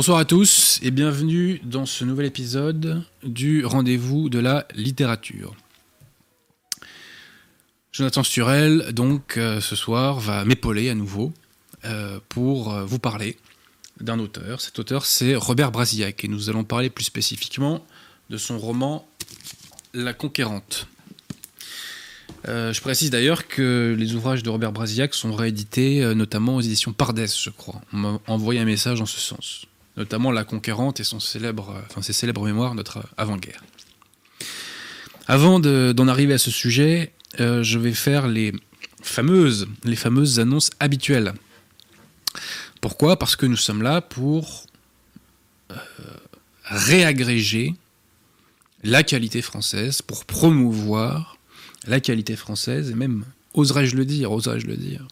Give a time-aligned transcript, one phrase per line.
[0.00, 5.54] Bonsoir à tous et bienvenue dans ce nouvel épisode du rendez-vous de la littérature.
[7.92, 11.34] Jonathan Sturel, donc, euh, ce soir, va m'épauler à nouveau
[11.84, 13.36] euh, pour euh, vous parler
[14.00, 14.62] d'un auteur.
[14.62, 17.84] Cet auteur, c'est Robert Brasillac et nous allons parler plus spécifiquement
[18.30, 19.06] de son roman
[19.92, 20.86] La Conquérante.
[22.46, 27.28] je précise d'ailleurs que les ouvrages de Robert Brasillac sont réédités notamment aux éditions Pardès,
[27.38, 27.82] je crois.
[27.92, 29.66] On m'a envoyé un message en ce sens
[30.00, 33.62] notamment La Conquérante et son célèbre, enfin, ses célèbres mémoires, notre avant-guerre.
[35.26, 38.52] Avant d'en arriver à ce sujet, euh, je vais faire les
[39.02, 41.34] fameuses, les fameuses annonces habituelles.
[42.80, 43.18] Pourquoi?
[43.18, 44.64] Parce que nous sommes là pour
[45.70, 45.76] euh,
[46.64, 47.74] réagréger
[48.82, 51.36] la qualité française, pour promouvoir
[51.86, 55.06] la qualité française, et même, oserais-je le dire, oserais-je le dire,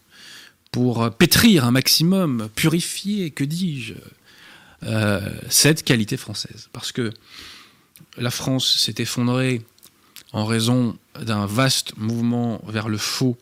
[0.73, 3.95] pour pétrir un maximum, purifier, que dis-je,
[4.85, 6.69] euh, cette qualité française.
[6.73, 7.13] Parce que
[8.17, 9.63] la France s'est effondrée
[10.33, 13.37] en raison d'un vaste mouvement vers le faux,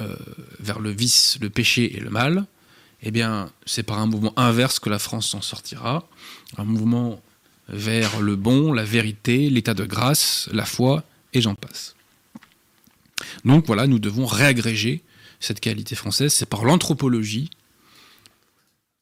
[0.00, 0.14] euh,
[0.60, 2.46] vers le vice, le péché et le mal,
[3.02, 6.08] eh bien, c'est par un mouvement inverse que la France s'en sortira.
[6.56, 7.20] Un mouvement
[7.68, 11.94] vers le bon, la vérité, l'état de grâce, la foi, et j'en passe.
[13.44, 15.02] Donc voilà, nous devons réagréger
[15.40, 16.32] cette qualité française.
[16.32, 17.50] C'est par l'anthropologie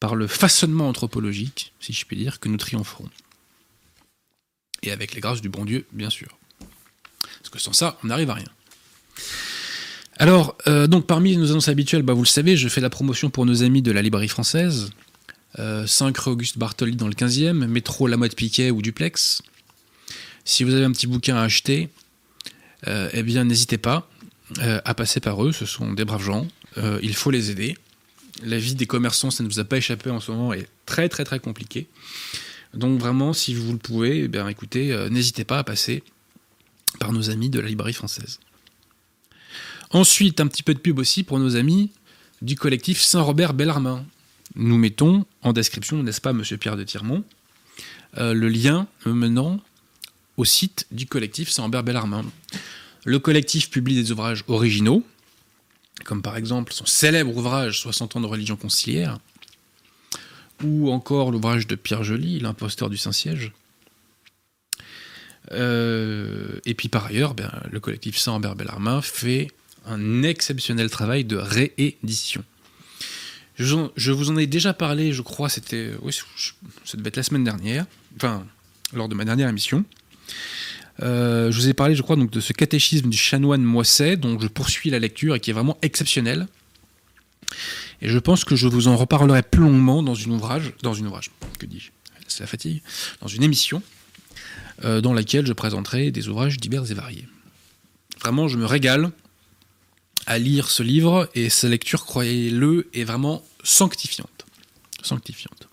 [0.05, 3.09] par le façonnement anthropologique, si je puis dire, que nous triompherons.
[4.83, 6.37] Et avec les grâces du bon Dieu, bien sûr.
[7.39, 8.51] Parce que sans ça, on n'arrive à rien.
[10.19, 13.31] Alors, euh, donc parmi nos annonces habituelles, bah, vous le savez, je fais la promotion
[13.31, 14.91] pour nos amis de la librairie française.
[15.57, 19.41] 5 euh, Auguste Bartoli dans le 15e, métro La Motte Piquet ou Duplex.
[20.45, 21.89] Si vous avez un petit bouquin à acheter,
[22.89, 24.07] euh, eh bien n'hésitez pas
[24.61, 27.79] à passer par eux, ce sont des braves gens, il faut les aider
[28.45, 31.09] la vie des commerçants, ça ne vous a pas échappé en ce moment, est très
[31.09, 31.89] très très compliquée.
[32.75, 36.03] Donc vraiment, si vous le pouvez, eh écoutez, euh, n'hésitez pas à passer
[36.99, 38.41] par nos amis de la librairie française.
[39.91, 41.93] Ensuite, un petit peu de pub aussi pour nos amis
[42.43, 44.05] du collectif Saint-Robert Bellarmin.
[44.57, 47.25] Nous mettons en description, n'est-ce pas, Monsieur Pierre de Tirmont,
[48.19, 49.61] euh, le lien menant
[50.37, 52.25] au site du collectif Saint-Robert Bellarmin.
[53.05, 55.05] Le collectif publie des ouvrages originaux,
[56.05, 59.19] comme par exemple son célèbre ouvrage 60 ans de religion conciliaire,
[60.63, 63.53] ou encore l'ouvrage de Pierre Joly, L'imposteur du Saint-Siège.
[65.53, 69.49] Euh, et puis par ailleurs, ben, le collectif Saint-Ambert Bellarmin fait
[69.87, 72.45] un exceptionnel travail de réédition.
[73.57, 75.93] Je, vous en ai déjà parlé, je crois, c'était,
[76.85, 78.45] ça devait être la semaine dernière, enfin,
[78.93, 79.85] lors de ma dernière émission.
[81.03, 84.39] Euh, je vous ai parlé, je crois, donc, de ce catéchisme du chanoine Moisset, dont
[84.39, 86.47] je poursuis la lecture et qui est vraiment exceptionnel.
[88.03, 91.07] Et je pense que je vous en reparlerai plus longuement dans une ouvrage, dans une
[91.07, 91.91] ouvrage, que dis-je,
[92.29, 92.83] c'est la fatigue,
[93.21, 93.83] dans une émission
[94.85, 97.29] euh, dans laquelle je présenterai des ouvrages divers et variés.
[98.21, 99.11] Vraiment, je me régale
[100.27, 104.47] à lire ce livre et sa lecture, croyez-le, est vraiment sanctifiante.
[105.03, 105.69] Sanctifiante.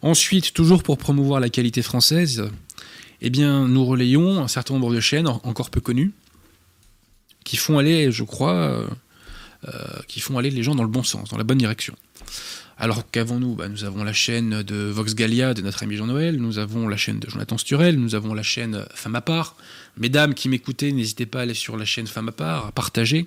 [0.00, 2.50] Ensuite, toujours pour promouvoir la qualité française,
[3.20, 6.12] eh bien, nous relayons un certain nombre de chaînes encore peu connues
[7.44, 8.86] qui font aller, je crois, euh,
[9.66, 9.72] euh,
[10.06, 11.96] qui font aller les gens dans le bon sens, dans la bonne direction.
[12.76, 16.58] Alors qu'avant-nous, bah, nous avons la chaîne de Vox Gallia de notre ami Jean-Noël, nous
[16.58, 19.56] avons la chaîne de Jonathan Sturel, nous avons la chaîne Femme à part.
[19.96, 23.26] Mesdames qui m'écoutez, n'hésitez pas à aller sur la chaîne Femme à part, à partager,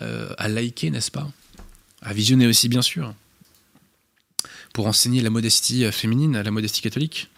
[0.00, 1.28] euh, à liker, n'est-ce pas?
[2.02, 3.14] À visionner aussi, bien sûr,
[4.72, 7.28] pour enseigner la modestie féminine, la modestie catholique.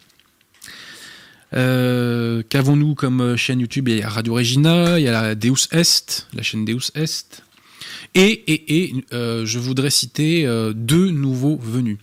[1.54, 3.88] Euh, qu'avons-nous comme euh, chaîne YouTube?
[3.88, 7.42] Il y a Radio Regina, il y a la Deus Est, la chaîne Deus Est.
[8.14, 11.98] Et, euh, je voudrais citer deux nouveaux venus.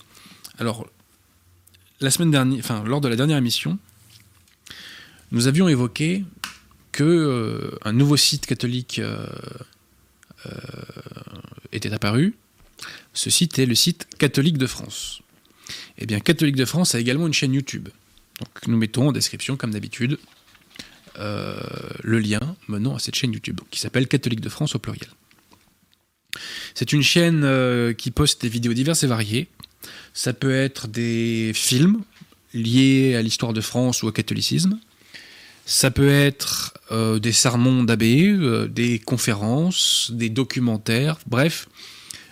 [0.59, 0.87] Alors,
[2.01, 3.79] la semaine dernière, enfin, lors de la dernière émission,
[5.31, 6.23] nous avions évoqué
[6.91, 9.01] que un nouveau site catholique
[11.71, 12.35] était apparu.
[13.13, 15.21] Ce site est le site Catholique de France.
[15.97, 17.89] Eh bien, Catholique de France a également une chaîne YouTube.
[18.39, 20.17] Donc nous mettons en description, comme d'habitude,
[21.19, 21.55] euh,
[22.01, 25.07] le lien menant à cette chaîne YouTube, qui s'appelle Catholique de France au pluriel.
[26.73, 29.47] C'est une chaîne euh, qui poste des vidéos diverses et variées.
[30.13, 32.01] Ça peut être des films
[32.53, 34.79] liés à l'histoire de France ou au catholicisme.
[35.65, 38.35] Ça peut être euh, des sermons d'abbé,
[38.69, 41.69] des conférences, des documentaires, bref,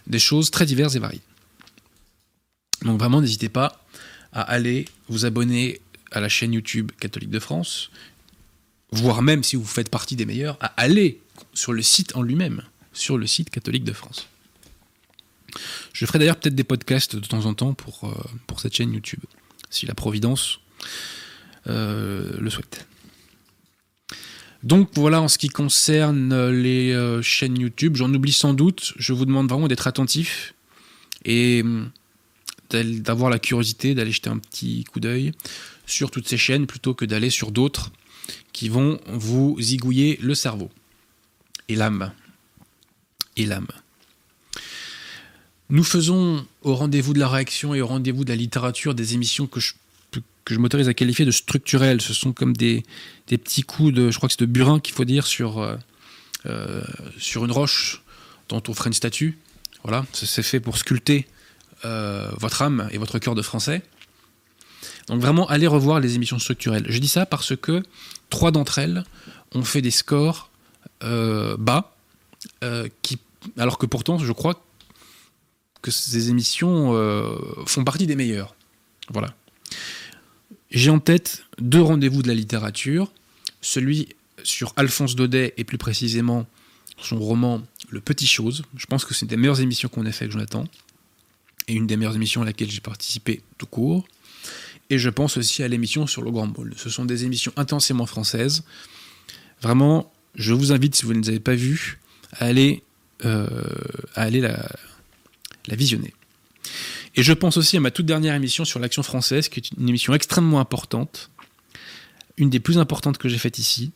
[0.08, 1.22] des choses très diverses et variées.
[2.84, 3.86] Donc vraiment, n'hésitez pas
[4.34, 5.82] à aller vous abonner
[6.12, 7.92] à la chaîne YouTube catholique de France,
[8.92, 11.22] voire même si vous faites partie des meilleurs, à aller
[11.54, 12.64] sur le site en lui-même,
[12.94, 14.28] sur le site catholique de France.
[15.94, 19.20] Je ferai d'ailleurs peut-être des podcasts de temps en temps pour, euh, cette chaîne YouTube,
[19.70, 20.60] si la Providence
[21.68, 22.86] euh, le souhaite.
[24.64, 27.96] Donc voilà en ce qui concerne les euh, chaînes YouTube.
[27.96, 28.94] J'en oublie sans doute.
[28.98, 30.54] Je vous demande vraiment d'être attentif
[31.26, 31.90] et hum,
[32.70, 35.32] d'avoir la curiosité d'aller jeter un petit coup d'œil
[35.86, 37.92] sur toutes ces chaînes plutôt que d'aller sur d'autres
[38.54, 40.70] qui vont vous zigouiller le cerveau
[41.68, 42.12] et l'âme.
[43.38, 43.68] Et l'âme.
[45.70, 49.48] Nous faisons au rendez-vous de la réaction et au rendez-vous de la littérature des émissions
[49.48, 49.74] que je,
[50.44, 52.02] que je m'autorise à qualifier de structurelles.
[52.02, 52.84] Ce sont comme des,
[53.28, 55.78] des petits coups de, je crois que c'est de burin qu'il faut dire, sur, euh,
[56.46, 56.84] euh,
[57.18, 58.04] sur une roche
[58.50, 59.38] dont on ferait une statue.
[59.84, 61.26] Voilà, c'est fait pour sculpter
[61.86, 63.82] euh, votre âme et votre cœur de français.
[65.08, 66.86] Donc vraiment, allez revoir les émissions structurelles.
[66.88, 67.84] Je dis ça parce que
[68.30, 69.04] trois d'entre elles
[69.54, 70.50] ont fait des scores
[71.02, 71.96] bas,
[73.02, 73.18] qui,
[73.58, 74.64] alors que pourtant, je crois
[75.82, 78.56] que ces émissions euh, font partie des meilleures.
[79.10, 79.34] Voilà.
[80.70, 83.12] J'ai en tête deux rendez-vous de la littérature,
[83.62, 84.10] celui
[84.44, 86.46] sur Alphonse Daudet et plus précisément
[86.98, 88.64] son roman Le Petit Chose.
[88.76, 90.66] Je pense que c'est une des meilleures émissions qu'on ait fait avec Jonathan
[91.68, 94.06] et une des meilleures émissions à laquelle j'ai participé tout court.
[94.92, 96.74] Et je pense aussi à l'émission sur le Grand Ball.
[96.76, 98.66] Ce sont des émissions intensément françaises.
[99.62, 102.00] Vraiment, je vous invite, si vous ne les avez pas vues,
[102.34, 102.84] à aller,
[103.24, 103.48] euh,
[104.16, 104.70] à aller la,
[105.68, 106.14] la visionner.
[107.16, 109.88] Et je pense aussi à ma toute dernière émission sur l'action française, qui est une
[109.88, 111.32] émission extrêmement importante,
[112.36, 113.94] une des plus importantes que j'ai faites ici.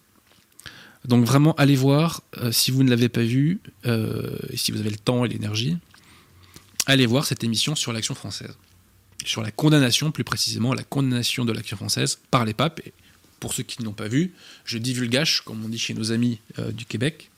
[1.03, 4.79] Donc vraiment, allez voir, euh, si vous ne l'avez pas vue, euh, et si vous
[4.79, 5.77] avez le temps et l'énergie,
[6.85, 8.55] allez voir cette émission sur l'action française.
[9.25, 12.79] Sur la condamnation, plus précisément, la condamnation de l'action française par les papes.
[12.85, 12.93] Et
[13.39, 14.33] pour ceux qui ne l'ont pas vu,
[14.65, 17.31] je divulgage, comme on dit chez nos amis euh, du Québec.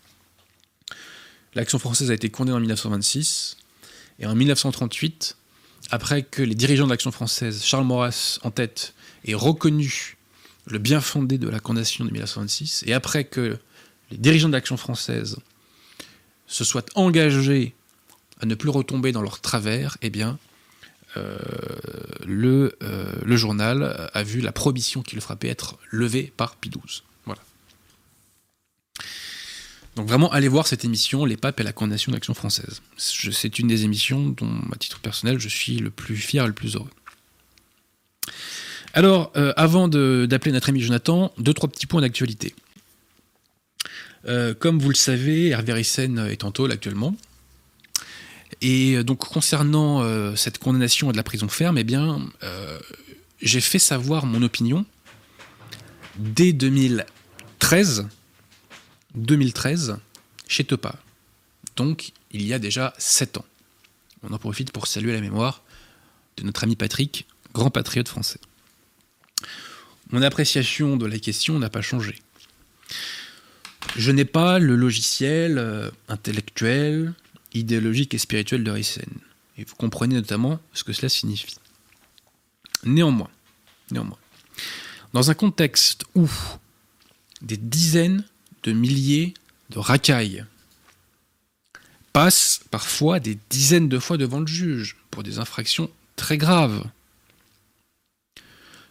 [1.56, 3.56] L'action française a été condamnée en 1926
[4.20, 5.38] et en 1938,
[5.90, 8.94] après que les dirigeants de l'Action française, Charles Maurras en tête,
[9.24, 10.18] aient reconnu
[10.66, 13.58] le bien fondé de la condamnation de 1926, et après que
[14.12, 15.38] les dirigeants de l'Action française
[16.48, 17.74] se soient engagés
[18.42, 20.38] à ne plus retomber dans leur travers, eh bien,
[22.26, 26.70] le, euh, le, journal a vu la prohibition qui le frappait être levée par Pie
[26.70, 27.02] XII.
[29.98, 32.84] Donc vraiment, allez voir cette émission, Les papes et la condamnation d'Action française.
[32.98, 36.54] C'est une des émissions dont, à titre personnel, je suis le plus fier et le
[36.54, 36.90] plus heureux.
[38.94, 42.54] Alors, euh, avant d'appeler notre ami Jonathan, deux, trois petits points d'actualité.
[44.28, 47.16] Euh, comme vous le savez, Hervé Ryssen est en tôle actuellement.
[48.62, 52.22] Et donc, concernant euh, cette condamnation à de la prison ferme, eh bien,
[53.42, 54.86] j'ai fait savoir mon opinion
[56.18, 58.08] dès 2013
[59.18, 59.98] 2013
[60.48, 60.96] chez Topa.
[61.76, 63.46] Donc il y a déjà 7 ans.
[64.24, 65.64] On en profite pour saluer la mémoire
[66.38, 68.40] de notre ami Patrick, grand patriote français.
[70.12, 72.16] Mon appréciation de la question n'a pas changé.
[73.96, 77.14] Je n'ai pas le logiciel euh, intellectuel,
[77.54, 79.10] idéologique et spirituel de Ryssen.
[79.58, 81.56] Et vous comprenez notamment ce que cela signifie.
[82.84, 83.30] Néanmoins,
[83.92, 84.20] néanmoins,
[85.14, 86.30] dans un contexte où
[87.42, 88.24] des dizaines
[88.64, 89.34] de milliers
[89.70, 90.46] de racailles
[92.14, 96.84] passent parfois des dizaines de fois devant le juge pour des infractions très graves,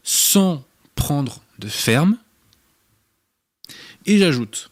[0.02, 2.18] sans prendre de ferme.
[4.06, 4.70] Et j'ajoute,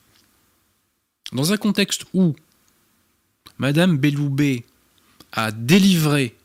[1.32, 2.36] dans un contexte où
[3.58, 4.64] Madame Belloubet
[5.32, 6.36] a délivré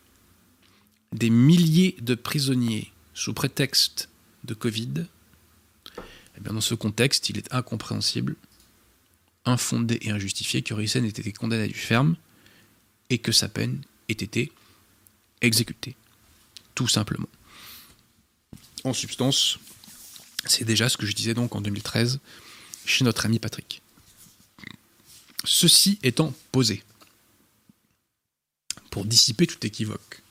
[1.11, 4.09] des milliers de prisonniers sous prétexte
[4.43, 5.05] de Covid,
[5.97, 8.35] eh bien dans ce contexte, il est incompréhensible
[9.45, 12.15] infondé et injustifié que Ryssen ait été condamné à du ferme
[13.09, 14.51] et que sa peine ait été
[15.41, 15.95] exécutée.
[16.75, 17.29] Tout simplement.
[18.83, 19.59] En substance,
[20.45, 22.19] c'est déjà ce que je disais donc en 2013
[22.85, 23.81] chez notre ami Patrick.
[25.45, 26.83] Ceci étant posé,
[28.89, 30.22] pour dissiper tout équivoque,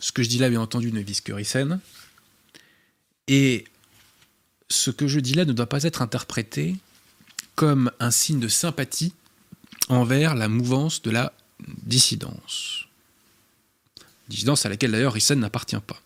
[0.00, 1.80] ce que je dis là, bien entendu, ne vise que Ryssen,
[3.26, 3.64] et
[4.68, 6.76] ce que je dis là ne doit pas être interprété
[7.54, 9.12] comme un signe de sympathie
[9.88, 11.32] envers la mouvance de la
[11.86, 12.86] dissidence.
[14.28, 16.00] Dissidence à laquelle d'ailleurs Rissen n'appartient pas.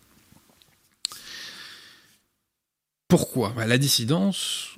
[3.07, 3.49] Pourquoi?
[3.49, 4.75] Bah, La dissidence,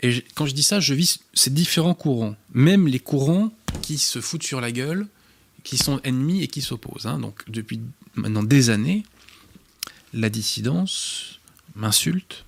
[0.00, 4.20] et quand je dis ça, je vis ces différents courants, même les courants qui se
[4.20, 5.06] foutent sur la gueule,
[5.62, 7.06] qui sont ennemis et qui s'opposent.
[7.06, 7.18] Hein.
[7.18, 7.80] Donc depuis
[8.14, 9.04] maintenant des années,
[10.12, 11.40] la dissidence
[11.74, 12.44] m'insulte,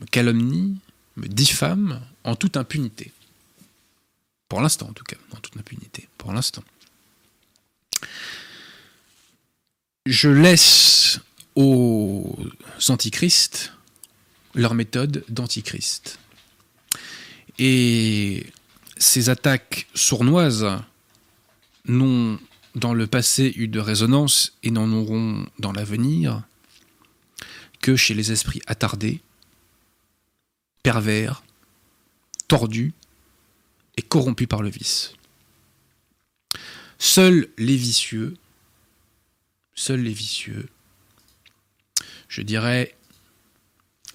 [0.00, 0.78] me calomnie,
[1.16, 3.12] me diffame en toute impunité.
[4.48, 6.08] Pour l'instant, en tout cas, en toute impunité.
[6.18, 6.64] Pour l'instant.
[10.06, 11.20] Je laisse
[11.54, 12.36] aux
[12.88, 13.72] antichrists
[14.54, 16.18] leur méthode d'antichrist.
[17.58, 18.46] Et
[18.96, 20.66] ces attaques sournoises
[21.86, 22.38] n'ont
[22.74, 26.42] dans le passé eu de résonance et n'en auront dans l'avenir
[27.80, 29.20] que chez les esprits attardés,
[30.82, 31.44] pervers,
[32.48, 32.92] tordus
[33.96, 35.14] et corrompus par le vice.
[36.98, 38.36] Seuls les vicieux,
[39.74, 40.68] seuls les vicieux,
[42.28, 42.96] je dirais,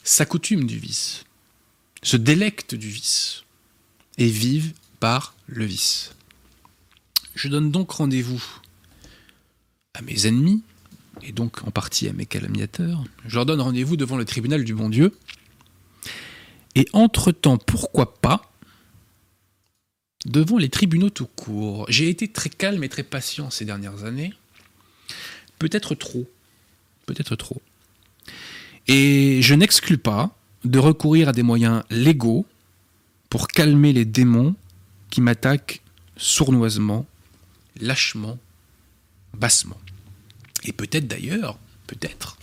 [0.03, 1.23] s'accoutument du vice,
[2.01, 3.43] se délectent du vice
[4.17, 6.11] et vivent par le vice.
[7.35, 8.43] Je donne donc rendez-vous
[9.93, 10.63] à mes ennemis,
[11.23, 13.03] et donc en partie à mes calomniateurs.
[13.25, 15.17] Je leur donne rendez-vous devant le tribunal du bon Dieu.
[16.75, 18.51] Et entre-temps, pourquoi pas,
[20.25, 21.85] devant les tribunaux tout court.
[21.89, 24.33] J'ai été très calme et très patient ces dernières années.
[25.57, 26.29] Peut-être trop.
[27.05, 27.61] Peut-être trop.
[28.87, 32.45] Et je n'exclus pas de recourir à des moyens légaux
[33.29, 34.55] pour calmer les démons
[35.09, 35.81] qui m'attaquent
[36.17, 37.05] sournoisement
[37.79, 38.37] lâchement,
[39.33, 39.79] bassement.
[40.63, 41.57] Et peut-être d'ailleurs,
[41.87, 42.37] peut-être,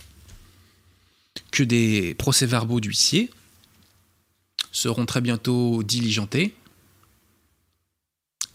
[1.51, 3.31] que des procès-verbaux d'huissier
[4.71, 6.55] seront très bientôt diligentés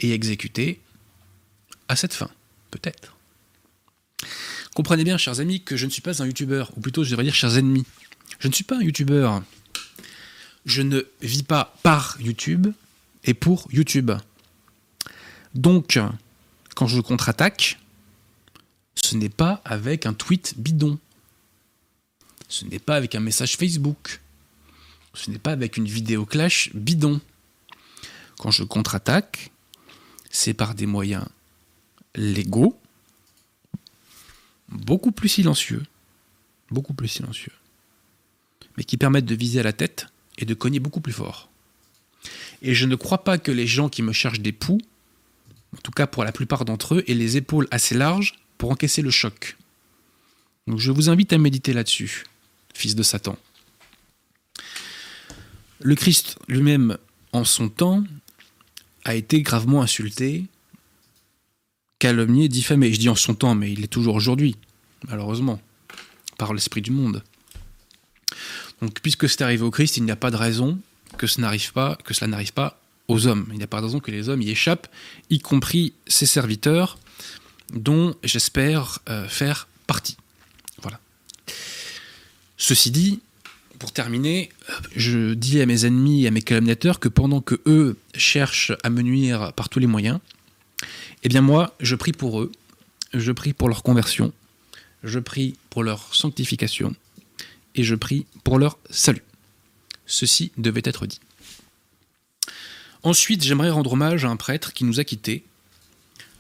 [0.00, 0.80] et exécutés
[1.88, 2.30] à cette fin,
[2.70, 3.16] peut-être.
[4.74, 7.24] Comprenez bien, chers amis, que je ne suis pas un youtubeur, ou plutôt je devrais
[7.24, 7.84] dire chers ennemis.
[8.38, 9.42] Je ne suis pas un youtubeur.
[10.64, 12.68] Je ne vis pas par YouTube
[13.24, 14.12] et pour YouTube.
[15.54, 15.98] Donc,
[16.82, 17.78] quand je contre-attaque,
[18.96, 20.98] ce n'est pas avec un tweet bidon.
[22.48, 24.20] Ce n'est pas avec un message Facebook.
[25.14, 27.20] Ce n'est pas avec une vidéo clash bidon.
[28.36, 29.52] Quand je contre-attaque,
[30.28, 31.24] c'est par des moyens
[32.16, 32.76] légaux,
[34.68, 35.84] beaucoup plus silencieux,
[36.72, 37.52] beaucoup plus silencieux,
[38.76, 41.48] mais qui permettent de viser à la tête et de cogner beaucoup plus fort.
[42.60, 44.80] Et je ne crois pas que les gens qui me cherchent des poux
[45.76, 49.02] en tout cas pour la plupart d'entre eux, et les épaules assez larges pour encaisser
[49.02, 49.56] le choc.
[50.66, 52.24] Donc je vous invite à méditer là-dessus,
[52.74, 53.36] fils de Satan.
[55.80, 56.96] Le Christ lui-même,
[57.32, 58.04] en son temps,
[59.04, 60.46] a été gravement insulté,
[61.98, 62.92] calomnié, diffamé.
[62.92, 64.56] Je dis en son temps, mais il est toujours aujourd'hui,
[65.08, 65.60] malheureusement,
[66.38, 67.24] par l'esprit du monde.
[68.80, 70.78] Donc, puisque c'est arrivé au Christ, il n'y a pas de raison
[71.16, 73.46] que, que cela n'arrive pas aux hommes.
[73.50, 74.88] Il n'y a pas de raison que les hommes y échappent,
[75.30, 76.98] y compris ses serviteurs,
[77.72, 80.16] dont j'espère euh, faire partie.
[80.80, 81.00] Voilà.
[82.56, 83.20] Ceci dit,
[83.78, 84.50] pour terminer,
[84.94, 88.90] je dis à mes ennemis et à mes calomniateurs que pendant que eux cherchent à
[88.90, 90.20] me nuire par tous les moyens,
[91.24, 92.52] eh bien moi, je prie pour eux,
[93.14, 94.32] je prie pour leur conversion,
[95.02, 96.94] je prie pour leur sanctification,
[97.74, 99.24] et je prie pour leur salut.
[100.06, 101.20] Ceci devait être dit.
[103.02, 105.44] Ensuite, j'aimerais rendre hommage à un prêtre qui nous a quittés.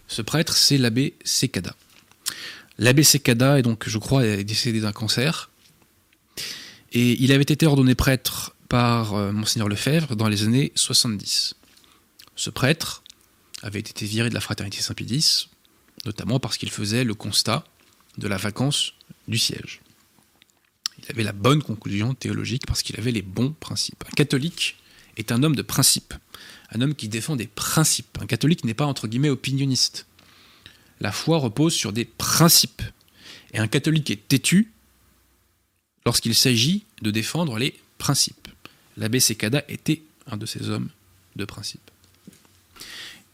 [0.06, 1.74] Ce prêtre, c'est l'abbé Sekada.
[2.78, 5.50] L'abbé Sekada est donc, je crois, décédé d'un cancer.
[6.92, 11.54] Et il avait été ordonné prêtre par euh, Monseigneur Lefebvre dans les années 70.
[12.36, 13.02] Ce prêtre
[13.62, 15.48] avait été viré de la fraternité Saint-Pédis,
[16.04, 17.64] notamment parce qu'il faisait le constat
[18.18, 18.92] de la vacance
[19.28, 19.80] du siège.
[20.98, 24.04] Il avait la bonne conclusion théologique parce qu'il avait les bons principes.
[24.06, 24.76] Un catholique
[25.16, 26.14] est un homme de principe,
[26.70, 28.18] un homme qui défend des principes.
[28.20, 30.06] Un catholique n'est pas entre guillemets opinionniste.
[31.00, 32.82] La foi repose sur des principes.
[33.52, 34.72] Et un catholique est têtu
[36.06, 38.48] lorsqu'il s'agit de défendre les principes.
[38.96, 40.88] L'abbé Sekada était un de ces hommes
[41.36, 41.90] de principe.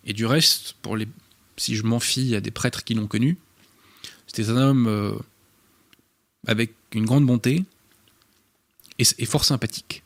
[0.05, 0.77] Et du reste,
[1.57, 3.37] si je m'en fie à des prêtres qui l'ont connu,
[4.27, 5.13] c'était un homme euh,
[6.47, 7.65] avec une grande bonté
[8.99, 10.03] et fort sympathique.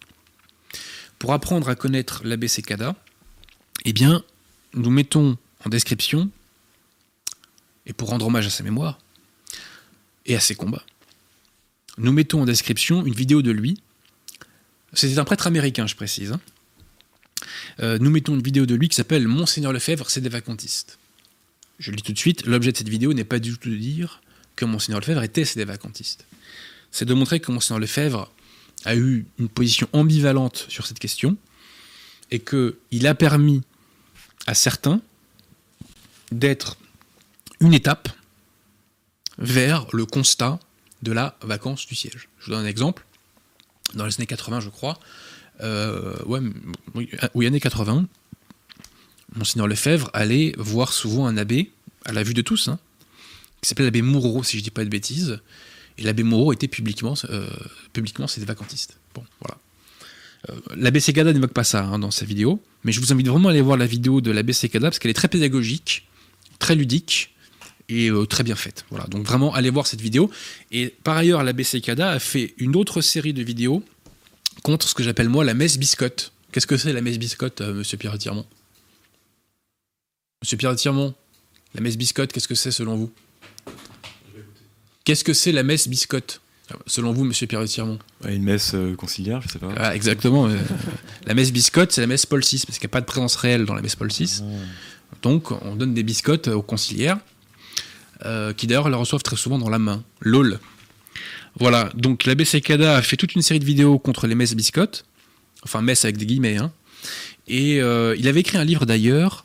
[1.23, 2.97] Pour apprendre à connaître l'abbé Sekada,
[3.85, 4.25] eh bien,
[4.75, 6.29] nous mettons en description,
[7.87, 8.99] et pour rendre hommage à sa mémoire
[10.26, 10.85] et à ses combats,
[11.97, 13.81] nous mettons en description une vidéo de lui.
[14.95, 16.33] C'était un prêtre américain, je précise.
[16.33, 16.41] Hein.
[17.79, 20.99] Euh, nous mettons une vidéo de lui qui s'appelle Monseigneur Lefebvre, c'est des vacantistes.
[21.79, 23.76] Je le dis tout de suite, l'objet de cette vidéo n'est pas du tout de
[23.76, 24.23] dire
[24.57, 26.26] que Monseigneur Lefebvre était des vacantistes.
[26.91, 28.33] C'est de montrer que Monseigneur Lefebvre
[28.85, 31.37] a eu une position ambivalente sur cette question
[32.31, 33.62] et qu'il a permis
[34.47, 35.01] à certains
[36.31, 36.77] d'être
[37.61, 38.09] une étape
[39.39, 40.59] vers le constat
[41.03, 42.29] de la vacance du siège.
[42.39, 43.05] Je vous donne un exemple.
[43.95, 44.99] Dans les années 80, je crois,
[45.61, 46.41] euh, ouais,
[47.35, 48.07] oui, années 80,
[49.35, 51.71] Monseigneur Lefebvre allait voir souvent un abbé,
[52.05, 52.79] à la vue de tous, hein,
[53.61, 55.41] qui s'appelait l'abbé Moureau, si je dis pas de bêtises.
[55.99, 57.49] Et l'abbé Moreau était publiquement, euh,
[57.93, 58.97] publiquement c'était vacantiste.
[59.15, 59.59] Bon, voilà.
[60.51, 63.49] Euh, l'abbé Segada n'évoque pas ça hein, dans sa vidéo, mais je vous invite vraiment
[63.49, 66.09] à aller voir la vidéo de l'abbé Segada parce qu'elle est très pédagogique,
[66.59, 67.35] très ludique
[67.89, 68.85] et euh, très bien faite.
[68.91, 70.31] Voilà, donc vraiment allez voir cette vidéo.
[70.71, 73.85] Et par ailleurs, l'abbé Segada a fait une autre série de vidéos
[74.63, 76.33] contre ce que j'appelle moi la messe biscotte.
[76.51, 78.47] Qu'est-ce que c'est la messe biscotte, monsieur Pierre Tirmont
[80.43, 81.15] Monsieur Pierre Tirmont,
[81.75, 83.13] la messe biscotte, qu'est-ce que c'est selon vous?
[85.04, 86.40] Qu'est-ce que c'est la messe biscotte
[86.87, 89.73] Selon vous, monsieur Pierre Tirmont Une messe euh, conciliaire, je sais pas.
[89.76, 90.47] Ah, exactement.
[90.47, 90.56] Euh,
[91.26, 93.37] la messe biscotte, c'est la messe Paul VI, parce qu'il n'y a pas de présence
[93.37, 94.40] réelle dans la messe Paul VI.
[94.42, 95.16] Ah.
[95.23, 97.18] Donc, on donne des biscottes aux conciliaires,
[98.25, 100.02] euh, qui d'ailleurs la reçoivent très souvent dans la main.
[100.21, 100.61] LOL.
[101.59, 105.04] Voilà, donc l'abbé Sekada a fait toute une série de vidéos contre les messes biscottes,
[105.64, 106.73] enfin messe avec des guillemets, hein.
[107.47, 109.44] et il avait écrit un livre d'ailleurs,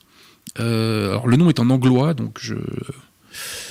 [0.55, 2.55] alors le nom est en anglois, donc je,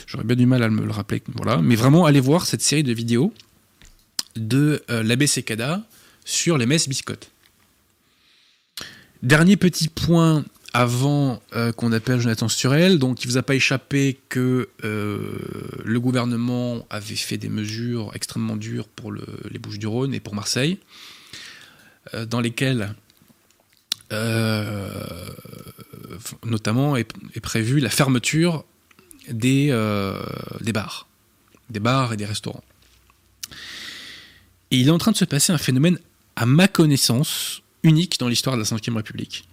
[0.07, 1.23] J'aurais bien du mal à me le rappeler.
[1.35, 1.59] Voilà.
[1.59, 3.33] Mais vraiment, allez voir cette série de vidéos
[4.37, 5.27] de euh, l'abbé
[6.25, 7.31] sur les messes biscottes.
[9.23, 12.99] Dernier petit point avant euh, qu'on appelle Jonathan Sturel.
[12.99, 15.39] Donc, il ne vous a pas échappé que euh,
[15.85, 20.79] le gouvernement avait fait des mesures extrêmement dures pour les Bouches-du-Rhône et pour Marseille,
[22.29, 22.95] dans lesquelles
[26.45, 28.65] notamment est prévue la fermeture
[29.29, 30.23] des, euh,
[30.61, 31.09] des bars,
[31.71, 32.65] des bars et des restaurants.
[34.71, 35.99] Et il est en train de se passer un phénomène,
[36.35, 39.49] à ma connaissance, unique dans l'histoire de la Ve République.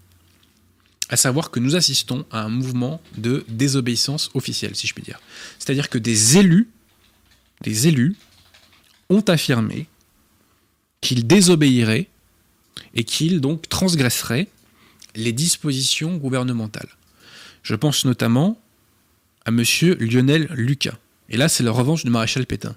[1.10, 5.20] À savoir que nous assistons à un mouvement de désobéissance officielle, si je puis dire.
[5.60, 6.70] C'est-à-dire que des élus,
[7.62, 8.16] des élus,
[9.10, 9.88] ont affirmé
[11.02, 12.08] qu'ils désobéiraient
[12.96, 14.48] et qu'ils donc transgresseraient
[15.16, 16.90] les dispositions gouvernementales.
[17.62, 18.60] Je pense notamment
[19.46, 20.98] à monsieur Lionel Lucas.
[21.30, 22.76] Et là, c'est la revanche du maréchal Pétain.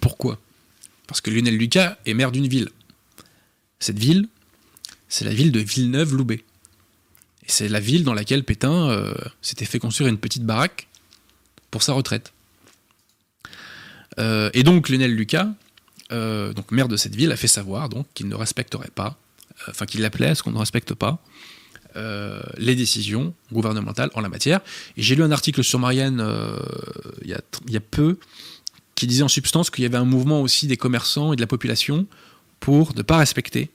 [0.00, 0.38] Pourquoi?
[1.06, 2.68] Parce que Lionel Lucas est maire d'une ville.
[3.78, 4.28] Cette ville,
[5.08, 6.44] c'est la ville de Villeneuve-Loubet.
[7.44, 10.88] Et c'est la ville dans laquelle Pétain euh, s'était fait construire une petite baraque
[11.70, 12.32] pour sa retraite.
[14.18, 15.48] Euh, et donc Lionel Lucas,
[16.10, 19.18] euh, donc maire de cette ville, a fait savoir qu'il ne respecterait pas,
[19.68, 21.22] enfin qu'il l'appelait à ce qu'on ne respecte pas
[21.96, 24.60] euh, les décisions gouvernementales en la matière.
[24.98, 26.58] Et j'ai lu un article sur Marianne euh,
[27.22, 28.18] il, y a, peu
[28.94, 31.46] qui disait en substance qu'il y avait un mouvement aussi des commerçants et de la
[31.46, 32.06] population
[32.60, 33.70] pour ne pas respecter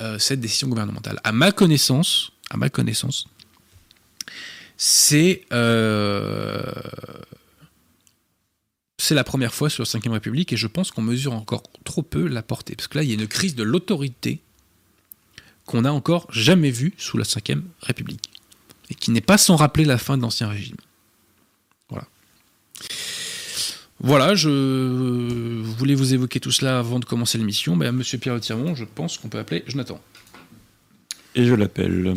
[0.00, 1.18] euh, cette décision gouvernementale.
[1.24, 3.26] À ma connaissance, à ma connaissance,
[4.76, 5.46] c'est
[8.98, 12.02] c'est la première fois sur la Ve République et je pense qu'on mesure encore trop
[12.02, 12.76] peu la portée.
[12.76, 14.42] Parce que là, il y a une crise de l'autorité
[15.70, 18.28] qu'on n'a encore jamais vu sous la Ve République,
[18.90, 20.74] et qui n'est pas sans rappeler la fin de l'Ancien Régime.
[21.88, 22.08] Voilà.
[24.00, 27.76] Voilà, je voulais vous évoquer tout cela avant de commencer l'émission.
[27.76, 30.00] Ben, Monsieur Pierre Tirmont, je pense qu'on peut appeler Jonathan.
[31.36, 32.16] Et je l'appelle.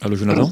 [0.00, 0.50] Allô Jonathan?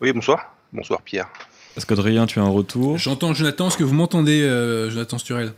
[0.00, 0.52] Oui, bonsoir.
[0.72, 1.30] Bonsoir Pierre.
[1.76, 5.52] Est-ce qu'Adrien, tu as un retour J'entends Jonathan, est-ce que vous m'entendez, euh, Jonathan Sturel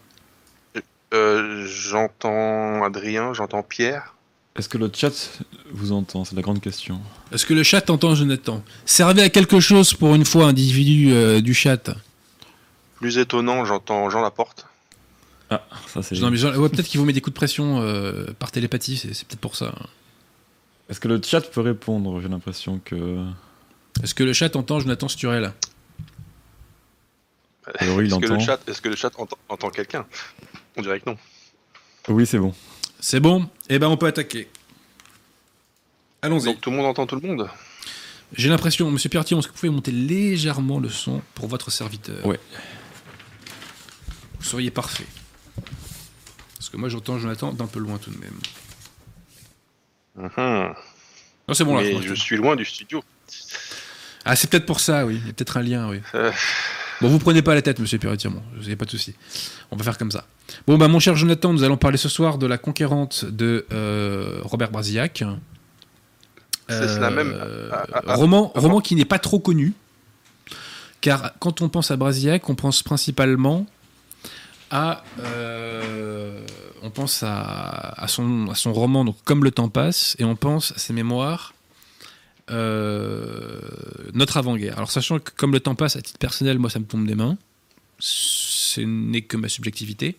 [1.14, 4.14] euh, J'entends Adrien, j'entends Pierre.
[4.56, 5.40] Est-ce que le chat
[5.72, 7.00] vous entend C'est la grande question.
[7.32, 11.40] Est-ce que le chat entend Jonathan Servez à quelque chose pour une fois, individu euh,
[11.40, 11.90] du chat.
[12.96, 14.66] Plus étonnant, j'entends Jean Laporte.
[15.48, 16.14] Ah, ça c'est.
[16.16, 17.82] peut-être qu'il vous met des coups de pression
[18.38, 19.74] par télépathie, c'est peut-être pour ça.
[20.88, 23.24] Est-ce que le chat peut répondre J'ai l'impression que.
[24.02, 25.52] Est-ce que le chat entend Jonathan Sturel
[27.78, 29.10] est-ce, que le chat, est-ce que le chat
[29.48, 30.06] entend, quelqu'un?
[30.76, 31.18] On dirait que non.
[32.08, 32.54] Oui, c'est bon.
[33.00, 33.48] C'est bon?
[33.68, 34.48] Eh ben, on peut attaquer.
[36.22, 36.44] Allons-y.
[36.46, 37.48] Donc tout le monde entend tout le monde?
[38.34, 42.24] J'ai l'impression, monsieur Pierre est-ce que vous pouvez monter légèrement le son pour votre serviteur?
[42.24, 42.40] Ouais.
[44.38, 45.06] Vous seriez parfait.
[46.56, 48.38] Parce que moi, j'entends Jonathan d'un peu loin tout de même.
[50.16, 50.72] Uh
[51.48, 51.82] Non, c'est bon là.
[51.82, 53.04] Mais je suis loin du studio.
[54.24, 55.18] Ah, c'est peut-être pour ça, oui.
[55.20, 56.00] Il y a peut-être un lien, oui.
[56.14, 56.32] Euh,
[57.02, 59.12] Bon, vous prenez pas la tête, monsieur Perretier, bon, vous n'avez pas de souci.
[59.72, 60.24] On va faire comme ça.
[60.68, 64.38] Bon, bah, mon cher Jonathan, nous allons parler ce soir de la conquérante de euh,
[64.44, 65.24] Robert Brasillac.
[66.68, 67.34] C'est la même.
[67.36, 67.70] Euh,
[68.06, 69.74] roman, roman qui n'est pas trop connu.
[71.00, 73.66] Car quand on pense à Brasillac, on pense principalement
[74.70, 75.02] à.
[75.24, 76.40] Euh,
[76.82, 80.70] on pense à, son, à son roman, donc Comme le temps passe, et on pense
[80.70, 81.52] à ses mémoires
[82.48, 84.76] notre avant-guerre.
[84.76, 87.14] Alors sachant que comme le temps passe, à titre personnel, moi ça me tombe des
[87.14, 87.38] mains,
[87.98, 90.16] ce n'est que ma subjectivité.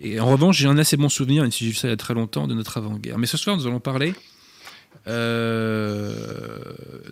[0.00, 2.54] Et en revanche, j'ai un assez bon souvenir, si il y a très longtemps, de
[2.54, 3.18] notre avant-guerre.
[3.18, 4.14] Mais ce soir, nous allons parler.
[5.06, 6.58] euh,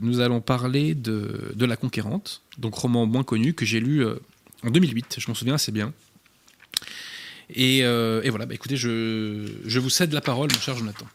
[0.00, 4.16] nous allons parler de, de La Conquérante, donc roman moins connu que j'ai lu euh,
[4.64, 5.92] en 2008, je m'en souviens assez bien.
[7.52, 11.06] Et, euh, et voilà, bah, écoutez, je, je vous cède la parole, mon cher Jonathan.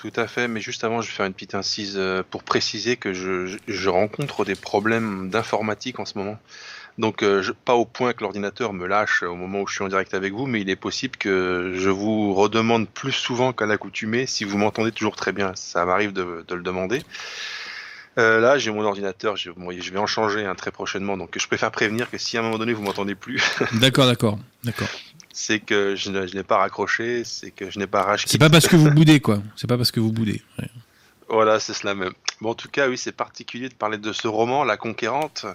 [0.00, 2.96] Tout à fait, mais juste avant, je vais faire une petite incise euh, pour préciser
[2.96, 6.38] que je, rencontre des problèmes d'informatique en ce moment.
[6.96, 9.88] Donc, euh, pas au point que l'ordinateur me lâche au moment où je suis en
[9.88, 14.24] direct avec vous, mais il est possible que je vous redemande plus souvent qu'à l'accoutumée
[14.24, 15.52] si vous m'entendez toujours très bien.
[15.54, 17.02] Ça m'arrive de, le demander.
[18.16, 21.70] Euh, là, j'ai mon ordinateur, je, vais en changer un très prochainement, donc je préfère
[21.70, 23.42] prévenir que si à un moment donné vous m'entendez plus,
[23.74, 24.88] D'accord, d'accord, d'accord.
[25.32, 28.30] C'est que je, n'ai pas raccroché, c'est que je n'ai pas racheté.
[28.30, 29.42] C'est pas parce que vous boudez, quoi.
[29.56, 30.42] C'est pas parce que vous boudez.
[30.58, 30.68] Ouais.
[31.28, 32.12] Voilà, c'est cela même.
[32.40, 35.46] Bon, en tout cas, oui, c'est particulier de parler de ce roman, La Conquérante,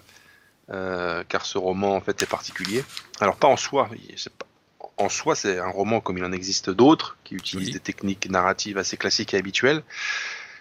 [0.71, 2.83] euh, car ce roman, en fait, est particulier.
[3.19, 3.89] Alors, pas en soi,
[4.39, 4.45] pas-
[4.97, 7.73] en soi, c'est un roman comme il en existe d'autres, qui utilisent Oui.
[7.73, 9.83] des techniques narratives assez classiques et habituelles.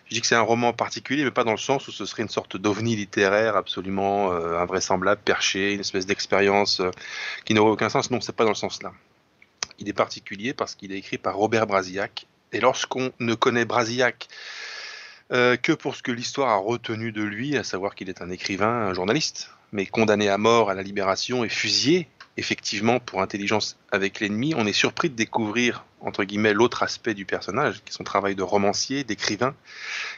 [0.08, 2.22] Je dis que c'est un roman particulier, mais pas dans le sens où ce serait
[2.22, 6.90] une sorte d'ovni littéraire absolument euh, invraisemblable, perché, une espèce d'expérience euh,
[7.44, 8.10] qui n'aurait aucun sens.
[8.10, 8.92] Non, c'est pas dans le sens là.
[9.78, 12.26] Il est particulier parce qu'il est écrit par Robert Brasillac.
[12.52, 14.28] Et lorsqu'on ne connaît Brasillac
[15.32, 18.30] euh, que pour ce que l'histoire a retenu de lui, à savoir qu'il est un
[18.30, 23.76] écrivain, un journaliste, mais condamné à mort à la libération et fusillé, effectivement, pour intelligence
[23.92, 27.96] avec l'ennemi, on est surpris de découvrir, entre guillemets, l'autre aspect du personnage, qui est
[27.96, 29.54] son travail de romancier, d'écrivain,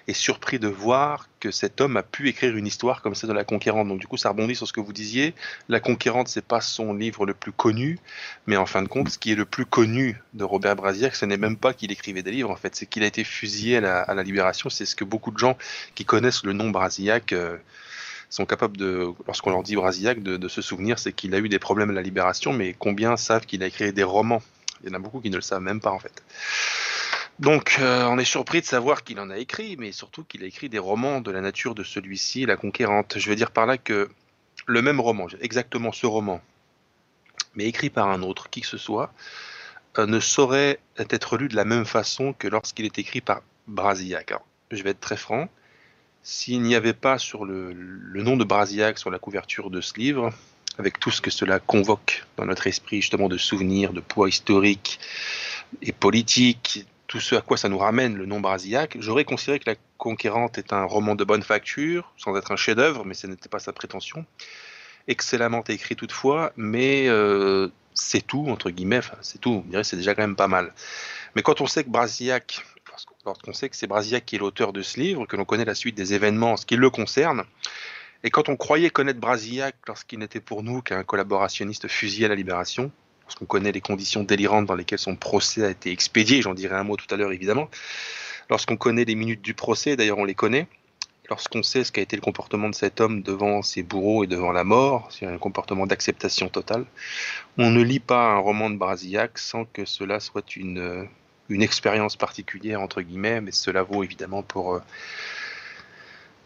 [0.09, 3.35] et surpris de voir que cet homme a pu écrire une histoire comme celle de
[3.35, 3.89] La Conquérante.
[3.89, 5.35] Donc du coup, ça rebondit sur ce que vous disiez.
[5.69, 7.99] La Conquérante, c'est pas son livre le plus connu,
[8.47, 11.27] mais en fin de compte, ce qui est le plus connu de Robert Brasillac, ce
[11.27, 13.81] n'est même pas qu'il écrivait des livres, en fait, c'est qu'il a été fusillé à
[13.83, 14.71] la, à la Libération.
[14.71, 15.59] C'est ce que beaucoup de gens
[15.95, 17.59] qui connaissent le nom Brasillac euh,
[18.29, 21.59] sont capables de, lorsqu'on leur dit Brasillac, de, se souvenir, c'est qu'il a eu des
[21.59, 24.43] problèmes à la Libération, mais combien savent qu'il a écrit des romans?
[24.83, 26.23] Il y en a beaucoup qui ne le savent même pas, en fait.
[27.39, 30.47] Donc, euh, on est surpris de savoir qu'il en a écrit, mais surtout qu'il a
[30.47, 33.19] écrit des romans de la nature de celui-ci, La Conquérante.
[33.19, 34.09] Je veux dire par là que
[34.67, 36.41] le même roman, exactement ce roman,
[37.55, 39.13] mais écrit par un autre, qui que ce soit,
[39.99, 44.31] euh, ne saurait être lu de la même façon que lorsqu'il est écrit par Brasillac.
[44.31, 45.49] Alors, je vais être très franc.
[46.29, 50.33] S'il n'y avait pas sur le, nom de Brasillac sur la couverture de ce livre,
[50.77, 54.99] avec tout ce que cela convoque dans notre esprit, justement de souvenirs, de poids historique
[55.83, 59.71] et politique, tout ce à quoi ça nous ramène le nom Brasillac, j'aurais considéré que
[59.71, 63.49] La Conquérante est un roman de bonne facture, sans être un chef-d'œuvre, mais ce n'était
[63.49, 64.27] pas sa prétention.
[65.07, 70.17] Excellemment écrit toutefois, mais euh, c'est tout, entre guillemets, c'est tout, on dirait c'est déjà
[70.17, 70.75] quand même pas mal.
[71.37, 72.65] Mais quand on sait que Brasillac,
[73.25, 75.75] lorsqu'on- sait que c'est Brasillac qui est l'auteur de ce livre, que l'on connaît la
[75.75, 77.45] suite des événements en ce qui le concerne,
[78.25, 82.35] et quand on croyait connaître Brasillac lorsqu'il n'était pour nous qu'un collaborationniste fusillé à la
[82.35, 82.91] Libération,
[83.25, 86.85] lorsqu'on connaît les conditions délirantes dans lesquelles son procès a été expédié, j'en dirai un
[86.85, 87.69] mot tout à l'heure évidemment,
[88.51, 90.67] lorsqu'on connaît les minutes du procès, d'ailleurs on les connaît,
[91.29, 94.53] lorsqu'on sait ce qu'a été le comportement de cet homme devant ses bourreaux et devant
[94.53, 96.85] la mort, c'est un comportement d'acceptation totale,
[97.59, 101.05] on ne lit pas un roman de Brasillac sans que cela soit une, euh,
[101.49, 104.83] une expérience particulière, entre guillemets, mais cela vaut évidemment pour, euh,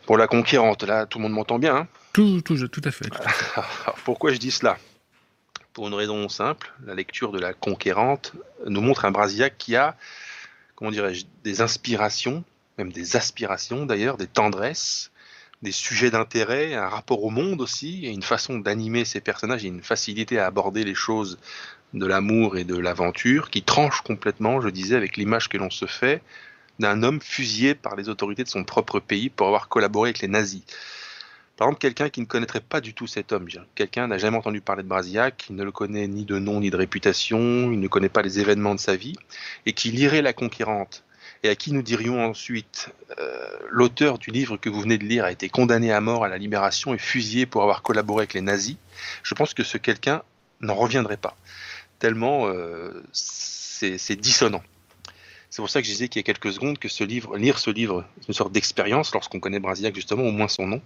[0.06, 0.82] pour la conquérante.
[0.82, 1.76] Là, tout le monde m'entend bien.
[1.76, 3.08] hein Tout, tout, tout à fait.
[3.08, 3.60] tout à fait.
[3.60, 4.78] alors, pourquoi je dis cela?
[5.72, 8.32] Pour une raison simple, la lecture de la conquérante
[8.66, 9.96] nous montre un Brasillac qui a,
[10.74, 12.44] comment dirais-je, des inspirations,
[12.76, 15.12] même des aspirations d'ailleurs, des tendresses,
[15.62, 19.68] des sujets d'intérêt, un rapport au monde aussi, et une façon d'animer ses personnages, et
[19.68, 21.38] une facilité à aborder les choses
[21.94, 25.86] de l'amour et de l'aventure qui tranche complètement, je disais, avec l'image que l'on se
[25.86, 26.22] fait
[26.78, 30.28] d'un homme fusillé par les autorités de son propre pays pour avoir collaboré avec les
[30.28, 30.62] nazis.
[31.56, 34.62] Par exemple, quelqu'un qui ne connaîtrait pas du tout cet homme, quelqu'un n'a jamais entendu
[34.62, 37.86] parler de Brasillac, il ne le connaît ni de nom ni de réputation, il ne
[37.86, 39.14] connaît pas les événements de sa vie,
[39.66, 41.04] et qui lirait La Conquérante,
[41.42, 45.24] et à qui nous dirions ensuite euh, l'auteur du livre que vous venez de lire
[45.26, 48.40] a été condamné à mort à la libération et fusillé pour avoir collaboré avec les
[48.40, 48.76] nazis,
[49.22, 50.22] je pense que ce quelqu'un
[50.62, 51.36] n'en reviendrait pas,
[52.00, 54.62] tellement euh, c'est dissonant.
[55.50, 57.58] C'est pour ça que je disais qu'il y a quelques secondes que ce livre, lire
[57.58, 60.82] ce livre, c'est une sorte d'expérience lorsqu'on connaît Brasillac justement, au moins son nom,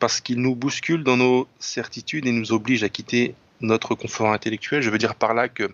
[0.00, 4.82] parce qu'il nous bouscule dans nos certitudes et nous oblige à quitter notre confort intellectuel.
[4.82, 5.64] Je veux dire par là que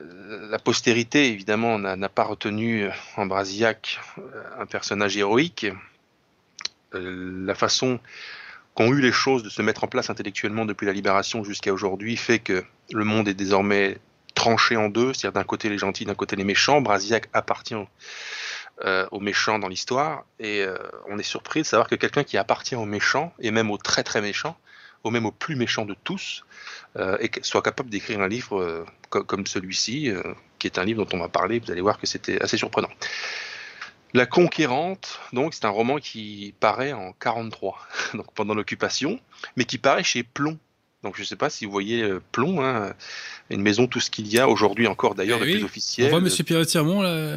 [0.00, 4.22] euh, la postérité, évidemment, n'a pas retenu en Brasillac euh,
[4.58, 5.66] un personnage héroïque.
[6.94, 7.98] Euh, La façon
[8.74, 12.16] qu'ont eu les choses de se mettre en place intellectuellement depuis la libération jusqu'à aujourd'hui
[12.16, 13.98] fait que le monde est désormais
[14.34, 16.80] tranché en deux, c'est-à-dire d'un côté les gentils, d'un côté les méchants.
[16.80, 17.76] Brasillac appartient
[18.84, 20.76] euh, aux méchants dans l'histoire, et euh,
[21.08, 24.02] on est surpris de savoir que quelqu'un qui appartient aux méchants, et même aux très
[24.02, 24.56] très méchants,
[25.04, 26.44] au même au plus méchant de tous,
[26.96, 30.10] euh, soit capable d'écrire un livre euh, comme celui-ci,
[30.58, 31.60] qui est un livre dont on va parler.
[31.60, 32.88] Vous allez voir que c'était assez surprenant.
[34.14, 37.78] La Conquérante, donc, c'est un roman qui paraît en 43,
[38.14, 39.20] donc pendant l'occupation,
[39.56, 40.58] mais qui paraît chez Plomb.
[41.02, 42.94] Donc je ne sais pas si vous voyez Plomb, hein,
[43.50, 46.06] une maison, tout ce qu'il y a aujourd'hui encore d'ailleurs, eh de plus officiel.
[46.06, 47.36] On voit Monsieur Pierre Tirmont là.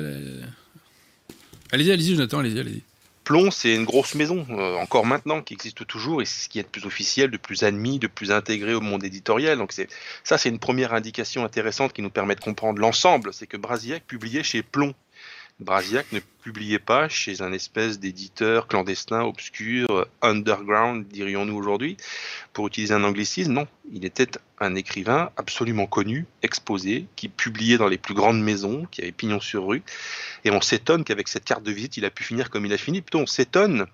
[1.72, 2.84] Allez-y, allez-y, Jonathan, allez-y, allez-y.
[3.26, 6.60] Plomb, c'est une grosse maison, euh, encore maintenant, qui existe toujours, et c'est ce qui
[6.60, 9.58] est de plus officiel, de plus admis, de plus intégré au monde éditorial.
[9.58, 9.90] Donc c'est
[10.24, 13.34] ça, c'est une première indication intéressante qui nous permet de comprendre l'ensemble.
[13.34, 14.94] C'est que Brasillac publiait chez Plomb.
[15.60, 21.98] Brasillac ne publiait pas chez un espèce d'éditeur clandestin, obscur, underground, dirions-nous aujourd'hui,
[22.54, 23.54] pour utiliser un anglicisme.
[23.54, 28.86] Non, il était un écrivain absolument connu, exposé, qui publiait dans les plus grandes maisons,
[28.92, 29.82] qui avait pignon sur rue.
[30.46, 32.78] Et on s'étonne qu'avec cette carte de visite, il a pu finir comme il a
[32.78, 33.02] fini.
[33.02, 33.88] Plutôt, on s'étonne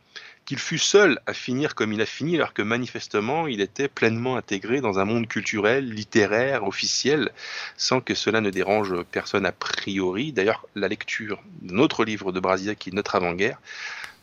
[0.45, 4.36] qu'il fut seul à finir comme il a fini, alors que manifestement, il était pleinement
[4.36, 7.32] intégré dans un monde culturel, littéraire, officiel,
[7.77, 10.34] sans que cela ne dérange personne a priori.
[10.34, 13.60] D'ailleurs, la lecture d'un autre livre de Brasilia, qui est Notre avant-guerre,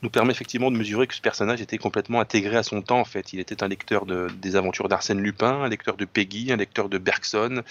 [0.02, 3.00] nous permet effectivement de mesurer que ce personnage était complètement intégré à son temps.
[3.00, 6.52] En fait, il était un lecteur de, des aventures d'Arsène Lupin, un lecteur de Peggy,
[6.52, 7.62] un lecteur de Bergson.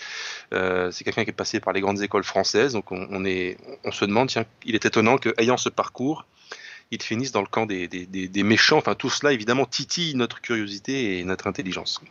[0.53, 2.73] Euh, c'est quelqu'un qui est passé par les grandes écoles françaises.
[2.73, 3.07] Donc, on,
[3.83, 6.25] on se demande, tiens, il est étonnant qu'ayant ce parcours,
[6.91, 8.77] ils finissent dans le camp des, méchants.
[8.77, 12.01] Enfin, tout cela, évidemment, titille notre curiosité et notre intelligence.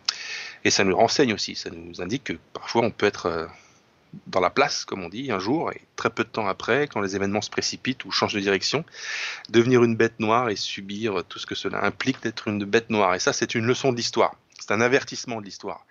[0.65, 1.55] Et ça nous renseigne aussi.
[1.55, 3.47] Ça nous indique que parfois, on peut être euh,
[4.27, 7.01] dans la place, comme on dit, un jour, et très peu de temps après, quand
[7.01, 8.85] les événements se précipitent ou changent de direction,
[9.49, 13.15] devenir une bête noire et subir tout ce que cela implique d'être une bête noire.
[13.15, 14.37] Et ça, c'est une leçon de l'histoire.
[14.59, 15.87] C'est un avertissement de l'histoire.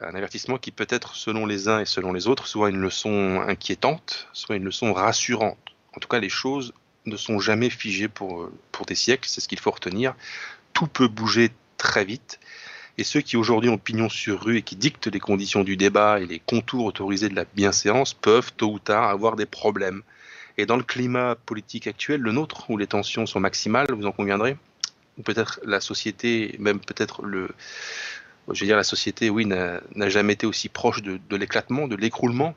[0.00, 3.42] Un avertissement qui peut être, selon les uns et selon les autres, soit une leçon
[3.46, 5.58] inquiétante, soit une leçon rassurante.
[5.96, 6.72] En tout cas, les choses
[7.08, 10.14] ne sont jamais figés pour, euh, pour des siècles, c'est ce qu'il faut retenir.
[10.72, 12.38] Tout peut bouger très vite.
[12.98, 16.20] Et ceux qui aujourd'hui ont pignon sur rue et qui dictent les conditions du débat
[16.20, 20.02] et les contours autorisés de la bienséance peuvent tôt ou tard avoir des problèmes.
[20.56, 24.12] Et dans le climat politique actuel, le nôtre, où les tensions sont maximales, vous en
[24.12, 24.56] conviendrez,
[25.16, 27.48] ou peut-être la société, même peut-être le,
[28.52, 32.56] je veux dire la société, oui, n'a jamais été aussi proche de l'éclatement, de l'écroulement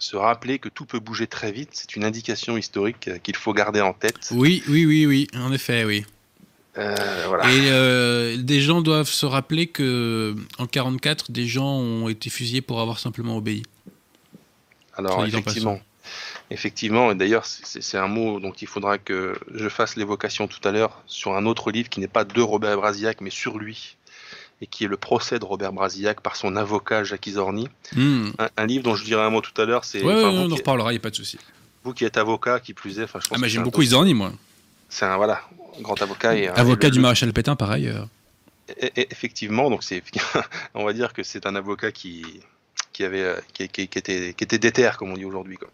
[0.00, 3.52] se rappeler que tout peut bouger très vite, c'est une indication historique euh, qu'il faut
[3.52, 4.16] garder en tête.
[4.32, 6.04] Oui, oui, oui, oui, en effet, oui.
[6.78, 7.44] Euh, voilà.
[7.52, 12.62] Et euh, des gens doivent se rappeler que en 44, des gens ont été fusillés
[12.62, 13.64] pour avoir simplement obéi.
[14.96, 15.80] Alors effectivement,
[16.50, 20.72] effectivement, et d'ailleurs c'est un mot dont il faudra que je fasse l'évocation tout à
[20.72, 23.96] l'heure sur un autre livre qui n'est pas de Robert Brasillac, mais sur lui,
[24.60, 27.68] et qui est le procès de Robert Brasillac par son avocat Jacques Isorni.
[27.94, 28.30] Hmm.
[28.56, 29.84] Un, livre dont je dirai un mot tout à l'heure.
[29.84, 31.38] C'est, ouais, on en reparlera, il n'y a pas de souci.
[31.82, 34.12] Vous qui êtes avocat, qui plus est, enfin, je pense Ah, mais j'aime beaucoup Isorni,
[34.12, 34.32] moi.
[34.90, 35.40] C'est un voilà,
[35.80, 36.36] grand avocat.
[36.36, 37.88] Et avocat du maréchal Pétain, pareil.
[37.88, 38.04] Euh.
[38.96, 40.02] effectivement, donc c'est,
[40.74, 42.40] on va dire que c'est un avocat qui,
[42.92, 45.56] qui avait, euh, qui, qui, était, qui était déter, comme on dit aujourd'hui.
[45.56, 45.68] Quoi.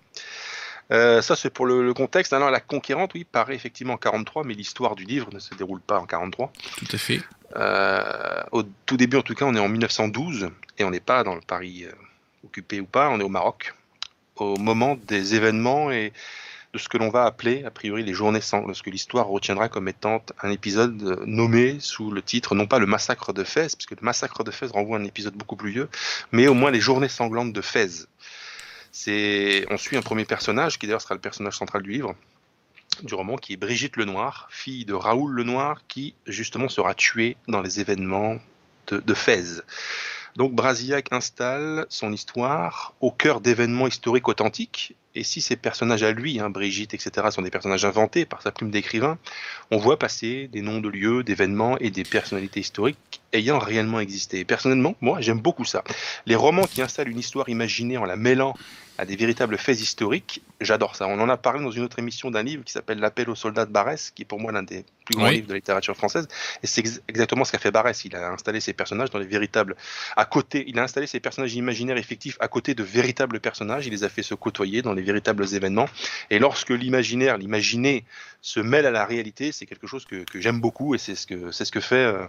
[0.93, 2.33] Euh, ça, c'est pour le, contexte.
[2.33, 5.81] Alors, la conquérante, oui, paraît effectivement en 43, mais l'histoire du livre ne se déroule
[5.81, 6.53] pas en 43.
[6.77, 7.21] Tout à fait.
[7.55, 11.23] Euh, au tout début, en tout cas, on est en 1912 et on n'est pas
[11.23, 11.93] dans le Paris euh,
[12.45, 13.75] occupé ou pas, on est au Maroc
[14.37, 16.13] au moment des événements et
[16.75, 19.71] de ce que l'on va appeler, a priori, les journées sans, ce que l'histoire retiendra
[19.71, 23.93] comme étant un épisode nommé sous le titre, non pas le massacre de Fès, puisque
[23.93, 25.89] le massacre de Fès renvoie à un épisode beaucoup plus vieux,
[26.33, 28.09] mais au moins les journées sanglantes de Fès.
[29.71, 32.15] On suit un premier personnage, qui d'ailleurs sera le personnage central du livre,
[33.03, 37.61] du roman, qui est Brigitte Lenoir, fille de Raoul Lenoir, qui justement sera tuée dans
[37.61, 38.39] les événements
[38.89, 39.63] de, de Fès.
[40.37, 44.95] Donc Brasillac installe son histoire au cœur d'événements historiques authentiques.
[45.15, 48.53] Et si ces personnages à lui, hein, Brigitte, etc., sont des personnages inventés par sa
[48.53, 49.17] plume d'écrivain,
[49.71, 54.45] on voit passer des noms de lieux, d'événements et des personnalités historiques ayant réellement existé.
[54.45, 55.83] personnellement, moi, j'aime beaucoup ça.
[56.27, 58.55] Les romans qui installent une histoire imaginée en la mêlant
[58.99, 60.43] à des véritables faits historiques.
[60.61, 61.07] J'adore ça.
[61.07, 63.67] On en a parlé dans une autre émission d'un livre qui s'appelle L'appel aux soldats
[63.67, 66.27] de Barès, qui est pour moi l'un des plus grands livres de la littérature française.
[66.63, 68.05] Et c'est exactement ce qu'a fait Barès.
[68.05, 69.77] Il a installé ses personnages dans les véritables,
[70.17, 73.87] à côté, il a installé ses personnages imaginaires effectifs à côté de véritables personnages.
[73.87, 75.89] Il les a fait se côtoyer dans les véritables événements.
[76.31, 78.05] Et lorsque l'imaginaire, l'imaginé
[78.41, 81.51] se mêle à la réalité, c'est quelque chose que, j'aime beaucoup et c'est ce que,
[81.51, 82.27] c'est ce que fait, euh,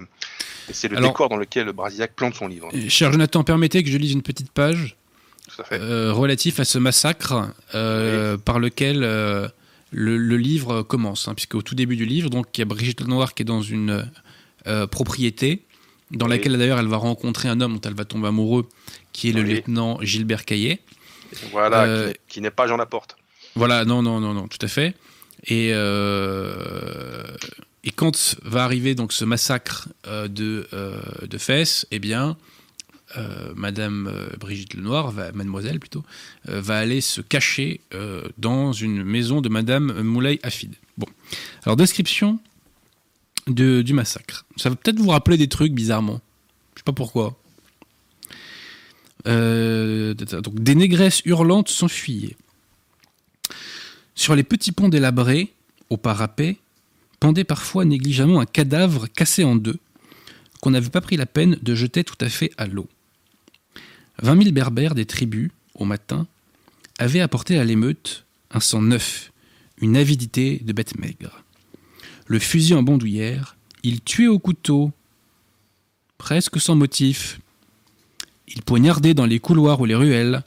[0.87, 2.69] c'est le décor dans lequel Brasillac plante son livre.
[2.89, 4.97] Cher Jonathan, permettez que je lise une petite page.
[5.71, 9.47] Euh, relatif à ce massacre euh, par lequel euh,
[9.91, 11.27] le, livre commence.
[11.27, 13.45] Hein, puisque au tout début du livre, donc, il y a Brigitte Lenoir qui est
[13.45, 14.09] dans une
[14.91, 15.63] propriété,
[16.11, 18.67] dans laquelle d'ailleurs elle va rencontrer un homme dont elle va tomber amoureux,
[19.13, 20.81] qui est le lieutenant Gilbert Caillet.
[21.51, 23.15] Voilà, qui, n'est pas Jean Laporte.
[23.55, 24.93] Voilà, non, non, non, non, tout à fait.
[25.47, 25.71] Et,
[27.87, 31.37] Et quand va arriver donc ce massacre euh, de, euh, de
[31.89, 32.35] eh bien,
[33.15, 36.03] euh, Madame euh, Brigitte Lenoir, va, Mademoiselle plutôt,
[36.43, 37.79] va aller se cacher
[38.37, 40.75] dans une maison de Madame Moulay Hafid.
[40.97, 41.07] Bon,
[41.63, 42.39] alors description
[43.47, 44.43] de- du massacre.
[44.57, 46.19] Ça va peut-être vous rappeler des trucs bizarrement.
[46.75, 47.39] Je sais pas pourquoi.
[49.23, 52.35] Donc, des négresses hurlantes s'enfuyaient.
[54.13, 55.53] Sur les petits ponts délabrés,
[55.89, 56.57] au parapet,
[57.19, 59.79] pendait parfois négligemment un cadavre cassé en deux,
[60.61, 62.87] qu'on n'avait pas pris la peine de jeter tout à fait à l'eau.
[64.21, 66.27] Vingt mille berbères des tribus, au matin,
[66.97, 69.31] avaient apporté à l'émeute un sang neuf,
[69.79, 71.43] une avidité de bête maigre.
[72.25, 74.91] Le fusil en bandoulière, ils tuaient au couteau,
[76.17, 77.39] presque sans motif.
[78.47, 80.43] Ils poignardaient dans les couloirs ou les ruelles,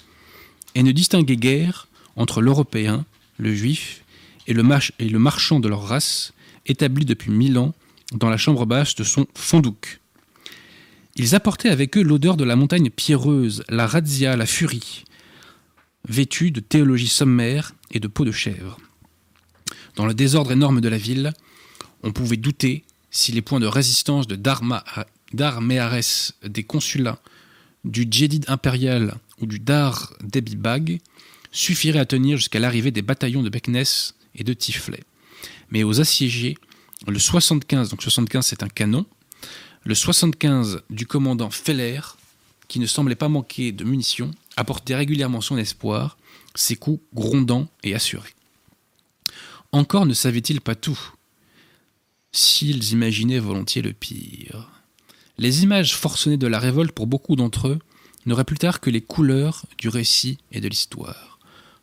[0.74, 3.04] et ne distinguaient guère entre l'Européen,
[3.38, 4.02] le Juif,
[4.46, 6.32] et le, mach- et le marchand de leur race,
[6.66, 7.74] établi depuis mille ans
[8.12, 10.00] dans la chambre basse de son fondouk.
[11.16, 15.04] Ils apportaient avec eux l'odeur de la montagne pierreuse, la razzia, la furie,
[16.08, 18.78] vêtus de théologie sommaire et de peau de chèvre.
[19.96, 21.32] Dans le désordre énorme de la ville,
[22.02, 24.84] on pouvait douter si les points de résistance de Dharma,
[25.32, 27.20] Darméares des consulats,
[27.84, 31.00] du Djedid impérial ou du Dar Debibag
[31.52, 35.02] suffiraient à tenir jusqu'à l'arrivée des bataillons de Beknès et de Tiflet.
[35.70, 36.56] Mais aux assiégés,
[37.06, 39.06] le 75, donc 75 c'est un canon,
[39.84, 42.00] le 75 du commandant Feller,
[42.68, 46.18] qui ne semblait pas manquer de munitions, apportait régulièrement son espoir,
[46.54, 48.34] ses coups grondants et assurés.
[49.72, 50.98] Encore ne savaient-ils pas tout,
[52.32, 54.68] s'ils imaginaient volontiers le pire.
[55.38, 57.78] Les images forcenées de la révolte pour beaucoup d'entre eux
[58.26, 61.39] n'auraient plus tard que les couleurs du récit et de l'histoire.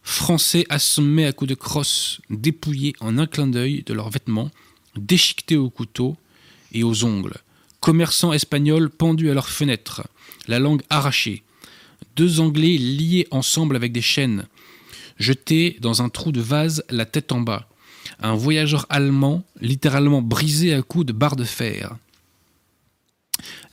[0.07, 4.49] Français assommés à coups de crosse, dépouillés en un clin d'œil de leurs vêtements,
[4.95, 6.15] déchiquetés au couteau
[6.71, 7.35] et aux ongles,
[7.81, 10.07] commerçants espagnols pendus à leurs fenêtres,
[10.47, 11.43] la langue arrachée,
[12.15, 14.47] deux Anglais liés ensemble avec des chaînes,
[15.19, 17.67] jetés dans un trou de vase la tête en bas,
[18.21, 21.97] un voyageur allemand littéralement brisé à coups de barres de fer.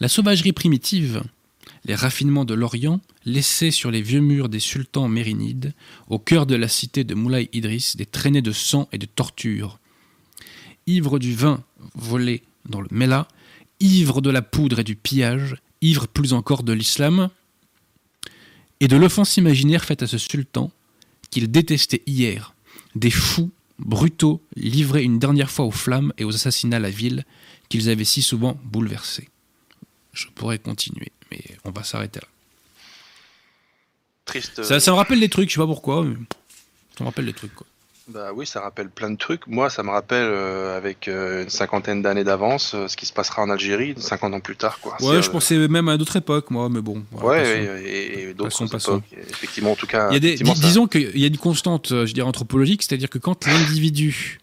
[0.01, 1.23] La sauvagerie primitive,
[1.85, 5.75] les raffinements de l'Orient, laissés sur les vieux murs des sultans mérinides,
[6.09, 9.79] au cœur de la cité de Moulay Idriss, des traînées de sang et de torture.
[10.87, 11.63] Ivre du vin
[11.95, 13.29] volé dans le Mela,
[13.81, 17.29] ivre de la poudre et du pillage, ivre plus encore de l'islam,
[18.81, 20.71] et de l'offense imaginaire faite à ce sultan
[21.31, 22.55] qu'il détestait hier,
[22.95, 27.25] des fous brutaux livrés une dernière fois aux flammes et aux assassinats la ville
[27.69, 29.29] qu'ils avaient si souvent bouleversés.
[30.13, 31.11] Je pourrais continuer,
[31.49, 32.27] mais on va s'arrêter là.
[34.25, 34.63] Triste.
[34.63, 36.15] Ça, ça me rappelle des trucs, je sais pas pourquoi, mais
[36.97, 37.55] ça me rappelle des trucs.
[37.55, 37.67] Quoi.
[38.09, 39.47] Bah oui, ça rappelle plein de trucs.
[39.47, 43.13] Moi, ça me rappelle euh, avec euh, une cinquantaine d'années d'avance euh, ce qui se
[43.13, 44.79] passera en Algérie 50 ans plus tard.
[44.81, 44.97] Quoi.
[45.03, 47.05] Ouais, je pensais même à d'autres époques, moi, mais bon.
[47.13, 47.83] voilà, Ouais, passons.
[47.87, 49.03] et, et d'autres époques.
[49.31, 50.09] Effectivement, en tout cas.
[50.11, 52.27] Il y a des, effectivement, dis- ça- disons qu'il y a une constante, je dirais,
[52.29, 54.39] anthropologique, c'est-à-dire que quand l'individu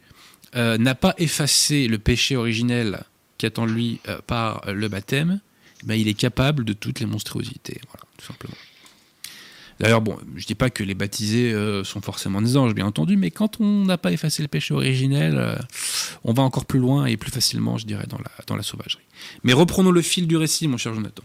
[0.55, 3.03] n'a pas effacé le péché originel
[3.37, 5.39] qui attend lui par le baptême,
[5.83, 8.55] ben, il est capable de toutes les monstruosités, voilà, tout simplement.
[9.81, 13.17] D'ailleurs, bon, je dis pas que les baptisés euh, sont forcément des anges, bien entendu,
[13.17, 15.55] mais quand on n'a pas effacé le péché originel, euh,
[16.23, 19.03] on va encore plus loin et plus facilement, je dirais, dans la, dans la sauvagerie.
[19.43, 21.23] Mais reprenons le fil du récit, mon cher Jonathan.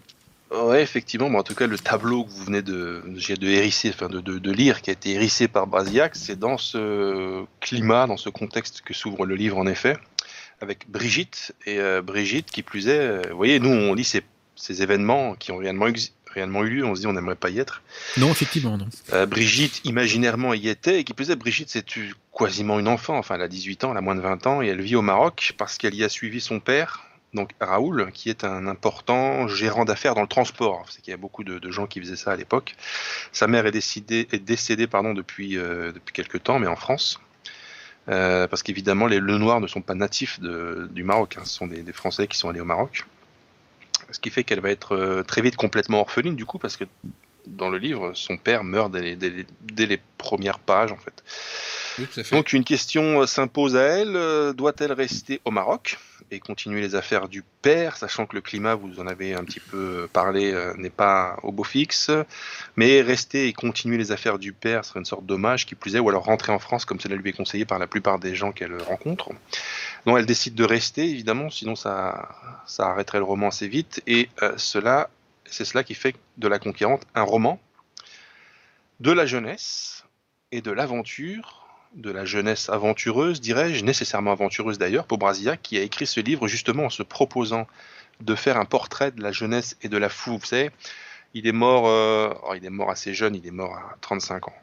[0.51, 1.29] Ouais, effectivement.
[1.29, 4.51] Mais en tout cas, le tableau que vous venez de, de hérisser, enfin de, de,
[4.51, 8.95] lire, qui a été hérissé par Brasillac, c'est dans ce climat, dans ce contexte que
[8.95, 9.99] s'ouvre le livre, en effet,
[10.63, 11.55] avec Brigitte.
[11.67, 14.23] Et euh, Brigitte, qui plus est, vous voyez, nous, on lit ces,
[14.57, 17.83] ces événements qui ont réellement, eu lieu, on se dit, on n'aimerait pas y être.
[18.17, 18.89] Non, effectivement, non.
[19.13, 21.85] Euh, Brigitte, imaginairement, y était, et qui plus est, Brigitte, c'est
[22.37, 24.67] quasiment une enfant, enfin, elle a 18 ans, elle a moins de 20 ans, et
[24.67, 27.05] elle vit au Maroc parce qu'elle y a suivi son père,
[27.35, 30.85] donc Raoul, qui est un important gérant d'affaires dans le transport.
[30.89, 32.77] C'est qu'il y a beaucoup de, de gens qui faisaient ça à l'époque.
[33.33, 37.21] Sa mère est, décidée, est décédée pardon, depuis, euh, depuis quelques temps, mais en France.
[38.09, 41.53] Euh, parce qu'évidemment, les Le Noirs ne sont pas natifs de- du Maroc, hein, ce
[41.55, 43.05] sont des, des Français qui sont allés au Maroc.
[44.13, 46.85] Ce qui fait qu'elle va être euh, très vite complètement orpheline, du coup, parce que
[47.47, 50.99] dans le livre, son père meurt dès les, dès les- dès les premières pages, en.
[51.99, 52.31] Oui, fait.
[52.35, 55.99] Donc une question euh, s'impose à elle, euh, doit-elle rester au Maroc?
[56.31, 59.61] Et continuer les affaires du père, sachant que le climat, vous en avez un petit
[59.61, 62.11] peu parlé, euh, n'est pas au beau fixe,
[62.77, 65.99] mais rester et continuer les affaires du père serait une sorte d'hommage qui plus est,
[65.99, 68.53] ou alors rentrer en France comme cela lui est conseillé par la plupart des gens
[68.53, 69.31] qu'elle rencontre.
[70.05, 72.29] Donc elle décide de rester, évidemment, sinon ça,
[72.67, 75.11] ça arrêterait le roman assez vite, et euh, cela,
[75.45, 77.61] c'est cela qui fait de La Conquérante un roman
[79.01, 80.05] de la jeunesse
[80.53, 85.83] et de l'aventure de la jeunesse aventureuse, dirais-je, nécessairement aventureuse d'ailleurs, pour Brasillac, qui a
[85.83, 87.67] écrit ce livre justement en se proposant
[88.21, 90.41] de faire un portrait de la jeunesse et de la fougue.
[90.41, 90.71] Vous savez,
[91.35, 94.49] il est mort, euh, oh, il est mort assez jeune, il est mort à 35
[94.49, 94.55] ans.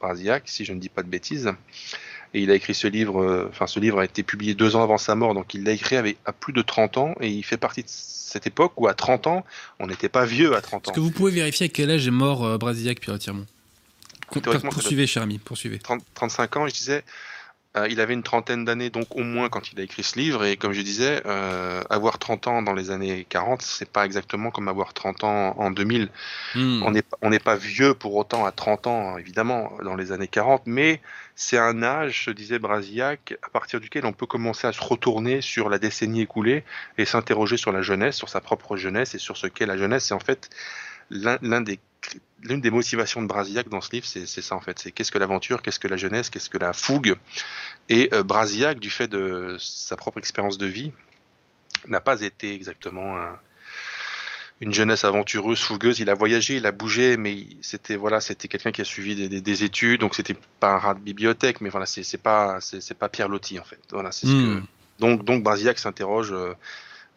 [0.00, 1.52] Brasillac, si je ne dis pas de bêtises.
[2.34, 4.82] Et il a écrit ce livre, euh, enfin ce livre a été publié deux ans
[4.82, 7.42] avant sa mort, donc il l'a écrit avec, à plus de 30 ans, et il
[7.42, 9.44] fait partie de cette époque où à 30 ans,
[9.80, 10.90] on n'était pas vieux à 30 ans.
[10.90, 13.46] Est-ce que vous pouvez vérifier à quel âge est mort euh, Brasillac, Pierre Tirmont?
[14.30, 15.78] Poursuivez, cher ami, poursuivez.
[15.78, 17.04] 30, 35 ans, je disais,
[17.76, 20.44] euh, il avait une trentaine d'années, donc au moins quand il a écrit ce livre.
[20.44, 24.50] Et comme je disais, euh, avoir 30 ans dans les années 40, c'est pas exactement
[24.50, 26.08] comme avoir 30 ans en 2000.
[26.54, 26.82] Hmm.
[27.22, 31.00] On n'est pas vieux pour autant à 30 ans, évidemment, dans les années 40, mais
[31.34, 35.40] c'est un âge, se disait Brasillac, à partir duquel on peut commencer à se retourner
[35.40, 36.64] sur la décennie écoulée
[36.96, 40.06] et s'interroger sur la jeunesse, sur sa propre jeunesse et sur ce qu'est la jeunesse.
[40.06, 40.50] C'est en fait
[41.10, 41.78] l'un des
[42.42, 44.78] l'une des motivations de Brasillac dans ce livre, c'est ça en fait.
[44.78, 47.16] C'est qu'est-ce que l'aventure, qu'est-ce que la jeunesse, qu'est-ce que la fougue.
[47.88, 50.92] Et euh, Brasillac, du fait de sa propre expérience de vie,
[51.86, 53.16] n'a pas été exactement
[54.60, 56.00] une jeunesse aventureuse, fougueuse.
[56.00, 59.64] Il a voyagé, il a bougé, mais c'était voilà, c'était quelqu'un qui a suivi des,
[59.64, 63.28] études, donc c'était pas un rat de bibliothèque, mais voilà, c'est pas c'est pas Pierre
[63.28, 63.80] Loti en fait.
[63.90, 64.60] Voilà, c'est ce hmm.
[64.60, 64.66] que
[64.98, 66.32] donc donc Brasillac s'interroge.
[66.32, 66.54] Euh,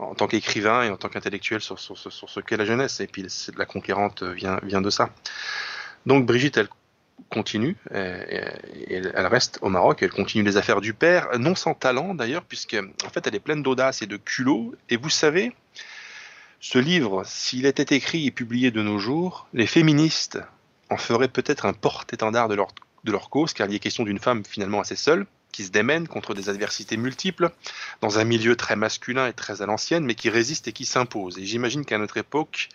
[0.02, 3.00] en tant qu'écrivain et en tant qu'intellectuel sur, sur, ce qu'est la jeunesse.
[3.00, 3.26] Et puis
[3.56, 5.10] la conquérante vient, vient de ça.
[6.06, 6.70] Donc Brigitte, elle
[7.30, 12.44] continue, elle reste au Maroc, elle continue les affaires du père, non sans talent d'ailleurs,
[12.44, 12.76] puisque
[13.06, 14.74] en fait elle est pleine d'audace et de culot.
[14.90, 15.54] Et vous savez,
[16.60, 20.40] ce livre, s'il était écrit et publié de nos jours, les féministes
[20.90, 22.68] en feraient peut-être un porte-étendard de leur,
[23.04, 26.08] de leur cause, car il est question d'une femme finalement assez seule, qui se démène
[26.08, 27.52] contre des adversités multiples,
[28.02, 31.38] dans un milieu très masculin et très à l'ancienne, mais qui résiste et qui s'impose.
[31.38, 32.70] Et j'imagine qu'à notre époque,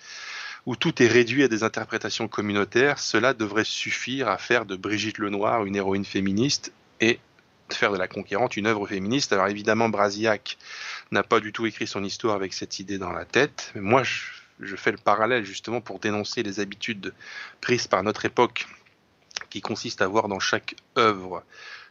[0.66, 5.18] où tout est réduit à des interprétations communautaires, cela devrait suffire à faire de Brigitte
[5.18, 7.20] Lenoir une héroïne féministe et
[7.68, 9.32] de faire de la conquérante une œuvre féministe.
[9.32, 10.58] Alors évidemment, Brasillac
[11.12, 14.02] n'a pas du tout écrit son histoire avec cette idée dans la tête, mais moi
[14.02, 14.22] je,
[14.60, 17.12] je fais le parallèle justement pour dénoncer les habitudes
[17.60, 18.66] prises par notre époque
[19.50, 21.44] qui consistent à voir dans chaque œuvre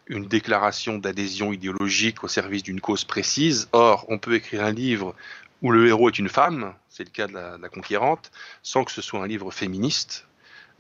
[0.08, 3.68] une déclaration d'adhésion idéologique au service d'une cause précise.
[3.72, 5.16] Or, on peut écrire un livre
[5.62, 8.32] où le héros est une femme, c'est le cas de la, conquérante,
[8.62, 10.28] sans que ce soit un livre féministe,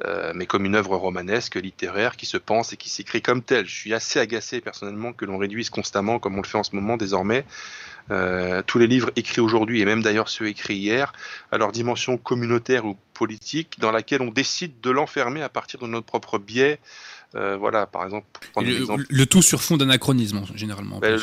[0.03, 3.65] euh, mais comme une œuvre romanesque, littéraire, qui se pense et qui s'écrit comme telle.
[3.65, 6.75] Je suis assez agacé personnellement que l'on réduise constamment, comme on le fait en ce
[6.75, 7.45] moment désormais,
[8.11, 11.13] euh, tous les livres écrits aujourd'hui, et même d'ailleurs ceux écrits hier,
[11.51, 15.87] à leur dimension communautaire ou politique, dans laquelle on décide de l'enfermer à partir de
[15.87, 16.79] notre propre biais,
[17.35, 18.25] euh, voilà, par exemple.
[18.57, 20.99] Le, tout sur fond d'anachronisme, généralement.
[20.99, 21.19] Ben,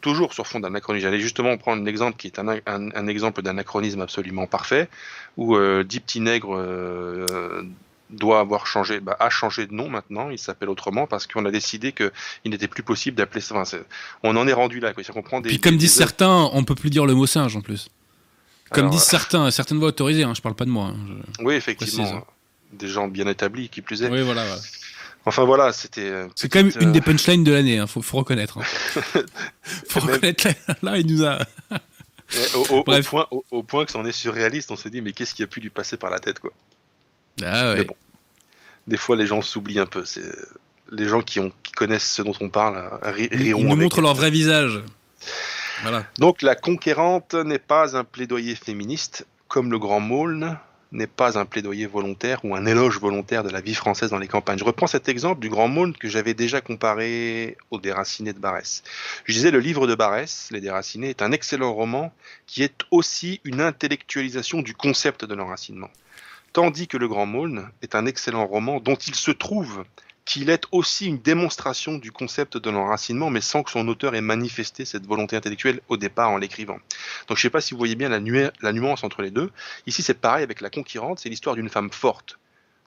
[0.00, 1.04] toujours sur fond d'anachronisme.
[1.04, 4.88] J'allais justement prendre un exemple qui est un, exemple d'anachronisme absolument parfait,
[5.36, 7.62] où euh, Dix Petits Nègres euh,
[8.14, 11.50] doit avoir changé, bah, a changé de nom maintenant, il s'appelle autrement parce qu'on a
[11.50, 12.10] décidé qu'il
[12.46, 13.62] n'était plus possible d'appeler ça.
[14.22, 14.92] on en est rendu là.
[14.92, 15.02] Quoi.
[15.30, 17.88] On des, Puis comme disent certains, on peut plus dire le mot singe en plus.
[18.70, 20.86] Comme disent certains, certaines voix autorisées, hein, je parle pas de moi.
[20.86, 20.96] Hein,
[21.40, 22.26] oui, effectivement.
[22.72, 24.08] Des gens bien établis, qui plus est.
[24.08, 24.44] Oui, voilà.
[25.26, 26.12] Enfin voilà, c'était.
[26.34, 28.58] C'est quand même une des euh, punchlines de l'année, hein, faut, faut, reconnaître.
[28.58, 29.22] Hein.
[29.88, 30.48] faut reconnaître
[30.82, 31.38] là, il nous a.
[32.54, 35.46] au, point, au, point que c'en est surréaliste, on se dit mais qu'est-ce qui a
[35.46, 36.52] pu lui passer par la tête quoi.
[37.42, 37.84] Ah ouais.
[37.84, 37.96] bon,
[38.86, 40.04] des fois les gens s'oublient un peu.
[40.04, 40.22] C'est
[40.90, 43.60] les gens qui, ont, qui connaissent ce dont on parle riront.
[43.60, 44.82] Ils nous montrent leur vrai visage.
[45.82, 46.06] Voilà.
[46.18, 50.58] Donc la conquérante n'est pas un plaidoyer féministe comme le Grand Maulne,
[50.94, 54.28] n'est pas un plaidoyer volontaire ou un éloge volontaire de la vie française dans les
[54.28, 54.58] campagnes.
[54.58, 58.82] Je reprends cet exemple du Grand Monde que j'avais déjà comparé au Déraciné de Barès.
[59.24, 62.12] Je disais, le livre de Barès, Les Déracinés, est un excellent roman
[62.46, 65.90] qui est aussi une intellectualisation du concept de l'enracinement.
[66.54, 69.84] Tandis que Le Grand Maulne est un excellent roman dont il se trouve
[70.24, 74.20] qu'il est aussi une démonstration du concept de l'enracinement, mais sans que son auteur ait
[74.20, 76.78] manifesté cette volonté intellectuelle au départ en l'écrivant.
[77.26, 79.50] Donc je ne sais pas si vous voyez bien la, nuance entre les deux.
[79.88, 82.38] Ici c'est pareil avec La Conquérante, c'est l'histoire d'une femme forte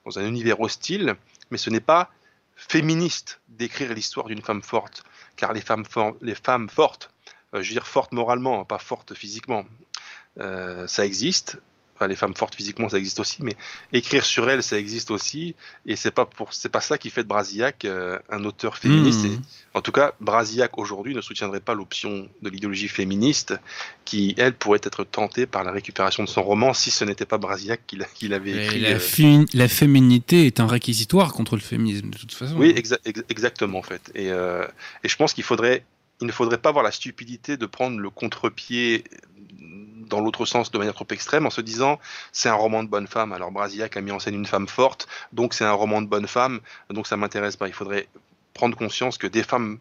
[0.05, 1.18] dans un univers hostile,
[1.51, 2.09] mais ce n'est pas
[2.55, 5.03] féministe d'écrire l'histoire d'une femme forte,
[5.36, 5.84] car les femmes,
[6.70, 7.11] fortes,
[7.53, 9.65] euh, je veux dire fortes moralement, pas fortes physiquement,
[10.39, 11.59] euh, ça existe,
[12.05, 13.55] les femmes fortes physiquement, ça existe aussi, mais
[13.93, 17.23] écrire sur elles, ça existe aussi, et c'est pas pour, c'est pas ça qui fait
[17.23, 19.25] de Brasillac euh, un auteur féministe.
[19.25, 19.41] Mmh.
[19.73, 23.55] en tout cas, Brasillac aujourd'hui ne soutiendrait pas l'option de l'idéologie féministe,
[24.05, 27.39] qui elle pourrait être tentée par la récupération de son roman si ce n'était pas
[27.39, 28.79] Brasillac qui, l'avait écrit.
[28.81, 32.55] La, euh, la, féminité est un réquisitoire contre le féminisme de toute façon.
[32.57, 32.75] Oui,
[33.29, 34.11] exactement en fait.
[34.13, 34.65] Et, euh,
[35.03, 35.83] et je pense qu'il faudrait
[36.21, 39.03] il ne faudrait pas avoir la stupidité de prendre le contre-pied
[40.07, 41.99] dans l'autre sens de manière trop extrême en se disant
[42.31, 43.33] c'est un roman de bonne femme.
[43.33, 46.27] Alors Brasillac a mis en scène une femme forte, donc c'est un roman de bonne
[46.27, 47.67] femme, donc ça m'intéresse pas.
[47.67, 48.07] Il faudrait
[48.57, 49.77] prendre conscience que des femmes,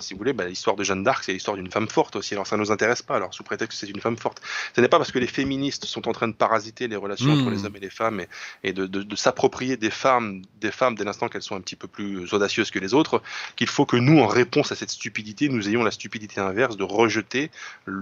[0.00, 2.34] si vous voulez, bah, l'histoire de Jeanne d'Arc, c'est l'histoire d'une femme forte aussi.
[2.34, 4.40] Alors ça ne nous intéresse pas, alors sous prétexte que c'est une femme forte.
[4.74, 7.50] Ce n'est pas parce que les féministes sont en train de parasiter les relations entre
[7.50, 8.28] les hommes et les femmes et,
[8.62, 11.76] et de, de- de s'approprier des femmes, des femmes dès l'instant qu'elles sont un petit
[11.76, 13.22] peu plus audacieuses que les autres,
[13.56, 16.84] qu'il faut que nous, en réponse à cette stupidité, nous ayons la stupidité inverse de
[16.84, 17.50] rejeter
[17.84, 17.94] le,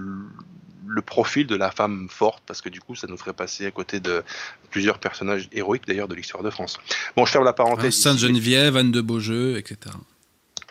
[0.87, 3.71] le profil de la femme forte, parce que du coup, ça nous ferait passer à
[3.71, 4.23] côté de
[4.69, 6.79] plusieurs personnages héroïques d'ailleurs de l'histoire de France.
[7.15, 7.95] Bon, je ferme la Hein, parenthèse.
[7.95, 8.27] Sainte ici.
[8.27, 9.77] Geneviève, Anne de Beaujeu, etc.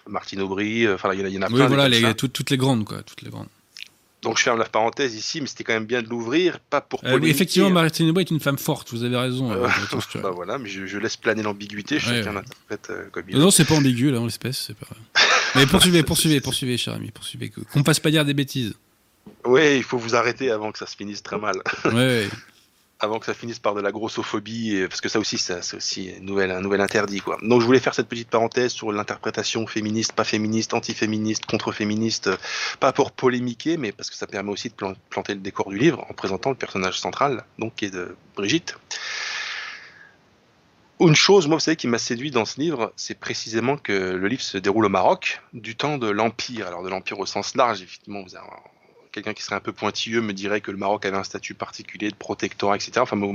[0.08, 1.66] Martine Aubry, euh, enfin il y en a- y en a Oui, plein.
[1.68, 3.02] voilà, les, toutes, toutes les grandes, quoi.
[3.02, 3.48] Toutes les grandes.
[4.22, 7.00] Donc je ferme la parenthèse ici, mais c'était quand même bien de l'ouvrir, pas pour
[7.04, 7.70] Euh, oui, effectivement.
[7.70, 9.50] Martine Aubry est une femme forte, vous avez raison.
[9.50, 10.20] Euh, euh.
[10.22, 12.34] Bah voilà, mais je, je laisse planer l'ambiguïté, Ouais, chacun ouais.
[12.34, 14.86] l'interprète euh, comme il Non, non, c'est pas ambigu, là, en l'espèce, pas
[15.56, 17.50] Mais poursuivez, poursuivez, poursuivez, cher ami, poursuivez.
[17.72, 18.74] Qu'on passe pas dire des bêtises.
[19.44, 21.56] Ouais, il faut vous arrêter avant que ça se finisse très mal.
[21.86, 22.28] Ouais.
[23.02, 26.20] Avant que ça finisse par de la grossophobie, parce que ça aussi, c'est aussi un
[26.20, 27.36] nouvel, interdit, quoi.
[27.42, 32.30] Donc je voulais faire cette petite parenthèse sur l'interprétation féministe, pas féministe, anti-féministe, contre-féministe,
[32.78, 35.78] pas pour polémiquer, mais parce que ça permet aussi de plan- planter le décor du
[35.78, 38.76] livre en présentant le personnage central, donc qui est de Brigitte.
[41.00, 44.28] Une chose, moi, vous savez, qui m'a séduit dans ce livre, c'est précisément que le
[44.28, 46.68] livre se déroule au Maroc, du temps de l'Empire.
[46.68, 48.46] Alors, de l'Empire au sens large, effectivement, vous avez
[49.12, 52.10] quelqu'un qui serait un peu pointilleux me dirait que le Maroc avait un statut particulier
[52.10, 52.92] de protectorat, etc.
[52.96, 53.32] Enfin, vous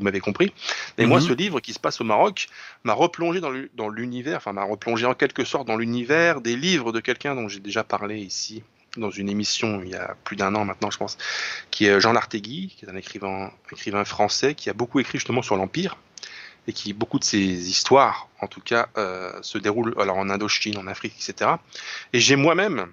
[0.00, 0.52] m'avez compris.
[0.98, 1.26] Et moi, Mhm.
[1.28, 2.48] ce livre qui se passe au Maroc
[2.84, 6.56] m'a replongé dans l'u- dans l'univers, enfin, m'a replongé en quelque sorte dans l'univers des
[6.56, 8.62] livres de quelqu'un dont j'ai déjà parlé ici
[8.98, 11.16] dans une émission il y a plus d'un an maintenant, je pense,
[11.70, 15.40] qui est Jean Lartegui, qui est un écrivain, écrivain français qui a beaucoup écrit justement
[15.42, 15.96] sur l'Empire
[16.68, 17.38] et qui beaucoup de ses
[17.70, 21.52] histoires, en tout cas, euh, se déroulent alors en Indochine, en Afrique, etc.
[22.12, 22.86] Et j'ai moi-même,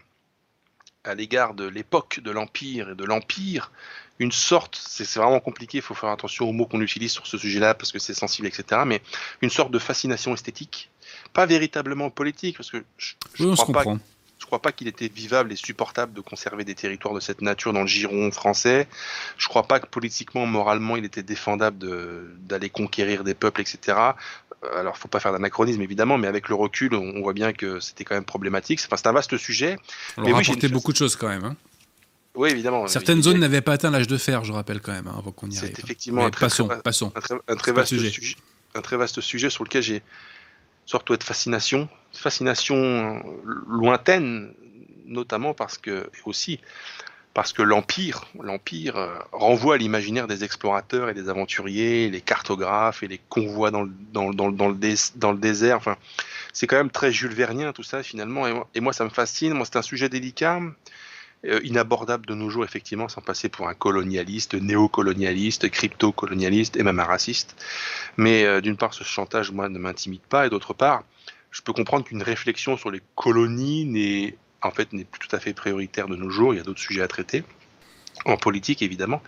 [1.03, 3.71] à l'égard de l'époque de l'Empire et de l'Empire,
[4.19, 7.37] une sorte, c'est vraiment compliqué, il faut faire attention aux mots qu'on utilise sur ce
[7.37, 8.81] sujet-là parce que c'est sensible, etc.
[8.85, 9.01] Mais
[9.41, 10.89] une sorte de fascination esthétique,
[11.31, 14.03] pas véritablement politique, parce que je, je Oui, on se crois pas comprend.
[14.39, 17.73] Je crois pas qu'il était vivable et supportable de conserver des territoires de cette nature
[17.73, 18.87] dans le giron français.
[19.37, 23.97] Je crois pas que politiquement, moralement, il était défendable de- d'aller conquérir des peuples, etc.
[24.75, 27.79] Alors, faut pas faire d'anachronisme, évidemment, mais avec le recul, on on voit bien que
[27.79, 28.79] c'était quand même problématique.
[28.85, 29.77] Enfin, c'est un vaste sujet.
[30.17, 31.43] On Mais oui, j'ai une- beaucoup de choses quand même.
[31.43, 31.55] hein.
[32.35, 32.87] Oui, évidemment.
[32.87, 35.31] Certaines Il- zones n'avaient pas atteint l'âge de fer, je rappelle quand même, hein, avant
[35.31, 35.79] qu'on y C'est arrive.
[35.83, 37.11] effectivement un très, passons, très va- passons.
[37.15, 38.09] un très, un très C'est pas le vaste sujet.
[38.09, 38.35] sujet.
[38.75, 40.01] Un très vaste sujet sur lequel j'ai
[40.85, 43.23] sorte de fascination, fascination
[43.67, 44.53] lointaine,
[45.05, 46.59] notamment parce que aussi
[47.35, 53.03] parce que l'empire, l'empire euh, renvoie à l'imaginaire des explorateurs et des aventuriers, les cartographes
[53.03, 54.75] et les convois dans le, dans, dans, dans le,
[55.15, 55.77] dans le désert.
[55.77, 55.95] Enfin,
[56.53, 58.47] c'est quand même très Jules Vernien tout ça finalement.
[58.47, 59.53] Et moi, et moi, ça me fascine.
[59.53, 60.59] Moi, c'est un sujet délicat.
[61.45, 66.99] euh, inabordable de nos jours, effectivement, sans passer pour un colonialiste, néocolonialiste, crypto-colonialiste et même
[66.99, 67.55] un raciste.
[68.17, 71.03] Mais euh, d'une part, ce chantage, moi, ne m'intimide pas, et d'autre part,
[71.51, 75.39] je peux comprendre qu'une réflexion sur les colonies n'est en fait n'est plus tout à
[75.39, 76.53] fait prioritaire de nos jours.
[76.53, 77.43] Il y a d'autres sujets à traiter,
[78.25, 79.21] en politique évidemment.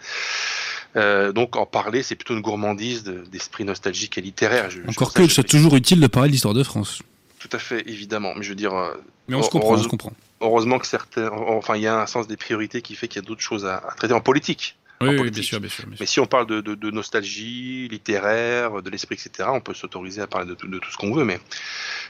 [0.97, 4.69] Euh, donc en parler, c'est plutôt une gourmandise de- d'esprit nostalgique et littéraire.
[4.69, 7.01] Je- Encore que je- c'est toujours utile de parler de l'histoire de France.
[7.39, 8.33] Tout à fait, évidemment.
[8.35, 8.93] Mais je veux dire, euh,
[9.27, 10.11] Mais on se comprend, on se comprend.
[10.41, 13.25] heureusement que certains, enfin, il y a un sens des priorités qui fait qu'il y
[13.25, 14.75] a d'autres choses à, à traiter en politique.
[15.09, 15.85] Oui, bien sûr, bien sûr.
[15.85, 16.01] bien sûr.
[16.01, 20.21] Mais si on parle de, de- de nostalgie littéraire, de l'esprit, etc., on peut s'autoriser
[20.21, 21.23] à parler de tout, de tout ce qu'on veut.
[21.25, 21.39] Mais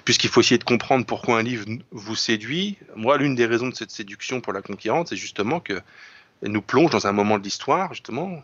[0.06, 3.76] puisqu'il faut essayer de comprendre pourquoi un livre vous séduit, moi, l'une des raisons de
[3.76, 5.80] cette séduction pour la conquérante, c'est justement que
[6.44, 8.42] elle nous plonge dans un moment de l'histoire, justement,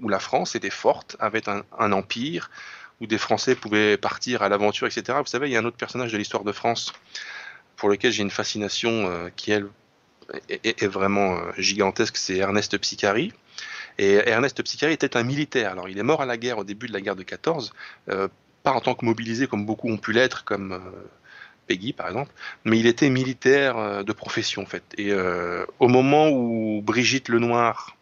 [0.00, 2.50] où la France était forte, avait un, un empire,
[3.00, 5.18] où des Français pouvaient partir à l'aventure, etc.
[5.20, 6.92] Vous savez, il y a un autre personnage de l'histoire de France
[7.76, 9.66] pour lequel j'ai une fascination euh, qui, elle,
[10.48, 13.32] est, est- est vraiment euh, gigantesque, c'est Ernest Psicari.
[13.98, 15.72] Et Ernest Psicari était un militaire.
[15.72, 17.72] Alors, il est mort à la guerre au début de la guerre de 14,
[18.08, 18.28] euh,
[18.64, 20.78] pas en tant que mobilisé comme beaucoup ont pu l'être, comme euh,
[21.68, 22.32] Peggy par exemple,
[22.64, 24.82] mais il était militaire euh, de profession en fait.
[24.98, 27.96] Et euh, au moment où Brigitte Lenoir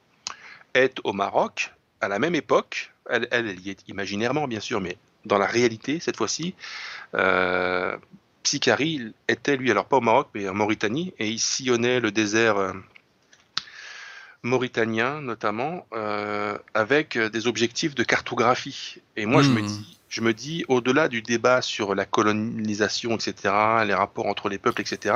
[0.73, 4.81] est au Maroc, à la même époque, elle, elle, elle y est imaginairement bien sûr,
[4.81, 6.55] mais dans la réalité cette fois-ci,
[8.43, 12.73] Psicari était lui, alors pas au Maroc, mais en Mauritanie, et il sillonnait le désert.
[14.45, 18.99] Euh, mauritanien notamment, euh, avec des objectifs de cartographie.
[19.17, 19.63] Et moi, je me Hmm.
[19.63, 23.35] dis, je me dis, au-delà du débat sur la colonisation, etc.,
[23.87, 25.15] les rapports entre les peuples, etc.,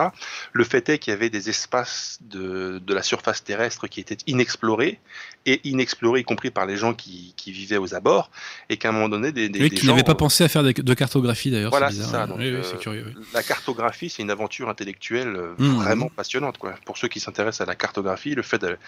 [0.52, 4.16] le fait est qu'il y avait des espaces de, de la surface terrestre qui étaient
[4.26, 4.98] inexplorés,
[5.44, 8.30] et inexplorés y compris par les gens qui, qui vivaient aux abords,
[8.70, 9.92] et qu'à un moment donné, des, des, Oui, des gens...
[9.92, 11.70] n'avait pas pensé à faire de, de cartographie d'ailleurs.
[11.70, 12.28] Voilà, c'est ça, oui.
[12.28, 13.14] donc, oui, oui, euh, curieux.
[13.34, 15.74] La cartographie, c'est une aventure intellectuelle euh, Mhm.
[15.76, 16.56] vraiment passionnante.
[16.58, 16.74] Quoi.
[16.86, 18.78] Pour ceux qui s'intéressent à la cartographie, le fait de-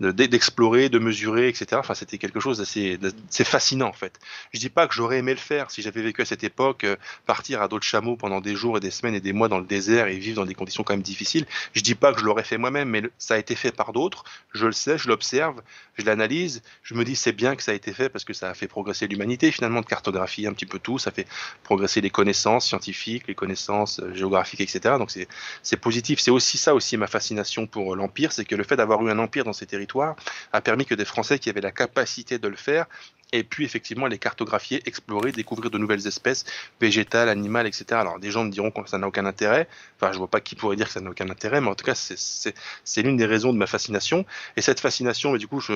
[0.00, 4.18] de- d'explorer, de, mesurer, etc., enfin, c'était quelque chose d'assez d'assez fascinant en fait.
[4.54, 6.96] Je dis pas que j'aurais aimé le faire si j'avais vécu à cette époque, euh,
[7.26, 9.64] partir à d'autres chameaux pendant des jours et des semaines et des mois dans le
[9.64, 11.46] désert et vivre dans des conditions quand même difficiles.
[11.74, 14.24] Je dis pas que je l'aurais fait moi-même, mais ça a été fait par d'autres.
[14.52, 15.60] Je le sais, je l'observe,
[15.94, 16.62] je l'analyse.
[16.82, 18.68] Je me dis c'est bien que ça a été fait parce que ça a fait
[18.68, 20.98] progresser l'humanité finalement de cartographier un petit peu tout.
[20.98, 21.26] Ça fait
[21.64, 24.94] progresser les connaissances scientifiques, les connaissances euh, géographiques, etc.
[24.98, 26.20] Donc c'est positif.
[26.20, 29.18] C'est aussi ça aussi ma fascination pour l'empire, c'est que le fait d'avoir eu un
[29.18, 30.14] empire dans ces territoires
[30.52, 32.86] a permis que des Français qui avaient la capacité de le faire
[33.32, 36.44] et puis effectivement les cartographier, explorer, découvrir de nouvelles espèces
[36.80, 37.84] végétales, animales, etc.
[37.92, 40.54] Alors des gens me diront que ça n'a aucun intérêt, enfin je vois pas qui
[40.54, 43.52] pourrait dire que ça n'a aucun intérêt, mais en tout cas c'est l'une des raisons
[43.52, 44.24] de ma fascination,
[44.56, 45.72] et cette fascination, du coup, je,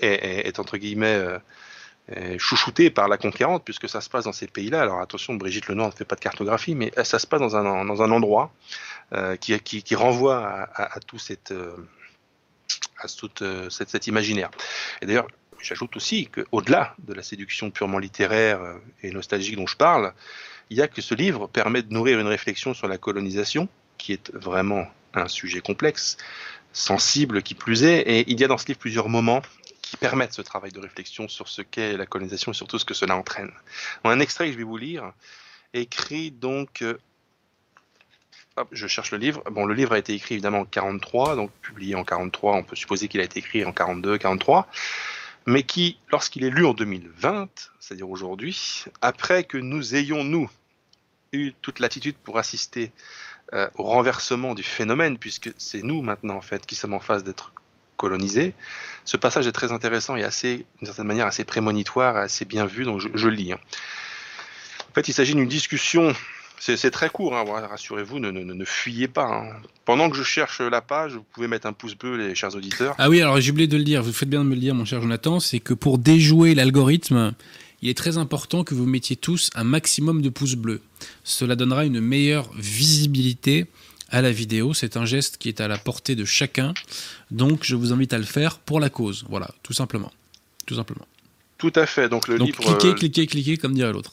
[0.00, 1.18] est, entre guillemets
[2.16, 4.82] euh, chouchoutée par la conquérante, puisque ça se passe dans ces pays-là.
[4.82, 7.84] Alors attention, Brigitte Lenoir ne fait pas de cartographie, mais ça se passe dans un,
[7.84, 8.52] dans un endroit
[9.12, 11.50] euh, qui, qui, renvoie à, à, tout cette...
[11.52, 11.74] Euh,
[12.98, 14.50] à toute cette, cet imaginaire.
[15.02, 15.26] Et d'ailleurs,
[15.66, 20.14] J'ajoute aussi qu'au-delà de la séduction purement littéraire euh, et nostalgique dont je parle,
[20.70, 24.12] il y a que ce livre permet de nourrir une réflexion sur la colonisation, qui
[24.12, 26.18] est vraiment un sujet complexe,
[26.72, 29.42] sensible qui plus est, et il y a dans ce livre plusieurs moments
[29.82, 32.94] qui permettent ce travail de réflexion sur ce qu'est la colonisation et surtout ce que
[32.94, 33.50] cela entraîne.
[34.04, 35.12] Un extrait que je vais vous lire,
[35.74, 36.96] écrit donc euh,
[38.56, 39.42] Hop, je cherche le livre.
[39.50, 42.54] Bon, le livre a été écrit évidemment en 43, donc publié en 43.
[42.54, 44.68] On peut supposer qu'il a été écrit en 42, 43
[45.46, 47.48] mais qui, lorsqu'il est lu en 2020,
[47.80, 50.50] c'est-à-dire aujourd'hui, après que nous ayons, nous,
[51.32, 52.92] eu toute l'attitude pour assister
[53.52, 57.22] euh, au renversement du phénomène, puisque c'est nous maintenant, en fait, qui sommes en phase
[57.22, 57.52] d'être
[57.96, 58.54] colonisés,
[59.04, 62.84] ce passage est très intéressant et assez, d'une certaine manière, assez prémonitoire, assez bien vu,
[62.84, 63.52] donc je, je lis.
[63.52, 63.60] Hein.
[64.90, 66.14] En fait, il s'agit d'une discussion
[66.58, 69.26] c'est très court, hein, rassurez-vous, ne, ne, ne, fuyez pas.
[69.26, 69.56] Hein.
[69.84, 72.94] Pendant que je cherche la page, vous pouvez mettre un pouce bleu, les chers auditeurs.
[72.98, 74.74] Ah oui, alors j'ai oublié de le dire, vous faites bien de me le dire,
[74.74, 77.34] mon cher Jonathan, c'est que pour déjouer l'algorithme,
[77.82, 80.80] il est très important que vous mettiez tous un maximum de pouces bleus.
[81.24, 83.66] Cela donnera une meilleure visibilité
[84.08, 84.72] à la vidéo.
[84.72, 86.72] C'est un geste qui est à la portée de chacun.
[87.30, 89.24] Donc je vous invite à le faire pour la cause.
[89.28, 90.12] Voilà, tout simplement.
[90.64, 91.06] Tout simplement.
[91.58, 92.08] Tout à fait.
[92.08, 92.60] Donc le Donc, livre.
[92.60, 94.12] Cliquez, euh, cliquez, cliquez, comme dirait l'autre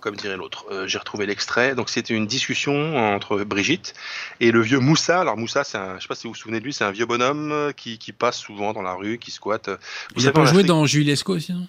[0.00, 0.66] comme dirait l'autre.
[0.70, 1.74] Euh, J'ai retrouvé l'extrait.
[1.74, 3.94] Donc c'était une discussion entre Brigitte
[4.40, 5.20] et le vieux Moussa.
[5.20, 6.90] Alors Moussa, c'est un, je sais pas si vous vous souvenez de lui, c'est un
[6.90, 9.70] vieux bonhomme qui, qui, passe souvent dans la rue, qui squatte.
[10.14, 11.66] Vous Il a pas joué dans Julie Lescaut aussi non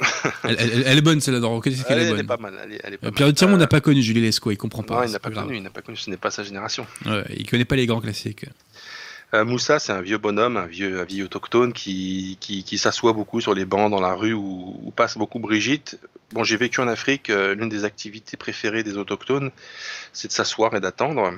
[0.44, 2.20] elle, elle, elle, est bonne celle-là, dans elle, est bonne.
[2.20, 2.54] Est pas mal.
[2.64, 4.94] Elle est, elle est pas Pierre Tirmont n'a pas connu Julie Lescaut, il comprend pas.
[4.94, 6.86] Non, il n'a pas, pas connu, il n'a pas connu, ce n'est pas sa génération.
[7.04, 8.46] Ouais, il connaît pas les grands classiques.
[9.32, 13.12] Euh, Moussa, c'est un vieux bonhomme, un vieux, un vieux autochtone qui, qui, qui s'assoit
[13.12, 15.98] beaucoup sur les bancs dans la rue où, où passe beaucoup Brigitte.
[16.32, 19.50] Bon, j'ai vécu en Afrique, euh, l'une des activités préférées des autochtones,
[20.12, 21.32] c'est de s'asseoir et d'attendre.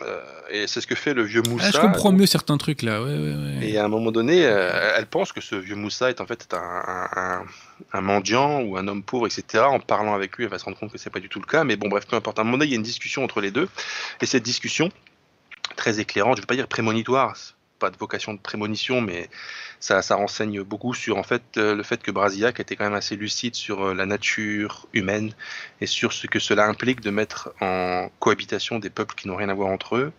[0.00, 1.66] Euh, et c'est ce que fait le vieux Moussa.
[1.68, 3.02] Ah, je comprends mieux certains trucs là.
[3.02, 3.68] Ouais, ouais, ouais.
[3.68, 7.12] Et à un moment donné, elle pense que ce vieux Moussa est en fait un,
[7.14, 7.44] un,
[7.92, 9.64] un, mendiant ou un homme pauvre, etc.
[9.64, 11.46] En parlant avec lui, elle va se rendre compte que c'est pas du tout le
[11.46, 11.62] cas.
[11.62, 12.38] Mais bon, bref, peu importe.
[12.38, 13.68] À un moment donné, il y a une discussion entre les deux.
[14.20, 14.90] Et cette discussion,
[15.76, 17.36] très éclairante, je ne veux pas dire prémonitoire,
[17.78, 19.28] pas de vocation de prémonition, mais
[19.80, 23.54] ça, renseigne beaucoup sur en fait le fait que Brasillac était quand même assez lucide
[23.54, 25.32] sur la nature humaine
[25.80, 29.50] et sur ce que cela implique de mettre en cohabitation des peuples qui n'ont rien
[29.50, 30.12] à voir entre eux.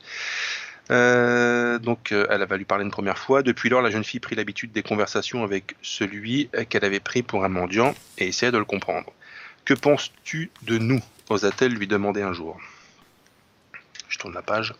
[0.92, 3.42] Euh, donc elle va lui parler une première fois.
[3.42, 7.44] Depuis lors, la jeune fille prit l'habitude des conversations avec celui qu'elle avait pris pour
[7.44, 9.12] un mendiant et essayait de le comprendre.
[9.64, 11.02] Que penses-tu de nous?
[11.30, 12.60] osa-t-elle lui demander un jour.
[14.10, 14.74] Je tourne la page.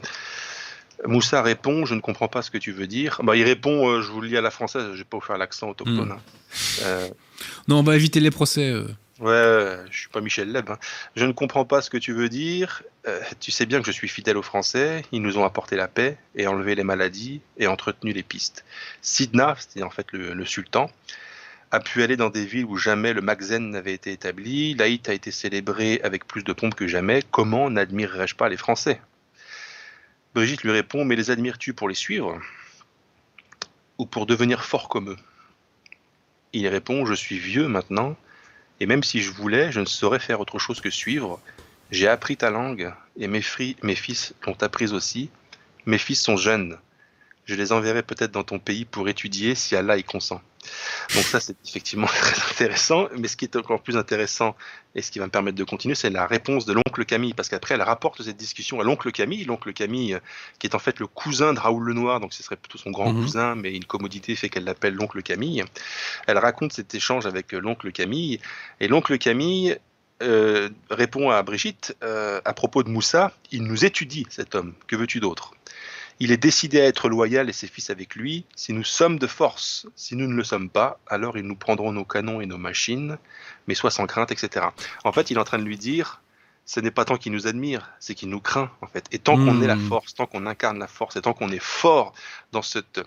[1.06, 3.20] Moussa répond, je ne comprends pas ce que tu veux dire.
[3.24, 5.18] Bah, il répond, euh, je vous le lis à la française, je ne vais pas
[5.18, 6.10] vous faire l'accent autochtone.
[6.10, 6.12] Mm.
[6.12, 6.20] Hein.
[6.84, 7.10] Euh,
[7.68, 8.70] Non, on va éviter les procès.
[8.70, 8.88] euh.
[9.20, 10.70] ouais, je suis pas Michel Leb.
[10.70, 10.78] hein.
[11.16, 12.82] Je ne comprends pas ce que tu veux dire.
[13.40, 15.04] Tu sais bien que je suis fidèle aux Français.
[15.12, 18.66] Ils nous ont apporté la paix et enlevé les maladies et entretenu les pistes.
[19.04, 20.90] Sidna, c'était en fait le, le sultan,
[21.72, 24.74] a pu aller dans des villes où jamais le Magzen n'avait été établi.
[24.76, 27.22] L'Aït a été célébré avec plus de pompe que jamais.
[27.32, 29.00] Comment n'admirerais-je pas les Français?
[30.36, 32.42] Brigitte lui répond Mais les admires-tu pour les suivre
[33.98, 35.18] ou pour devenir fort comme eux?
[36.52, 38.18] Il répond Je suis vieux maintenant,
[38.82, 41.40] et même si je voulais, je ne saurais faire autre chose que suivre.
[41.90, 43.42] J'ai appris ta langue, et mes,
[43.82, 45.30] mes fils l'ont apprise aussi.
[45.86, 46.78] Mes fils sont jeunes.
[47.46, 50.42] Je les enverrai peut-être dans ton pays pour étudier si Allah y consent.
[51.14, 53.08] Donc ça, c'est effectivement très intéressant.
[53.18, 54.56] Mais ce qui est encore plus intéressant
[54.96, 57.34] et ce qui va me permettre de continuer, c'est la réponse de l'oncle Camille.
[57.34, 59.44] Parce qu'après, elle rapporte cette discussion à l'oncle Camille.
[59.46, 60.20] L'oncle Camille, euh,
[60.60, 63.12] qui est en fait le cousin de Raoul Lenoir, donc ce serait plutôt son grand
[63.14, 63.22] Mhm.
[63.22, 65.64] cousin, mais une commodité fait qu'elle l'appelle l'oncle Camille.
[66.28, 68.40] Elle raconte cet échange avec euh, l'oncle Camille.
[68.80, 69.78] Et l'oncle Camille
[70.22, 74.96] euh, répond à Brigitte euh, à propos de Moussa, il nous étudie cet homme, que
[74.96, 75.52] veux-tu d'autre?
[76.22, 78.46] Il est décidé à être loyal et ses fils avec lui.
[78.56, 81.92] Si nous sommes de force, si nous ne le sommes pas, alors ils nous prendront
[81.92, 83.18] nos canons et nos machines,
[83.68, 84.68] mais sois sans crainte, etc.
[85.04, 86.22] En fait, il est en train de lui dire,
[86.66, 89.06] ce n'est pas tant qu'il nous admire, c'est qu'il nous craint, en fait.
[89.12, 89.88] Et tant qu'on est la Hmm.
[89.90, 92.14] force, tant qu'on incarne la force, et tant qu'on est fort
[92.54, 93.02] dans cette...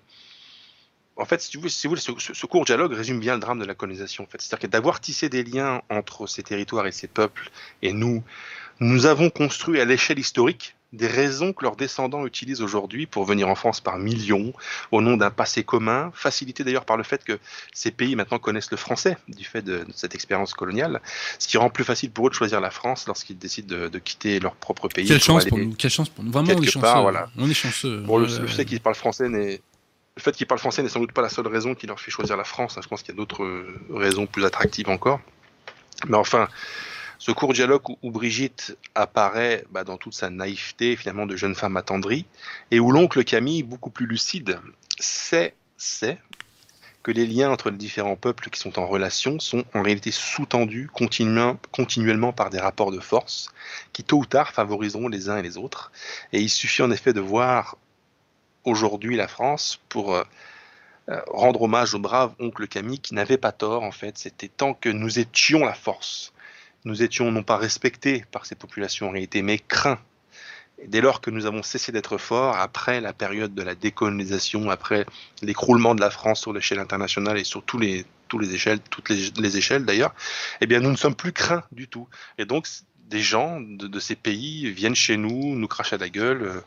[1.16, 3.59] En fait, si vous voulez, si vous ce- ce court dialogue résume bien le drame
[3.59, 4.22] de la colonisation.
[4.24, 4.40] En fait.
[4.40, 7.50] C'est-à-dire que d'avoir tissé des liens entre ces territoires et ces peuples,
[7.82, 8.22] et nous,
[8.80, 13.49] nous avons construit à l'échelle historique des raisons que leurs descendants utilisent aujourd'hui pour venir
[13.49, 14.55] en France par millions,
[14.91, 17.39] au nom d'un passé commun, facilité d'ailleurs par le fait que
[17.74, 21.03] ces pays maintenant connaissent le français, du fait de, de cette expérience coloniale,
[21.39, 23.99] ce qui rend plus facile pour eux de choisir la France lorsqu'ils décident de, de
[23.99, 25.07] quitter leur propre pays.
[25.07, 26.32] Quelle chance pour nous, quelle chance pour nous.
[26.32, 26.80] Vraiment, on est chanceux.
[26.80, 27.28] part, voilà.
[27.36, 27.99] On est chanceux.
[28.01, 29.61] Bon, le, le fait qu'ils parlent français n'est
[30.16, 32.11] le fait qu'ils parlent français n'est sans doute pas la seule raison qui leur fait
[32.11, 32.76] choisir la France.
[32.76, 32.80] hein.
[32.82, 35.20] Je pense qu'il y a d'autres raisons plus attractives encore.
[36.09, 36.49] Mais enfin,
[37.18, 41.76] ce court dialogue où, Brigitte apparaît bah, dans toute sa naïveté, finalement, de jeune femme
[41.76, 42.26] attendrie,
[42.70, 44.60] et où l'oncle Camille, beaucoup plus lucide,
[44.98, 46.18] sait, sait
[47.02, 50.90] que les liens entre les différents peuples qui sont en relation sont en réalité sous-tendus
[50.92, 53.50] continuellement, continuellement par des rapports de force
[53.92, 55.90] qui, tôt ou tard, favoriseront les uns et les autres.
[56.32, 57.76] Et il suffit en effet de voir
[58.64, 60.22] aujourd'hui la France pour euh,
[61.08, 64.18] euh, rendre hommage au brave oncle Camille qui n'avait pas tort en fait.
[64.18, 66.32] C'était tant que nous étions la force,
[66.84, 70.00] nous étions non pas respectés par ces populations en réalité, mais craints.
[70.80, 74.70] Et dès lors que nous avons cessé d'être forts, après la période de la décolonisation,
[74.70, 75.06] après
[75.42, 79.08] l'écroulement de la France sur l'échelle internationale et sur tous les, tous les échelles, toutes
[79.08, 80.14] les, les échelles d'ailleurs,
[80.60, 82.08] eh bien nous ne sommes plus craints du tout.
[82.38, 82.68] Et donc
[83.11, 86.61] des gens de, de ces pays viennent chez nous, nous crachent à la gueule, euh,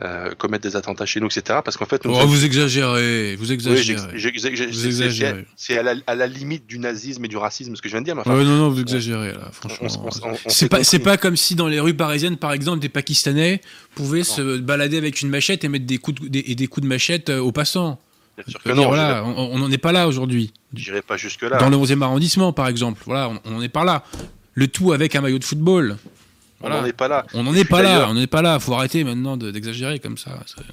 [0.00, 1.58] euh, commettent des attentats chez nous, etc.
[1.64, 5.44] Parce qu'en fait, nous Oh, vous exagérez, vous exagérez.
[5.56, 8.00] c'est- à la, à la limite du nazisme et du racisme ce que je viens
[8.00, 8.14] de dire.
[8.14, 9.88] Mais enfin, Ouais, non, non, vous exagérez là, franchement.
[10.48, 13.60] C'est pas, pas comme si dans les rues parisiennes, par exemple, des Pakistanais
[13.94, 16.84] pouvaient se balader avec une machette et mettre des coups de, des, et des coups
[16.84, 17.98] de machette euh, aux passants.
[18.46, 20.52] Sûr que non, voilà, on n'en est pas là aujourd'hui.
[20.72, 21.58] j'irai pas jusque là.
[21.58, 24.04] Dans le 11e arrondissement, par exemple, voilà, on on n'en est pas là.
[24.58, 25.96] Le tout avec un maillot de football.
[26.60, 27.24] on n'en est pas là.
[27.34, 28.58] On n'en est pas là, on n'en est pas là.
[28.58, 30.32] Faut arrêter maintenant de- d'exagérer comme ça.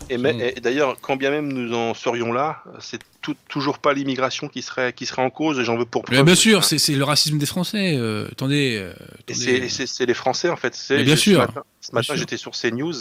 [0.09, 0.17] Et,
[0.59, 2.99] d'ailleurs, quand bien même nous en serions là, c'est
[3.47, 6.25] toujours pas l'immigration qui serait, qui serait en cause, et j'en veux pour Mais preuve.
[6.25, 7.95] bien sûr, c'est le racisme des Français.
[7.95, 8.77] euh, attendez.
[8.81, 9.33] euh, attendez.
[9.39, 10.75] c'est- et c'est c'est les Français en fait.
[10.89, 11.41] Mais bien sûr.
[11.41, 12.93] Ce matin, ce matin, j'étais sur CNews.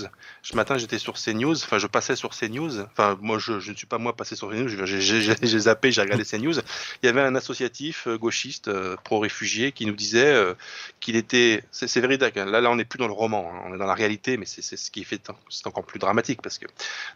[0.42, 1.54] Ce matin, j'étais sur CNews.
[1.64, 2.80] Enfin, je passais sur CNews.
[2.80, 4.68] Enfin, moi, je, je ne suis pas moi passé sur CNews.
[4.84, 6.54] J'ai- zappé, j'ai regardé CNews.
[7.02, 10.54] Il y avait un associatif euh, gauchiste euh, pro-réfugiés qui nous disait euh,
[11.00, 11.64] qu'il était.
[11.70, 12.36] C'est véridique.
[12.36, 12.44] hein.
[12.44, 13.50] Là, là, on n'est plus dans le roman.
[13.54, 13.62] hein.
[13.66, 15.20] On est dans la réalité, mais c'est ce qui fait.
[15.48, 16.66] C'est encore plus dramatique parce que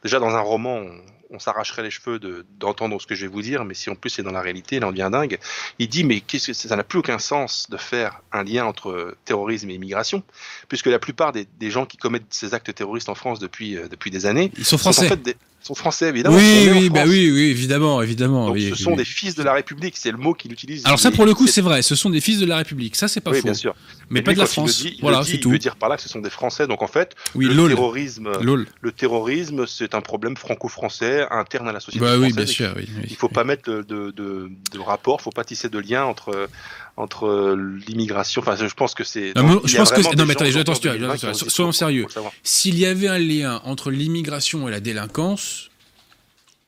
[0.02, 1.00] déjà dans un roman, on,
[1.30, 3.94] on s'arracherait les cheveux de- d'entendre ce que je vais vous dire, mais si en
[3.94, 5.38] plus c'est dans la réalité, là on devient dingue.
[5.78, 9.14] Il dit mais qu'est-ce que ça n'a plus aucun sens de faire un lien entre
[9.26, 10.22] terrorisme et immigration,
[10.68, 13.88] puisque la plupart des, des gens qui commettent ces actes terroristes en France depuis euh,
[13.88, 15.09] depuis des années Ils sont sont en français.
[15.09, 15.36] fait des,
[15.68, 16.36] sont français évidemment.
[16.36, 17.10] oui, oui, bah France.
[17.10, 18.46] oui, oui, évidemment, évidemment.
[18.46, 18.96] Donc oui, ce oui, sont oui.
[18.96, 20.84] des fils de la République, c'est le mot qu'il utilise.
[20.86, 21.82] Alors ça, Il- pour le coup, c'est- vrai.
[21.82, 22.96] Ce sont des fils de la République.
[22.96, 23.44] Ça, c'est pas oui, faux.
[23.44, 23.74] bien sûr.
[24.10, 24.82] Mais Et pas lui, de la quand il France.
[24.82, 25.50] dit, il voilà, c'est Il tout.
[25.50, 26.66] veut dire par là que ce sont des Français.
[26.66, 28.66] Donc en fait, Oui, le terrorisme, Lol.
[28.80, 32.34] le terrorisme, c'est un problème franco-français interne à la société Bah oui, française.
[32.36, 32.72] bien et sûr.
[32.76, 33.32] Oui, oui, Il faut oui.
[33.34, 36.48] pas mettre de, de, de, de rapport, faut pas tisser de lien entre
[36.96, 37.56] entre
[37.86, 38.42] l'immigration.
[38.42, 39.32] Enfin, je pense que c'est.
[39.36, 42.06] Non, mais il je pense que non, mais attendez, attention, soyons sérieux.
[42.42, 45.57] S'il y avait un lien entre l'immigration et la délinquance,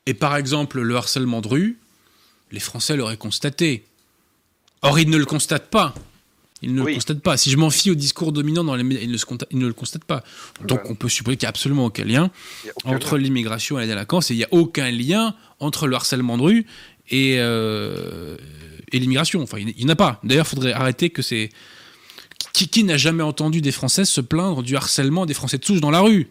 [0.07, 1.78] et par exemple le harcèlement de rue,
[2.53, 3.84] les Français l'auraient constaté.
[4.82, 5.94] Or, ils ne le constatent pas.
[6.62, 6.92] Ils ne Oui.
[6.92, 7.36] le constatent pas.
[7.36, 9.18] Si je m'en fie au discours dominant dans les médias, ils ne,
[9.51, 10.22] ils le constatent pas.
[10.66, 10.90] Donc, Ouais.
[10.90, 12.30] on peut supposer qu'il n'y a absolument aucun lien
[12.84, 16.36] aucun entre l'immigration et la délinquance, et il n'y a aucun lien entre le harcèlement
[16.38, 16.66] de rue
[17.09, 18.36] et, euh,
[18.92, 19.42] et l'immigration.
[19.42, 20.20] Enfin, il n'y en a pas.
[20.24, 21.51] D'ailleurs, il faudrait arrêter que c'est.
[22.53, 25.80] Qui, qui n'a jamais entendu des Français se plaindre du harcèlement des Français de souche
[25.80, 26.28] dans la rue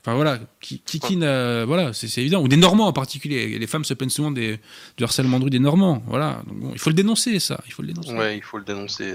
[0.00, 1.64] Enfin voilà, qui, qui, qui n'a.
[1.64, 2.40] Voilà, c'est c'est évident.
[2.40, 3.58] Ou des Normands en particulier.
[3.58, 4.60] Les femmes se plaignent souvent des,
[4.96, 6.02] du harcèlement de rue des Normands.
[6.06, 6.40] Voilà.
[6.46, 7.60] Donc, bon, il faut le dénoncer, ça.
[7.66, 8.12] Il faut le dénoncer.
[8.12, 9.14] Ouais, il faut le dénoncer.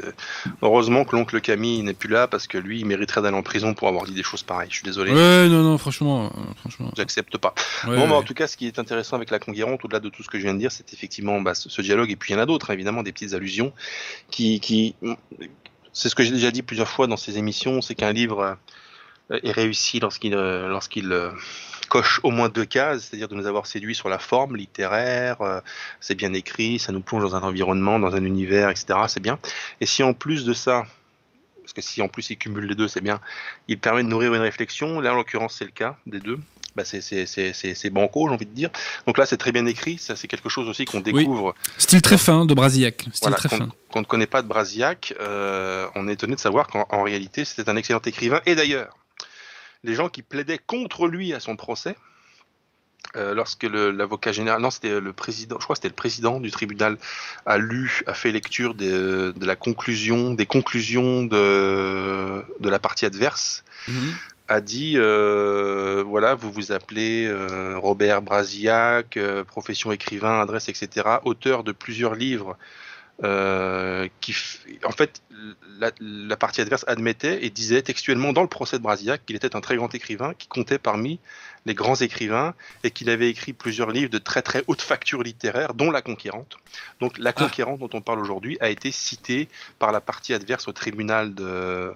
[0.62, 3.74] Heureusement que l'oncle Camille n'est plus là parce que lui, il mériterait d'aller en prison
[3.74, 4.68] pour avoir dit des choses pareilles.
[4.70, 5.12] Je suis désolé.
[5.12, 6.26] Ouais, non, non, franchement.
[6.26, 6.92] euh, franchement.
[6.98, 7.56] J'accepte pas.
[7.88, 10.10] Ouais, bon, bah, en tout cas, ce qui est intéressant avec la conquérante, au-delà de
[10.10, 12.12] tout ce que je viens de dire, c'est effectivement bah, ce, dialogue.
[12.12, 13.74] Et puis il y en a d'autres, hein, évidemment, des petites allusions
[14.30, 14.96] qui, qui...
[15.94, 18.54] c'est ce que j'ai déjà dit plusieurs fois dans ces émissions, c'est qu'un livre euh,
[19.42, 21.32] est réussi lorsqu'il euh, lorsqu'il euh,
[21.90, 25.62] coche au moins deux cases, c'est-à-dire de nous avoir séduit sur la forme littéraire, euh,
[26.00, 29.00] c'est bien écrit, ça nous plonge dans un environnement, dans un univers, etc.
[29.08, 29.40] C'est bien.
[29.82, 30.86] Et si en plus de ça,
[31.62, 33.20] parce que si en plus il cumule les deux, c'est bien,
[33.68, 35.00] il permet de nourrir une réflexion.
[35.00, 36.40] Là, en l'occurrence, c'est le cas des deux.
[36.76, 38.70] Bah, c'est banco, j'ai envie de dire.
[39.06, 40.00] Donc là, c'est très bien écrit.
[40.00, 41.54] Ça, c'est quelque chose aussi qu'on découvre.
[41.78, 43.02] Style très fin de Brasillac.
[43.02, 43.70] Style Voilà, très qu'on fin.
[43.92, 45.14] qu'on ne connaît pas de Brasillac.
[45.20, 48.42] Euh, on est étonné de savoir qu'en en réalité, c'était un excellent écrivain.
[48.48, 48.98] Et d'ailleurs,
[49.84, 51.96] les gens qui plaidaient contre lui à son procès,
[53.16, 56.98] euh, lorsque l'avocat général, non, c'était le président, je crois c'était le président du tribunal,
[57.46, 63.06] a lu, a fait lecture de, de la conclusion, des conclusions de, de la partie
[63.06, 64.14] adverse, Mhm.
[64.48, 71.64] a dit euh, voilà, vous vous appelez euh, Robert Brasillac, profession écrivain, adresse, etc., auteur
[71.64, 72.58] de plusieurs livres.
[73.24, 74.36] Euh, qui,
[74.84, 75.22] en fait,
[75.78, 79.56] la, la partie adverse admettait et disait textuellement dans le procès de Brasillac qu'il était
[79.56, 81.20] un très grand écrivain qui comptait parmi
[81.66, 85.76] les grands écrivains et qu'il avait écrit plusieurs livres de très très haute facture littéraire,
[85.76, 86.58] dont La Conquérante.
[87.00, 89.48] Donc La Conquérante dont on parle aujourd'hui a été citée
[89.78, 91.94] par la partie adverse au tribunal de,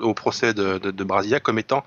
[0.00, 1.84] au procès de, de, de Brasillac comme étant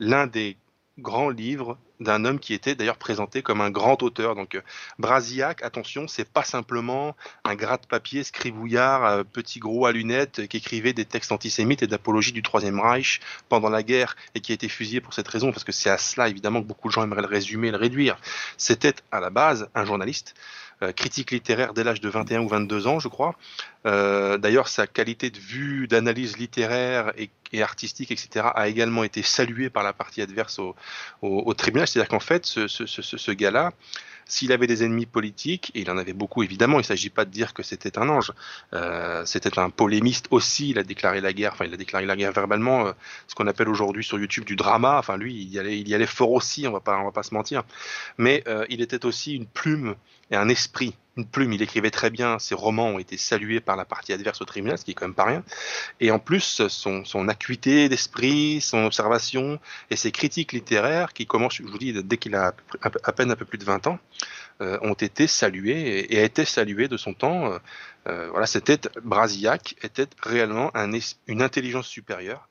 [0.00, 0.56] l'un des
[0.98, 4.34] grands livres d'un homme qui était d'ailleurs présenté comme un grand auteur.
[4.34, 4.62] Donc euh,
[4.98, 10.58] Brasillac, attention, c'est pas simplement un gratte-papier scribouillard, euh, petit gros à lunettes euh, qui
[10.58, 14.54] écrivait des textes antisémites et d'apologie du Troisième Reich pendant la guerre et qui a
[14.54, 17.04] été fusillé pour cette raison, parce que c'est à cela évidemment que beaucoup de gens
[17.04, 18.18] aimeraient le résumer, le réduire.
[18.58, 20.34] C'était à la base un journaliste,
[20.90, 23.36] critique littéraire dès l'âge de 21 ou 22 ans, je crois.
[23.86, 27.30] Euh, D'ailleurs, sa qualité de vue, d'analyse littéraire et,
[27.62, 30.74] artistique, etc., a également été saluée par la partie adverse au,
[31.20, 31.86] au, au tribunal.
[31.86, 33.72] C'est-à-dire qu'en fait, ce, ce, ce, ce gars-là,
[34.26, 37.24] s'il avait des ennemis politiques, et il en avait beaucoup évidemment, il ne s'agit pas
[37.24, 38.32] de dire que c'était un ange,
[38.72, 42.16] euh, c'était un polémiste aussi, il a déclaré la guerre, enfin il a déclaré la
[42.16, 42.92] guerre verbalement, euh,
[43.26, 45.94] ce qu'on appelle aujourd'hui sur YouTube du drama, enfin lui il y allait, il y
[45.94, 47.62] allait fort aussi, on va pas, on va pas se mentir,
[48.18, 49.94] mais euh, il était aussi une plume
[50.30, 53.76] et un esprit, une plume, il écrivait très bien, ses romans ont été salués par
[53.76, 55.44] la partie adverse au tribunal, ce qui est quand même pas rien,
[56.00, 59.60] et en plus son, acuité d'esprit, son observation
[59.90, 63.36] et ses critiques littéraires qui commencent, je vous dis, dès qu'il a à peine un
[63.36, 63.98] peu plus de 20 ans,
[64.60, 67.58] euh, ont été salués et, et étaient salués de son temps.
[68.06, 70.70] Euh, voilà, c'était Brasillac était réellement
[71.26, 72.48] une intelligence supérieure.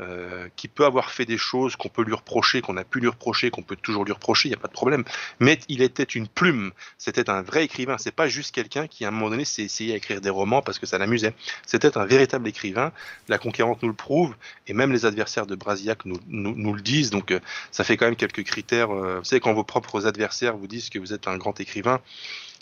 [0.00, 3.08] Euh, qui peut avoir fait des choses qu'on peut lui reprocher, qu'on a pu lui
[3.08, 5.04] reprocher, qu'on peut toujours lui reprocher, il n'y a pas de problème.
[5.38, 7.96] Mais il était une plume, c'était un vrai écrivain.
[7.98, 10.62] C'est pas juste quelqu'un qui à un moment donné s'est essayé à écrire des romans
[10.62, 11.34] parce que ça l'amusait.
[11.64, 12.92] C'était un véritable écrivain.
[13.28, 14.34] La conquérante nous le prouve
[14.66, 17.10] et même les adversaires de Brasillac nous, nous, nous le disent.
[17.10, 17.38] Donc euh,
[17.70, 18.90] ça fait quand même quelques critères.
[18.90, 22.00] euh, vous savez, quand vos propres adversaires vous disent que vous êtes un grand écrivain,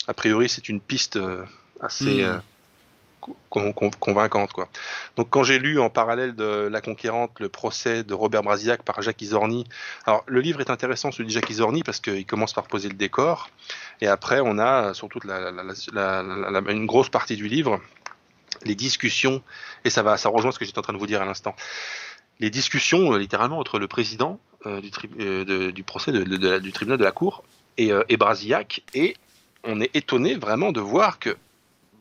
[0.07, 1.43] a priori, c'est une piste euh,
[1.81, 2.41] assez Mm.
[3.49, 4.51] Con- con- convaincante.
[4.53, 4.67] Quoi.
[5.15, 9.01] Donc, quand j'ai lu en parallèle de La Conquérante le procès de Robert Brasillac par
[9.01, 9.65] Jacques Isorni,
[10.05, 12.95] alors le livre est intéressant, celui de Jacques Isorni, parce qu'il commence par poser le
[12.95, 13.49] décor,
[14.01, 15.51] et après, on a surtout la,
[16.69, 17.81] une grosse partie du livre,
[18.65, 19.41] les discussions,
[19.83, 21.55] et ça va, ça rejoint ce que j'étais en train de vous dire à l'instant.
[22.39, 24.81] Les discussions, euh, littéralement, entre le président euh,
[25.19, 27.43] euh, du procès du tribunal de la Cour
[27.77, 29.15] et, euh, et Brasillac, et
[29.63, 31.37] on est étonné vraiment de voir que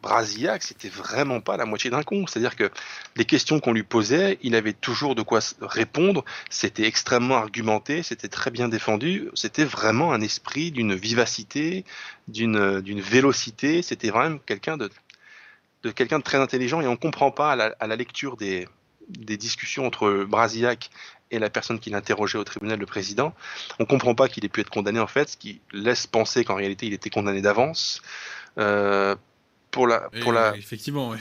[0.03, 2.27] Brasillac, c'était vraiment pas la moitié d'un con.
[2.27, 2.71] C'est-à-dire que
[3.17, 6.25] les questions qu'on lui posait, il avait toujours de quoi répondre.
[6.51, 9.31] C'était extrêmement argumenté, c'était très bien défendu.
[9.35, 11.85] C'était vraiment un esprit d'une vivacité,
[12.29, 13.83] d'une vélocité.
[13.83, 14.91] C'était vraiment quelqu'un de
[15.83, 18.69] de quelqu'un de très intelligent et on comprend pas à la, lecture des
[19.09, 20.91] des discussions entre Brasillac
[21.33, 23.35] et la personne qui l'interrogeait au tribunal, le président,
[23.79, 26.55] on comprend pas qu'il ait pu être condamné en fait, ce qui laisse penser qu'en
[26.55, 28.01] réalité il était condamné d'avance.
[28.59, 29.17] Euh,
[29.73, 31.15] pour la, pour Et, la, Effectivement,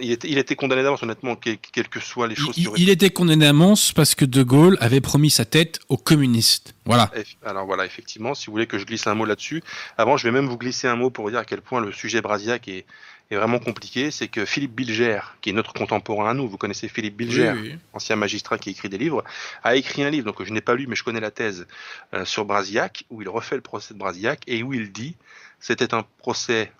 [0.00, 2.68] il était, il était condamné d'avance, honnêtement, que- quelles que soient les choses il- qui
[2.68, 5.96] auraient il était condamné à Mons parce que De Gaulle avait promis sa tête aux
[5.96, 6.74] communistes.
[6.84, 7.10] Voilà.
[7.44, 9.60] Alors voilà, effectivement, si vous voulez que je glisse un mot là-dessus,
[9.96, 11.90] avant, je vais même vous glisser un mot pour vous dire à quel point le
[11.90, 12.86] sujet Brasillac est,
[13.30, 14.12] est vraiment compliqué.
[14.12, 17.60] C'est que Philippe Bilger, qui est notre contemporain à nous, vous connaissez Philippe Bilger, Oui,
[17.72, 17.78] oui.
[17.92, 19.24] ancien magistrat qui écrit des livres,
[19.64, 21.66] a écrit un livre, donc que je n'ai pas lu, mais je connais la thèse,
[22.14, 25.16] euh, sur Brasillac, où il refait le procès de Brasillac et où il dit
[25.60, 26.70] c'était un procès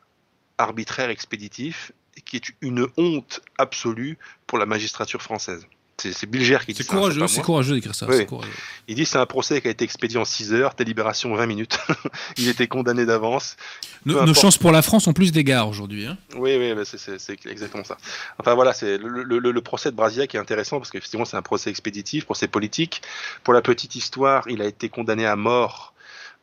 [0.59, 1.92] arbitraire expéditif
[2.24, 5.66] qui est une honte absolue pour la magistrature française.
[6.00, 8.06] C'est Bilger qui dit ça, courageux, c'est courageux d'écrire ça.
[8.09, 8.18] Oui.
[8.18, 8.52] c'est courageux.
[8.86, 11.80] Il dit c'est un procès qui a été expédié en 6 heures, délibération 20 minutes.
[12.36, 13.56] il était condamné d'avance.
[14.06, 16.06] Nos, chances pour la France ont plus d'égards aujourd'hui.
[16.06, 16.16] hein.
[16.36, 17.96] Oui, oui, bah, c'est- exactement ça.
[18.38, 21.36] Enfin voilà, c'est le, le- le- le procès de Brasillac est intéressant parce qu'effectivement c'est
[21.36, 23.02] un procès expéditif, procès politique.
[23.42, 25.94] Pour la petite histoire, il a été condamné à mort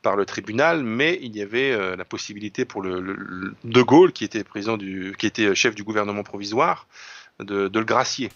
[0.06, 4.24] par le tribunal, mais il y avait euh, la possibilité pour le, De Gaulle, qui
[4.24, 6.86] était président du, qui était chef du gouvernement provisoire,
[7.40, 8.30] de, le gracier.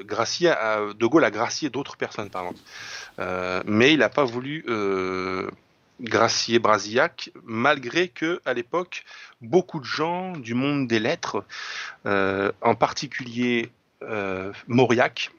[0.00, 2.54] Gracier a- de Gaulle a gracié d'autres personnes, pardon.
[3.20, 5.48] Euh, mais il n'a pas voulu euh,
[6.00, 9.04] gracier Brasillac, malgré que à l'époque
[9.40, 11.44] beaucoup de gens du monde des lettres,
[12.04, 13.70] euh, en particulier
[14.66, 15.30] Mauriac,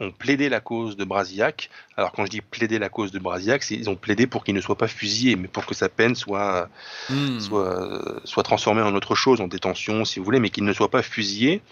[0.00, 1.70] ont plaidé la cause de Brasillac.
[1.96, 4.54] Alors quand je dis plaider la cause de Brasillac, c'est ils ont plaidé pour qu'il
[4.54, 6.68] ne soit pas fusillé, mais pour que sa peine soit
[7.08, 7.38] Hmm.
[7.40, 10.90] soit, soit transformée en autre chose, en détention si vous voulez, mais qu'il ne soit
[10.90, 11.62] pas fusillé.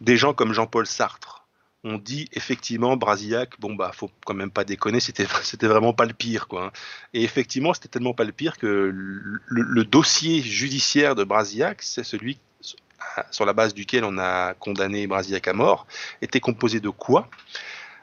[0.00, 1.36] Des gens comme Jean-Paul Sartre
[1.84, 6.04] on dit effectivement Brasillac, bon bah faut quand même pas déconner, c'était c'était vraiment pas
[6.04, 6.72] le pire quoi.
[7.14, 12.02] Et effectivement, c'était tellement pas le pire que le, le dossier judiciaire de Brasillac, c'est
[12.04, 12.38] celui
[13.30, 15.86] sur la base duquel on a condamné Brasillac à mort,
[16.22, 17.28] était composé de quoi?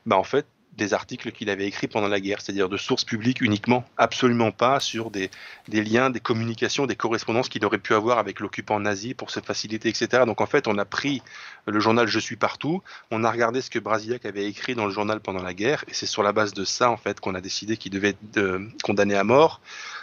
[0.05, 0.45] Bah en fait
[0.77, 4.79] des articles qu'il avait écrits pendant la guerre, c'est-à-dire de sources publiques uniquement, absolument pas
[4.79, 5.29] sur des,
[5.67, 9.39] des liens, des communications, des correspondances qu'il aurait pu avoir avec l'occupant nazi pour se
[9.39, 10.23] faciliter, etc.
[10.25, 11.21] Donc en fait, on a pris
[11.67, 12.81] le journal Je suis partout,
[13.11, 15.93] on a regardé ce que Brasillac avait écrit dans le journal pendant la guerre, et
[15.93, 18.67] c'est sur la base de ça en fait qu'on a décidé qu'il devait être euh,
[18.83, 19.61] condamné à mort.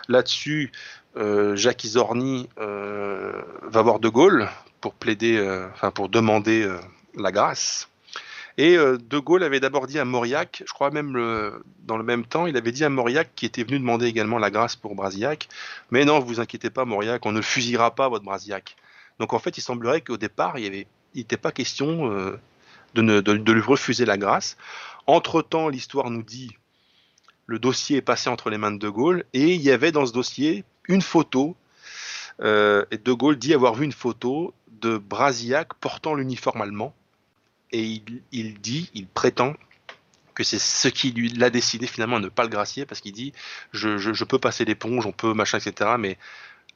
[0.09, 0.73] Là-dessus,
[1.17, 4.49] euh, Jacques Isorni euh, va voir De Gaulle
[4.81, 6.69] pour plaider, euh, enfin pour demander
[7.17, 7.89] la grâce.
[8.59, 11.13] Et De Gaulle avait d'abord dit à Mauriac, je crois même
[11.85, 14.51] dans le même temps, il avait dit à Mauriac qui était venu demander également la
[14.51, 15.49] grâce pour Brasillac,
[15.91, 18.77] mais non, vous inquiétez pas Mauriac, on ne fusillera pas votre Brasillac.
[19.19, 20.85] Donc en fait, il semblerait qu'au départ, il
[21.15, 22.39] n'était pas question
[22.95, 24.59] de, de, lui refuser la grâce.
[25.07, 26.51] Entre-temps, l'histoire nous dit,
[27.47, 30.05] le dossier est passé entre les mains de De Gaulle, et il y avait dans
[30.07, 31.57] ce dossier une photo,
[32.41, 36.95] euh, et De Gaulle dit avoir vu une photo de Brasillac portant l'uniforme allemand
[37.73, 39.55] et il, il, dit, il prétend
[40.35, 43.13] que c'est ce qui lui l'a décidé finalement à ne pas le gracier parce qu'il
[43.13, 43.33] dit
[43.73, 45.93] je, je, je, peux passer l'éponge, on peut machin, etc.
[45.99, 46.19] Mais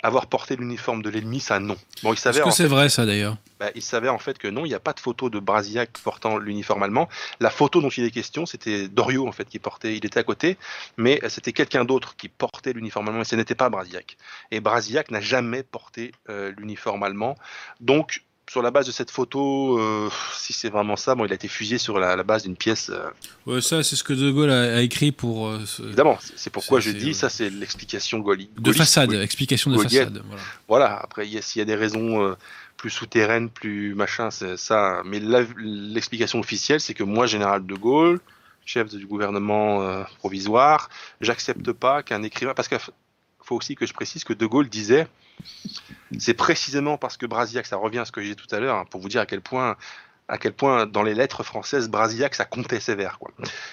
[0.04, 1.76] avoir porté l'uniforme de l'ennemi, ça non.
[2.02, 2.38] Bon, il savait.
[2.38, 4.74] Est-ce que c'est vrai ça d'ailleurs bah, Il savait en fait que non, il n'y
[4.74, 7.08] a pas de photo de Brasillac portant l'uniforme allemand.
[7.40, 10.22] La photo dont il est question, c'était Doriot en fait qui portait, il était à
[10.22, 10.58] côté,
[10.98, 14.18] mais c'était quelqu'un d'autre qui portait l'uniforme allemand et ce n'était pas Brasillac.
[14.50, 17.34] Et Brasillac n'a jamais porté euh, l'uniforme allemand,
[17.80, 21.34] donc sur la base de cette photo, euh, si c'est vraiment ça, bon, il a
[21.34, 22.90] été fusillé sur la, la base d'une pièce.
[22.90, 23.08] Euh...
[23.46, 25.48] Ouais, ça, c'est ce que De Gaulle a, a écrit pour.
[25.48, 25.82] Euh, ce...
[25.82, 28.52] Évidemment, c'est pourquoi je dis, ça, c'est l'explication gaulliste.
[28.60, 30.22] De façade, explication de façade.
[30.26, 30.42] Voilà.
[30.68, 30.96] voilà.
[31.02, 32.34] après, s'il y a des raisons euh,
[32.76, 35.02] plus souterraines, plus machin, c'est ça.
[35.06, 35.20] Mais
[35.56, 38.20] l'explication officielle, c'est que moi, général De Gaulle,
[38.66, 40.90] chef du gouvernement provisoire,
[41.20, 42.52] j'accepte pas qu'un écrivain.
[42.54, 42.78] Parce qu'il
[43.42, 45.08] faut aussi que je précise que De Gaulle disait
[46.18, 48.76] c'est précisément parce que Brasillac, ça revient à ce que j'ai dit tout à l'heure,
[48.76, 49.76] hein, pour vous dire à quel point
[50.26, 53.18] à quel point dans les lettres françaises, Brasillac, ça comptait sévère.
[53.18, 53.30] Quoi.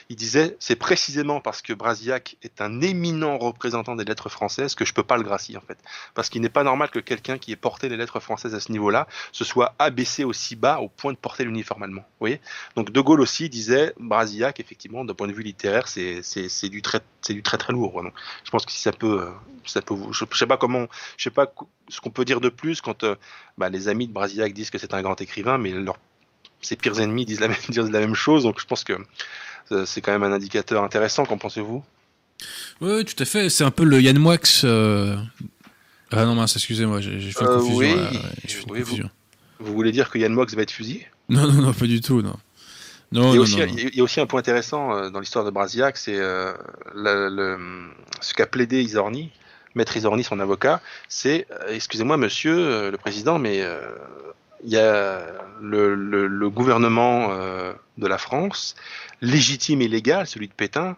[0.10, 4.84] Il disait, c'est précisément parce que Brasillac est un éminent représentant des lettres françaises que
[4.84, 5.78] je peux pas le gracier, en fait.
[6.14, 8.72] Parce qu'il n'est pas normal que quelqu'un qui ait porté les lettres françaises à ce
[8.72, 12.02] niveau-là se soit abaissé aussi bas au point de porter l'uniforme allemand.
[12.02, 12.42] Vous voyez
[12.76, 16.22] Donc De Gaulle aussi disait, Brasillac, effectivement, d'un point de vue littéraire, c'est,
[16.70, 17.00] du très,
[17.30, 18.04] du très très lourd.
[18.04, 19.30] Donc, je pense que si ça peut,
[19.66, 21.54] ça peut je, je sais pas comment, je sais pas
[21.88, 23.16] ce qu'on peut dire de plus quand euh,
[23.58, 25.98] bah, les amis de Brasillac disent que c'est un grand écrivain, mais leur
[26.62, 28.94] ses pires ennemis disent la, même, disent la même chose, donc je pense que
[29.72, 31.84] euh, c'est quand même un indicateur intéressant, qu'en pensez-vous?
[32.82, 34.38] Oui, tout à fait, c'est un peu le Yann Moix.
[34.64, 35.18] Euh...
[36.12, 37.78] Ah non, mince, excusez-moi, j'ai fait une euh, confusion.
[37.78, 39.10] Oui, là, fait oui, une confusion.
[39.60, 41.08] Vous, vous, voulez dire que Yann Moix va être fusillé?
[41.30, 42.36] Non, non, non, pas du tout, non.
[43.14, 43.66] Non, il, y non, aussi, non.
[43.66, 46.54] il, y a aussi un point intéressant dans l'histoire de Brasillac, c'est euh,
[48.22, 49.32] ce qu'a plaidé Isorni,
[49.76, 53.66] Maître Isorni, son avocat, c'est, excusez-moi monsieur le président, mais
[54.64, 55.24] il y a
[55.62, 58.76] le, le, le gouvernement euh, de la France,
[59.22, 60.98] légitime et légal, celui de Pétain,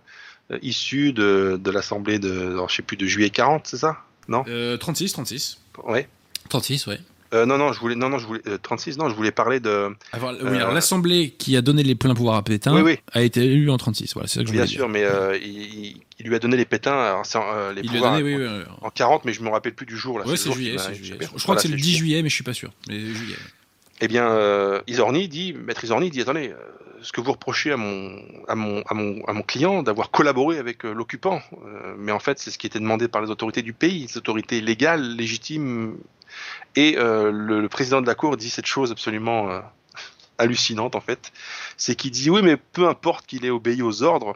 [0.51, 3.97] euh, issu de, de l'Assemblée de, je sais plus, de juillet 40, c'est ça?
[4.28, 4.43] Non?
[4.47, 5.59] Euh, 36, 36.
[5.84, 6.07] Ouais.
[6.49, 6.99] 36, ouais.
[7.34, 9.59] Euh, non, non, je voulais, non, non, je voulais, euh, 36, non, je voulais parler
[9.59, 9.95] de.
[10.11, 12.99] Alors, oui, alors l'Assemblée qui a donné les pleins pouvoirs à Pétain oui, oui.
[13.11, 14.89] a été élue en 36, voilà, c'est ça que je Bien sûr, dire.
[14.89, 17.23] mais euh, il, il, lui a donné les Pétains, alors,
[17.73, 20.19] les il pouvoirs donné, oui, en 40, mais je me rappelle plus du jour.
[20.19, 21.17] Là, ouais, c'est juillet, c'est juillet.
[21.19, 22.71] Je, je crois voilà, que c'est le 10 juillet, mais je suis pas sûr.
[22.88, 23.38] Mais juillet.
[24.01, 26.55] Eh bien, euh, Isorni dit, maître Isorni dit, attendez, euh,
[27.03, 28.17] ce que vous reprochez à mon,
[28.47, 32.19] à mon, à mon, à mon client d'avoir collaboré avec euh, l'occupant, euh, mais en
[32.19, 35.97] fait, c'est ce qui était demandé par les autorités du pays, les autorités légales, légitimes.
[36.76, 39.61] Et euh, le, le, président de la cour dit cette chose absolument euh,
[40.38, 41.32] hallucinante, en fait,
[41.78, 44.36] c'est qu'il dit, oui, mais peu importe qu'il ait obéi aux ordres,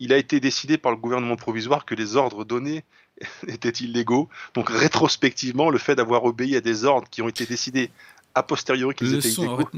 [0.00, 2.84] il a été décidé par le gouvernement provisoire que les ordres donnés
[3.48, 4.28] étaient illégaux.
[4.54, 7.90] Donc, rétrospectivement, le fait d'avoir obéi à des ordres qui ont été décidés
[8.34, 9.68] a posteriori qu'ils étaient illégaux,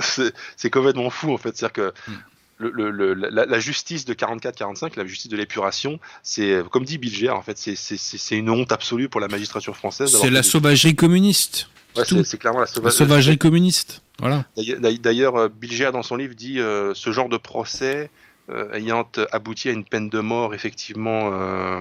[0.56, 1.56] c'est complètement fou en fait.
[1.56, 2.14] C'est-à-dire que hmm.
[2.58, 7.30] Le, le, la, la, justice de 44-45, la justice de l'épuration, c'est comme dit Bilger,
[7.30, 10.16] en fait, c'est une honte absolue pour la magistrature française.
[10.20, 11.68] C'est la sauvagerie communiste.
[11.96, 14.02] Ouais, c'est clairement la sauvagerie, la sauvagerie communiste.
[14.18, 14.44] Voilà.
[14.78, 18.10] D'ailleurs, Bilger dans son livre dit euh, ce genre de procès
[18.50, 21.80] euh, ayant abouti à une peine de mort effectivement euh,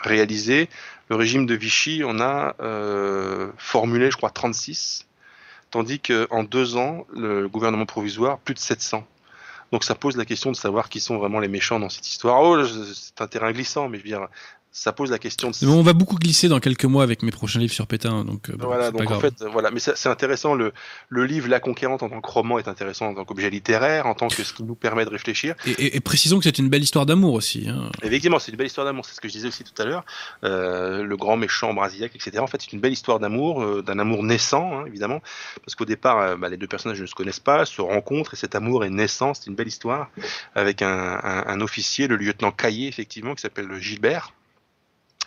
[0.00, 0.68] réalisée,
[1.08, 5.06] le régime de Vichy en a euh, formulé, je crois, 36
[5.70, 9.06] tandis qu'en deux ans, le gouvernement provisoire, plus de 700.
[9.72, 12.42] Donc ça pose la question de savoir qui sont vraiment les méchants dans cette histoire.
[12.42, 14.28] Oh, c'est un terrain glissant, mais je veux dire,
[14.74, 15.66] ça pose la question de.
[15.66, 18.48] on va beaucoup glisser dans quelques mois avec mes prochains livres sur Pétain, donc.
[18.48, 20.54] Euh, voilà, donc en fait, voilà, mais c'est intéressant.
[20.54, 20.72] Le,
[21.10, 24.14] le livre La Conquérante en tant que roman est intéressant en tant qu'objet littéraire, en
[24.14, 25.54] tant que ce qui nous permet de réfléchir.
[25.78, 27.68] Et, précisons que c'est une belle histoire d'amour aussi.
[27.68, 27.90] Hein.
[28.02, 29.04] Effectivement, c'est une belle histoire d'amour.
[29.04, 30.04] C'est ce que je disais aussi tout à l'heure.
[30.42, 32.38] Euh, le grand méchant Brasillac, etc.
[32.38, 35.20] En fait, c'est une belle histoire d'amour, euh, d'un amour naissant, hein, évidemment,
[35.66, 38.54] parce qu'au départ, bah, les deux personnages ne se connaissent pas, se rencontrent et cet
[38.54, 39.34] amour est naissant.
[39.34, 40.08] C'est une belle histoire
[40.54, 44.32] avec un, un, un officier, le lieutenant Caillé, effectivement, qui s'appelle Gilbert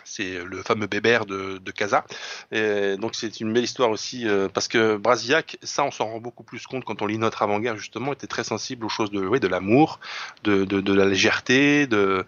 [0.06, 2.04] c'est le fameux Bébert de, de Casa.
[2.52, 6.20] Et donc c'est une belle histoire aussi euh, parce que Brasillac, ça on s'en rend
[6.20, 9.20] beaucoup plus compte quand on lit notre avant-guerre justement, était très sensible aux choses de,
[9.20, 10.00] oui, de l'amour,
[10.44, 12.24] de, de, de, la légèreté, de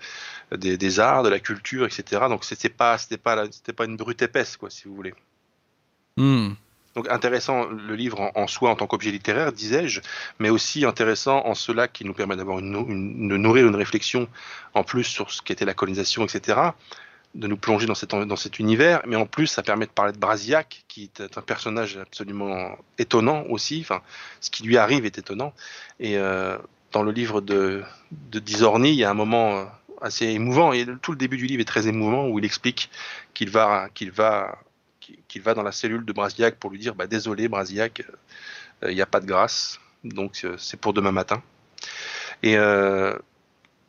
[0.57, 2.26] des, des, arts, de la culture, etc.
[2.29, 5.14] Donc c'était pas c'était pas c'était pas une brute épaisse quoi, si vous voulez.
[6.16, 6.51] Hmm.
[6.97, 10.01] Donc intéressant le livre en, soi en tant qu'objet littéraire, disais-je,
[10.41, 14.26] mais aussi intéressant en cela qui nous permet d'avoir une, une, de nourrir une réflexion
[14.74, 16.72] en plus sur ce qu'était la colonisation, etc
[17.35, 20.85] de nous plonger dans, cet, univers, mais en plus, ça permet de parler de Brasiac,
[20.89, 23.81] qui est un personnage absolument étonnant aussi.
[23.81, 24.03] Enfin,
[24.41, 25.53] ce qui lui arrive est étonnant.
[26.01, 26.57] Et euh,
[26.93, 28.43] dans le livre de, de
[28.85, 29.64] il y a un moment euh,
[30.01, 32.91] assez émouvant, et tout le début du livre est très émouvant, où il explique
[33.35, 34.59] qu'il va, qu'il va,
[35.29, 38.03] qu'il va dans la cellule de Brasiac pour lui dire bah, Désolé, Brasiac,
[38.83, 41.43] euh, il n'y a pas de grâce, donc c'est pour demain matin.
[42.43, 42.57] Et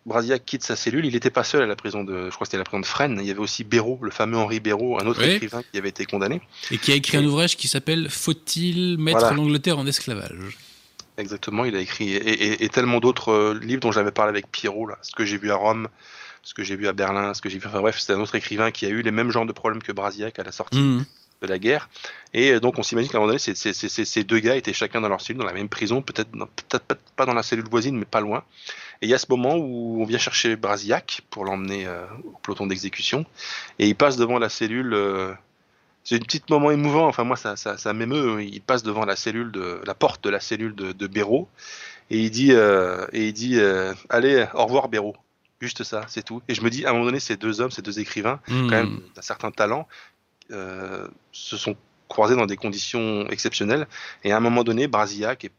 [0.06, 2.45] Brasiac quitte sa cellule, il n'était pas seul à la prison de, je crois que
[2.45, 3.20] c'était la prison de Fresnes.
[3.22, 6.06] Il y avait aussi Béraud, le fameux Henri Béraud, un autre écrivain qui avait été
[6.06, 6.41] condamné.
[6.72, 10.58] Et qui a écrit un ouvrage qui s'appelle Faut-il mettre l'Angleterre en esclavage?
[11.18, 14.97] Exactement, il a écrit et, tellement d'autres euh, livres dont j'avais parlé avec Pierrot, là,
[15.02, 15.89] ce que j'ai vu à Rome,
[16.43, 17.68] ce que j'ai vu à Berlin, ce que j'ai vu.
[17.68, 19.91] Enfin bref, c'est un autre écrivain qui a eu les mêmes genres de problèmes que
[19.91, 20.80] Brasiac à la sortie.
[20.80, 21.06] Mmh.
[21.42, 21.90] De la guerre.
[22.34, 25.10] Et euh, donc on s'imagine qu'à un moment donné, ces, deux gars étaient chacun dans
[25.10, 28.22] leur cellule, dans la même prison, peut-être peut pas dans la cellule voisine, mais pas
[28.22, 28.44] loin.
[29.02, 32.38] Et il y a ce moment où on vient chercher Brasiac pour l'emmener euh, au
[32.42, 33.26] peloton d'exécution,
[33.80, 34.94] et il passe devant la cellule.
[34.94, 35.34] Euh,
[36.04, 37.08] c'est un petit moment émouvant.
[37.08, 38.42] Enfin moi ça, ça, ça m'émeut.
[38.44, 41.48] Il passe devant la cellule de la porte de la cellule de, de Béraud
[42.10, 43.60] et il dit euh, et il dit
[44.10, 45.16] allez au revoir Béraud.
[45.62, 46.42] Juste ça, c'est tout.
[46.48, 48.70] Et je me dis à un moment donné ces deux hommes, ces deux écrivains, quand
[48.70, 49.02] même hmm.
[49.14, 49.88] d'un certain talent,
[50.50, 51.76] se sont
[52.08, 53.88] croisés dans des conditions exceptionnelles.
[54.24, 55.50] Et à un moment donné, Brasillac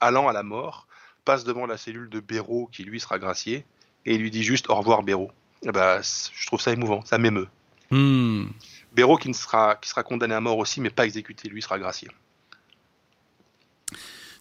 [0.00, 0.86] allant à la mort
[1.24, 3.64] passe devant la cellule de Béraud qui lui sera gracié
[4.06, 5.30] et il lui dit juste au revoir Béraud.
[5.62, 7.48] Eh ben, je trouve ça émouvant, ça m'émeut.
[7.90, 8.46] Hmm.
[8.92, 11.78] Béraud qui, ne sera, qui sera condamné à mort aussi, mais pas exécuté, lui sera
[11.78, 12.08] gracié.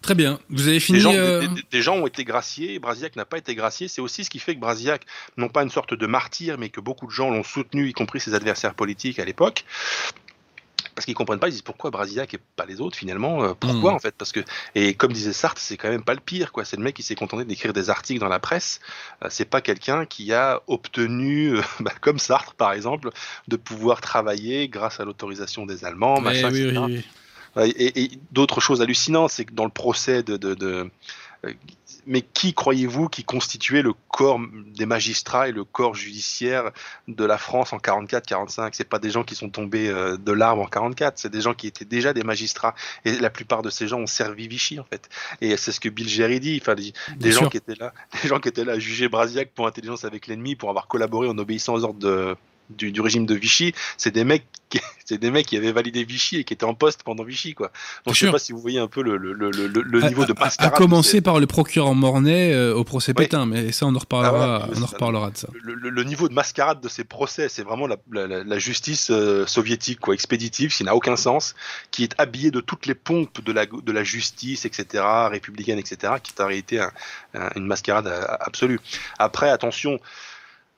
[0.06, 0.99] Très bien, vous avez fini.
[0.99, 3.88] Des gens, euh, des, gens ont été graciés, Brasillac n'a pas été gracié.
[3.88, 5.01] C'est aussi ce qui fait que Brasillac,
[5.36, 8.20] non pas une sorte de martyr, mais que beaucoup de gens l'ont soutenu, y compris
[8.20, 9.66] ses adversaires politiques à l'époque
[10.95, 13.91] parce qu'ils comprennent pas, ils disent pourquoi Brasillac et pas les autres finalement euh, Pourquoi
[13.91, 13.95] hmm.
[13.95, 14.16] en fait?
[14.18, 14.39] Parce que
[14.76, 16.64] et comme disait Sartre, c'est quand même pas le pire quoi.
[16.64, 18.80] C'est le mec qui s'est contenté d'écrire des articles dans la presse.
[19.23, 23.10] Euh, c'est pas quelqu'un qui a obtenu, euh, bah, comme Sartre par exemple,
[23.48, 27.03] de pouvoir travailler grâce à l'autorisation des Allemands, machin, oui,
[27.57, 30.91] Et, et d'autres choses hallucinantes, c'est que dans le procès de, de, de
[32.07, 34.40] mais qui croyez-vous qui constituait le corps
[34.76, 36.72] des magistrats et le corps judiciaire
[37.07, 40.61] de la France en 44-45 C'est pas des gens qui sont tombés euh, de l'arbre
[40.61, 42.76] en 44, c'est des gens qui étaient déjà des magistrats.
[43.06, 45.10] Et la plupart de ces gens ont servi Vichy en fait.
[45.41, 46.60] Et c'est ce que Bill Jerry dit.
[46.61, 49.68] Enfin, des gens qui étaient là, des gens qui étaient là à juger Brasiac pour
[49.68, 52.36] intelligence avec l'ennemi, pour avoir collaboré en obéissant aux ordres de
[52.70, 56.38] du, régime de Vichy, c'est des mecs qui, c'est des mecs qui avaient validé Vichy
[56.38, 57.72] et qui étaient en poste pendant Vichy quoi.
[58.06, 60.34] Donc je sais pas si vous voyez un peu le, le, le, le niveau de
[60.34, 60.74] mascarade.
[60.74, 64.64] À commencer par le procureur Mornay euh, au procès Pétain, mais ça on en reparlera,
[64.64, 65.48] ah on en reparlera de ça.
[65.62, 70.14] Le, niveau de mascarade de ces procès, c'est vraiment la, la, justice euh, soviétique quoi,
[70.14, 71.56] expéditive, qui n'a aucun sens,
[71.92, 76.14] qui est habillée de toutes les pompes de la, de la justice, etc., républicaine, etc.,
[76.22, 76.86] qui est en réalité
[77.56, 78.80] une mascarade euh, absolue.
[79.20, 80.00] Après, attention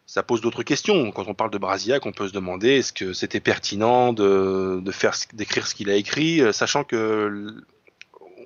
[0.08, 1.12] ça pose d'autres questions.
[1.12, 4.92] Quand on parle de Brasiac, on peut se demander est-ce que c'était pertinent de, de
[4.92, 7.54] faire d'écrire ce qu'il a écrit, euh, sachant que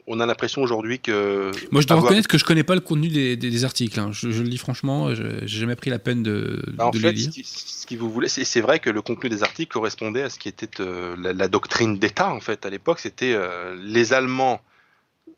[0.08, 1.52] on a l'impression aujourd'hui que.
[1.72, 4.00] Moi, je dois reconnaître que je connais pas le contenu des, des, articles.
[4.00, 4.10] Hein.
[4.12, 7.30] Je, le dis franchement, j'ai jamais pris la peine de, bah, en fait, lire.
[7.46, 10.50] Ce qui, vous voulez, c'est vrai que le contenu des articles correspondait à ce qui
[10.50, 13.00] était euh, la, doctrine d'État en fait à l'époque.
[13.00, 14.62] C'était euh, les Allemands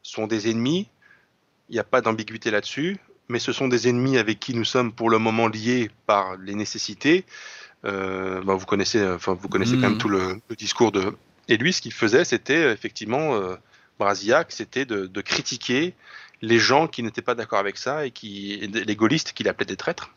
[0.02, 0.88] sont des ennemis.
[1.70, 2.98] Il n'y a pas d'ambiguïté là-dessus
[3.30, 6.56] mais ce sont des ennemis avec qui nous sommes pour le moment liés par les
[6.56, 7.26] nécessités.
[7.86, 9.98] Euh, bah, vous connaissez, enfin vous connaissez quand même mm.
[9.98, 11.16] tout le, discours de.
[11.50, 13.56] Et lui, ce qu'il faisait, c'était effectivement euh,
[14.00, 15.94] Brasillac, c'était de, critiquer
[16.42, 19.78] les gens qui n'étaient pas d'accord avec ça et qui les gaullistes qu'il appelait des
[19.78, 20.12] traîtres.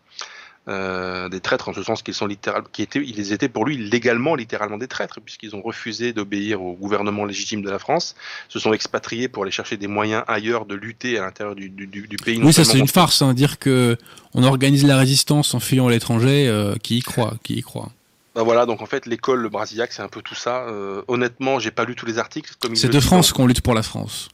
[0.68, 3.76] Euh, des traîtres en ce sens qu'ils sont littéralement, qui étaient, ils étaient pour lui
[3.76, 8.16] légalement, littéralement des traîtres, puisqu'ils ont refusé d'obéir au gouvernement légitime de la France,
[8.48, 11.86] se sont expatriés pour aller chercher des moyens ailleurs de lutter à l'intérieur du, du,
[11.86, 12.40] du, pays.
[12.42, 13.96] Oui, ça c'est une farce, hein, dire que
[14.34, 17.90] on organise la résistance en fuyant à l'étranger, euh, qui y croit, qui y croit.
[18.34, 20.66] Ben voilà, donc en fait l'école le Brasillac c'est un peu tout ça.
[20.68, 22.52] Euh, honnêtement, j'ai pas lu tous les articles.
[22.74, 24.28] C'est de France qu'on lutte pour la France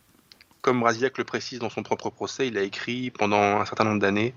[0.63, 4.01] comme Brasillac le précise dans son propre procès, il a écrit pendant un certain nombre
[4.01, 4.33] d'années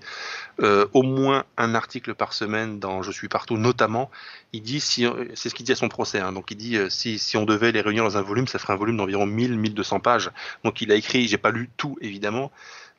[0.60, 4.10] euh, au moins un article par semaine dans Je suis partout, notamment.
[4.52, 6.90] Il dit, si, c'est ce qu'il dit à son procès, hein, donc il dit euh,
[6.90, 10.00] si, si on devait les réunir dans un volume, ça ferait un volume d'environ 1000-1200
[10.00, 10.30] pages.
[10.64, 12.50] Donc il a écrit, j'ai pas lu tout évidemment,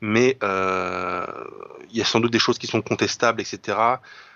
[0.01, 1.25] mais euh,
[1.91, 3.77] il y a sans doute des choses qui sont contestables, etc.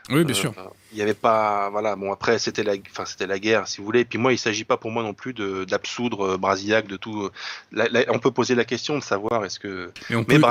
[0.09, 0.53] Oui, bien sûr.
[0.91, 1.95] Il n'y avait pas, voilà.
[1.95, 4.01] Bon, après, c'était la, enfin, c'était la guerre, si vous voulez.
[4.01, 6.87] Et puis moi, il ne s'agit pas pour moi non plus de d'absoudre euh, Brasillac
[6.87, 7.29] de tout.
[7.75, 9.91] Euh, on peut poser la question de savoir est-ce que.
[10.09, 10.41] Mais on, peut,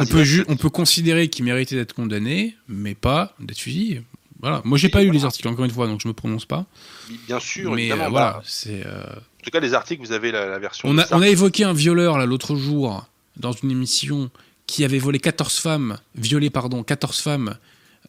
[0.49, 4.03] on, peut, considérer qu'il méritait d'être condamné, mais pas d'être fusillé.
[4.41, 4.63] Voilà.
[4.65, 6.65] Moi, j'ai pas lu les articles encore une fois, donc je me prononce pas.
[7.27, 8.11] Bien sûr, mais évidemment.
[8.11, 8.87] voilà, bah, c'est.
[8.87, 10.89] En tout cas, les articles, vous avez la, version.
[10.89, 13.05] On a, on a évoqué un violeur là l'autre jour
[13.37, 14.31] dans une émission
[14.71, 17.57] qui avait volé 14 femmes, violé pardon, 14 femmes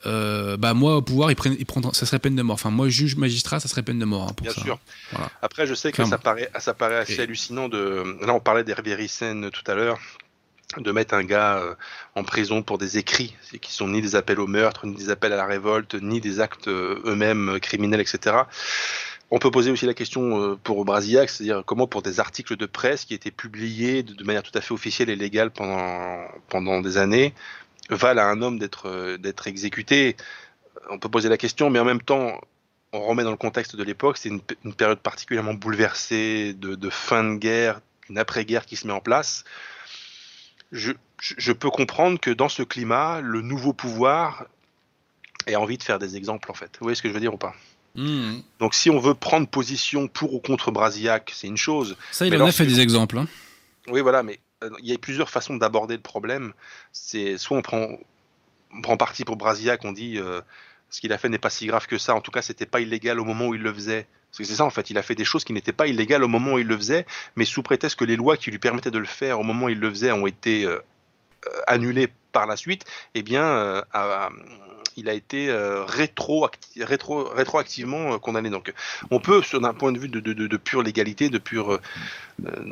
[0.05, 2.55] euh, bah moi au pouvoir il, prend, il ça serait peine de mort.
[2.55, 4.61] Enfin moi juge magistrat ça serait peine de mort hein, pour bien ça.
[4.61, 4.79] sûr.
[5.41, 8.95] Après je sais que ça paraît ça paraît assez hallucinant de là on parlait d'Hervé
[8.95, 9.99] Ryssen tout à l'heure
[10.77, 11.75] de mettre un gars euh,
[12.15, 15.33] en prison pour des écrits qui sont ni des appels au meurtre ni des appels
[15.33, 18.37] à la révolte ni des actes euh, eux-mêmes criminels etc
[19.31, 23.05] on peut poser aussi la question pour Brasillac, c'est-à-dire comment pour des articles de presse
[23.05, 27.33] qui étaient publiés de, manière tout à fait officielle et légale pendant, pendant des années,
[27.89, 30.17] valent à un homme d'être euh, d'être exécuté.
[30.89, 32.39] On peut poser la question, mais en même temps,
[32.91, 34.41] on remet dans le contexte de l'époque, c'est une,
[34.73, 37.79] période particulièrement bouleversée de, fin de guerre,
[38.09, 39.45] une après-guerre qui se met en place.
[40.73, 44.45] Je, je, peux comprendre que dans ce climat, le nouveau pouvoir
[45.47, 46.77] ait envie de faire des exemples, en fait.
[46.79, 47.53] Vous voyez ce que je veux dire ou pas?
[47.95, 48.39] Hmm.
[48.59, 51.97] Donc si on veut prendre position pour ou contre Brasillac, c'est une chose.
[52.11, 53.17] Ça, il en a fait des exemples.
[53.17, 53.27] Hein.
[53.87, 56.53] Oui, voilà, mais euh, il y a plusieurs façons d'aborder le problème.
[56.91, 57.87] C'est soit on prend,
[58.73, 60.41] on prend parti pour Brasillac, on dit euh,
[60.89, 62.15] ce qu'il a fait n'est pas si grave que ça.
[62.15, 64.07] En tout cas, c'était pas illégal au moment où il le faisait.
[64.31, 66.53] c'est ça en fait, il a fait des choses qui n'étaient pas illégales au moment
[66.53, 67.05] où il le faisait,
[67.35, 69.69] mais sous prétexte que les lois qui lui permettaient de le faire au moment où
[69.69, 70.79] il le faisait ont été euh,
[71.67, 72.85] annulées par la suite.
[73.15, 73.83] Eh bien,
[74.97, 76.49] il a été euh, rétro,
[76.79, 78.49] rétro, rétroactivement euh, condamné.
[78.49, 78.73] Donc,
[79.09, 81.77] on peut, d'un point de vue de, pure légalité, de euh,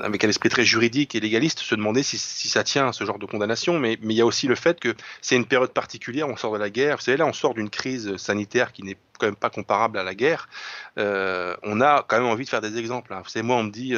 [0.02, 3.20] avec un esprit très juridique et légaliste, se demander si, ça tient à ce genre
[3.20, 3.80] de condamnation.
[3.80, 6.28] Mais, il y a aussi le fait que c'est une période particulière.
[6.28, 6.98] On sort de la guerre.
[6.98, 10.04] Vous savez, là, on sort d'une crise sanitaire qui n'est quand même pas comparable à
[10.04, 10.50] la guerre.
[10.98, 13.14] on a quand même envie de faire des exemples.
[13.14, 13.22] Hein.
[13.24, 13.94] Vous savez, moi, on me dit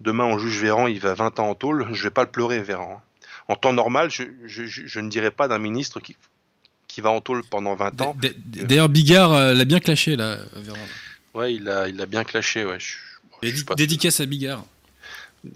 [0.00, 1.88] demain, on juge Véran, il va 20 ans en tôle.
[1.92, 2.98] Je vais pas le pleurer, Véran.
[2.98, 3.02] Hein.
[3.48, 6.16] En temps normal, je ne dirais pas d'un ministre qui,
[6.94, 8.16] qui va en tôle pendant 20 ans.
[8.44, 10.38] D'ailleurs, Bigard euh, l'a bien clashé, là,
[11.34, 12.78] Ouais, il l'a il a bien clashé, ouais.
[13.76, 14.64] Dédicace à Bigard.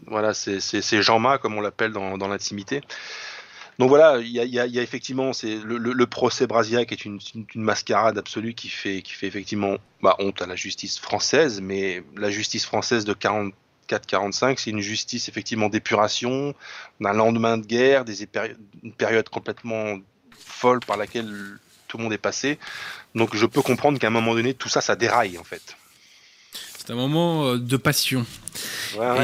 [0.06, 2.80] Voilà, c'est Jean-Ma, comme on l'appelle dans, l'intimité.
[3.78, 7.20] Donc voilà, il y a, effectivement c'est le, procès Brasillac est une,
[7.54, 12.02] une, mascarade absolue qui fait, qui fait effectivement bah, honte à la justice française, mais
[12.16, 16.56] la justice française de 44-45, c'est une justice effectivement d'épuration,
[17.00, 18.26] d'un lendemain de guerre, des
[18.82, 19.98] une période complètement
[20.48, 22.58] folle par laquelle tout le monde est passé.
[23.14, 25.76] Donc je peux comprendre qu'à un moment donné, tout ça, ça déraille en fait.
[26.88, 28.24] C'est un moment euh, de passion.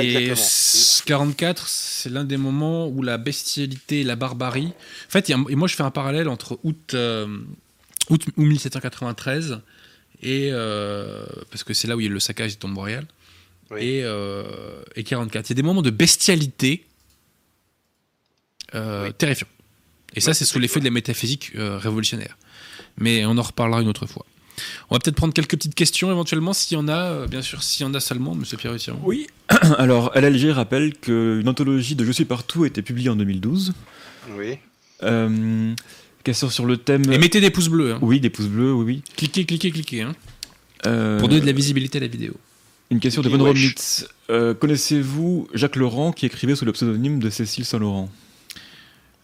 [0.03, 0.33] et
[1.07, 4.73] 44, c'est l'un des moments où la bestialité, la barbarie.
[5.07, 7.27] En fait, et moi je fais un parallèle entre août, euh,
[8.11, 9.63] août 1793
[10.23, 13.07] et euh, parce que c'est là où il y a le saccage des tombes royales
[13.79, 14.01] et,
[14.95, 15.47] et 44.
[15.47, 16.85] Il y a des moments de bestialité
[19.17, 19.49] terrifiants.
[20.15, 22.36] Et ça, c'est sous l'effet de la métaphysique euh, révolutionnaire.
[22.99, 24.24] Mais on en reparlera une autre fois.
[24.89, 27.62] On va peut-être prendre quelques petites questions éventuellement, s'il y en a, euh, bien sûr,
[27.62, 29.27] s'il y en a seulement, monsieur Pierre Oui,
[29.78, 33.73] alors LLG rappelle qu'une anthologie de Je suis partout a été publiée en 2012.
[34.36, 34.59] Oui.
[35.03, 35.74] Euh,
[36.23, 37.11] question sur le thème.
[37.12, 37.95] Et mettez des pouces bleus.
[37.95, 37.99] Hein.
[38.01, 39.03] Oui, des pouces bleus, oui, oui.
[39.16, 40.03] Cliquez, cliquez, cliquez.
[40.03, 40.15] Hein.
[41.19, 42.35] Pour donner de la visibilité à la vidéo.
[42.91, 48.11] Une question de Von Connaissez-vous Jacques Laurent qui écrivait sous le pseudonyme de Cécile Saint-Laurent?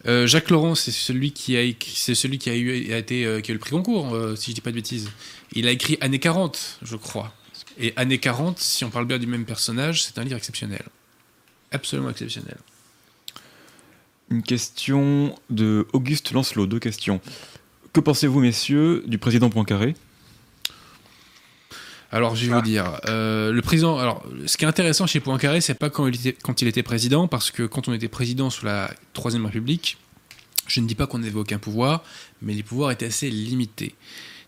[0.07, 3.53] Euh, Jacques Laurent, c'est celui qui a c'est celui a eu, été, euh, qui a
[3.53, 5.09] eu le prix concours, euh, si je dis pas de bêtises.
[5.53, 7.33] Il a écrit Années 40, je crois.
[7.77, 10.83] Et Années 40, si on parle bien du même personnage, c'est un livre exceptionnel.
[11.71, 12.57] Absolument exceptionnel.
[14.29, 17.21] Une question de Auguste Lancelot, deux questions.
[17.93, 19.95] Que pensez-vous, messieurs, du président Poincaré?
[22.13, 23.97] Alors, je vais vous dire, euh, le président.
[23.97, 27.63] Alors, ce qui est intéressant chez Poincaré, c'est pas quand il, était, président, parce que
[27.63, 29.97] quand on était président sous la Troisième République,
[30.67, 32.03] je ne dis pas qu'on n'avait aucun pouvoir,
[32.41, 33.95] mais les pouvoirs étaient assez limités.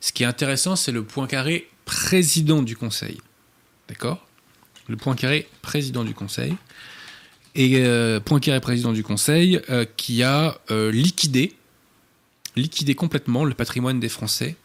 [0.02, 3.22] Ce qui est intéressant, c'est le point carré président du Conseil.
[3.88, 4.28] D'accord?
[4.90, 6.58] Le point carré président du Conseil.
[7.56, 11.54] Et euh, point carré président du Conseil euh, qui a liquidé,
[12.58, 14.58] liquidé complètement le patrimoine des Français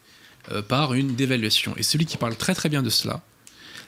[0.67, 1.73] par une dévaluation.
[1.77, 3.21] Et celui qui parle très très bien de cela,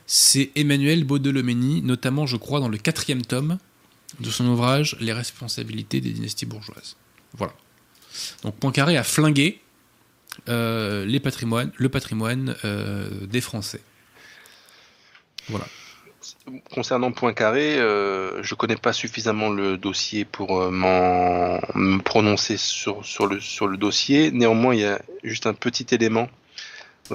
[0.05, 3.57] c'est Emmanuel Baudelomény, notamment je crois dans le quatrième tome
[4.19, 6.97] de son ouvrage Les responsabilités des dynasties bourgeoises.
[7.33, 7.53] Voilà.
[8.43, 9.61] Donc Poincaré a flingué
[10.47, 12.55] les patrimoines, le patrimoine
[13.29, 13.81] des Français.
[15.47, 15.65] Voilà
[16.73, 23.77] concernant Poincaré, euh, je connais pas suffisamment le dossier pour euh, me prononcer sur le
[23.77, 24.31] dossier.
[24.31, 26.29] Néanmoins, il y a juste un petit élément,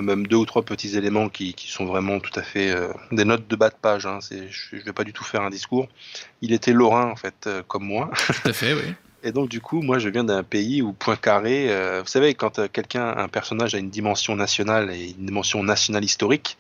[0.03, 3.25] même deux ou trois petits éléments qui, qui sont vraiment tout à fait euh, des
[3.25, 4.07] notes de bas de page.
[4.07, 4.19] Hein.
[4.31, 5.89] je ne vais pas du tout faire un discours.
[6.43, 8.11] Il était lorrain, en fait, euh, comme moi.
[8.27, 8.95] Tout à fait, oui.
[9.23, 11.67] Et donc, du coup, moi, je viens d'un pays où Poincaré,
[12.01, 16.57] vous savez, quand quelqu'un, un personnage a une dimension nationale et une dimension nationale historique,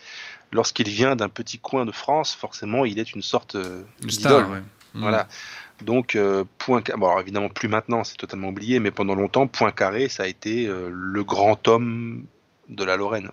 [0.52, 4.44] lorsqu'il vient d'un petit coin de France, forcément, il est une sorte euh, d'idole.
[4.44, 5.00] Mm.
[5.00, 5.28] Voilà.
[5.82, 10.08] Donc, euh, point bon, alors évidemment, plus maintenant, c'est totalement oublié, mais pendant longtemps, Poincaré,
[10.08, 12.24] ça a été euh, le grand homme
[12.68, 13.30] de la Lorraine.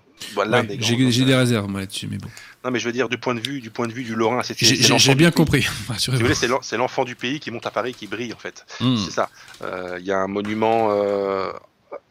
[0.80, 2.30] J'ai des réserves, moi, là-dessus, mais bon.
[2.64, 4.42] Non, mais je veux dire, du point de vue du, point de vue du Lorrain,
[4.44, 5.68] c'est J'ai bien compris.
[6.62, 8.66] c'est l'enfant du pays qui monte à Paris, qui brille, en fait.
[8.80, 8.98] Mm.
[8.98, 9.30] C'est ça.
[10.00, 10.90] Il y a un monument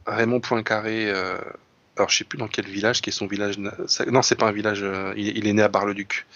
[0.07, 1.12] Raymond Poincaré
[1.97, 3.59] alors je sais plus dans quel village, qui est son village.
[3.59, 4.81] Non, c'est pas un village.
[4.82, 6.27] Euh, il, est né à Bar-le-Duc.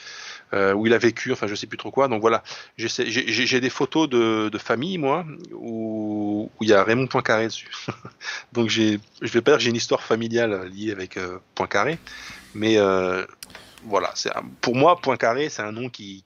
[0.55, 2.07] Euh, où il a vécu, enfin je sais plus trop quoi.
[2.07, 2.45] Donc voilà,
[2.77, 7.69] j'ai des photos de, famille, moi, où, il y a Raymond Poincaré dessus.
[8.53, 11.99] Donc je vais pas dire que j'ai une histoire familiale liée avec euh, Poincaré,
[12.55, 12.79] mais
[13.85, 14.15] voilà,
[14.61, 16.25] pour moi Poincaré, c'est un nom qui,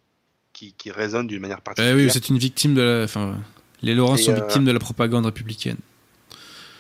[0.53, 1.97] qui, résonne d'une manière particulière.
[1.97, 3.39] Eh oui, c'est une victime de la, enfin,
[3.83, 5.79] les Laurents sont victimes de la propagande républicaine.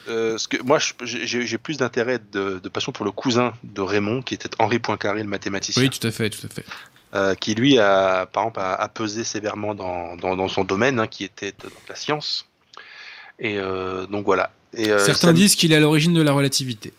[0.08, 4.34] Euh, ce que, moi, j'ai plus d'intérêt, de, passion pour le cousin de Raymond, qui
[4.34, 5.82] était Henri Poincaré, le mathématicien.
[5.82, 6.64] Oui, tout à fait, tout à fait.
[7.12, 11.24] Euh, qui lui a, par exemple, a, pesé sévèrement dans, dans, son domaine, hein, qui
[11.24, 11.52] était
[11.88, 12.46] la science.
[13.40, 14.52] Et euh, donc voilà.
[14.76, 16.92] Et, Certains disent qu'il est à l'origine de la relativité.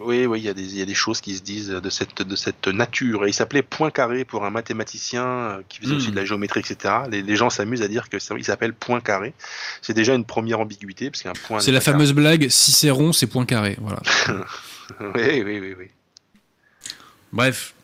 [0.00, 1.90] Oui, oui, il y, a des, il y, a des choses qui se disent de
[1.90, 3.24] cette, de cette nature.
[3.24, 6.26] Et il s'appelait Poincaré pour un mathématicien euh, qui faisait aussi de la hmm.
[6.26, 6.94] géométrie, etc.
[7.10, 9.34] Les, gens s'amusent à dire que il s'appelle Poincaré.
[9.82, 11.60] C'est déjà une première ambiguïté parce qu'un point.
[11.60, 14.00] C'est la fameuse blague Cicéron, c'est Poincaré, voilà.
[15.00, 15.86] oui, oui, oui, oui.
[17.32, 17.74] Bref.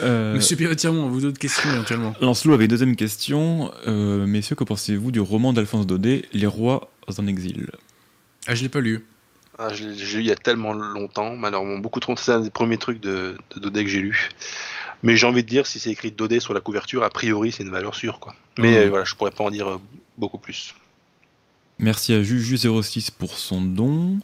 [0.00, 0.34] Euh...
[0.34, 3.70] Monsieur Pirotiamon, vous d'autres questions éventuellement Lancelot avait une deuxième question.
[3.86, 7.70] Euh, messieurs, que pensez-vous du roman d'Alphonse Daudet, Les rois en exil?
[8.46, 9.04] Ah, je l'ai pas lu.
[9.58, 12.16] Ah, j'ai lu il y a tellement longtemps, malheureusement beaucoup trop.
[12.16, 14.30] C'est un des premiers trucs de, de Daudet que j'ai lu.
[15.04, 17.62] Mais j'ai envie de dire, si c'est écrit Daudet sur la couverture, a priori c'est
[17.62, 18.18] une valeur sûre.
[18.18, 18.34] Quoi.
[18.58, 18.74] Mais mmh.
[18.74, 19.80] euh, voilà, je pourrais pas en dire euh,
[20.18, 20.74] beaucoup plus.
[21.78, 24.18] Merci à Juju06 pour son don.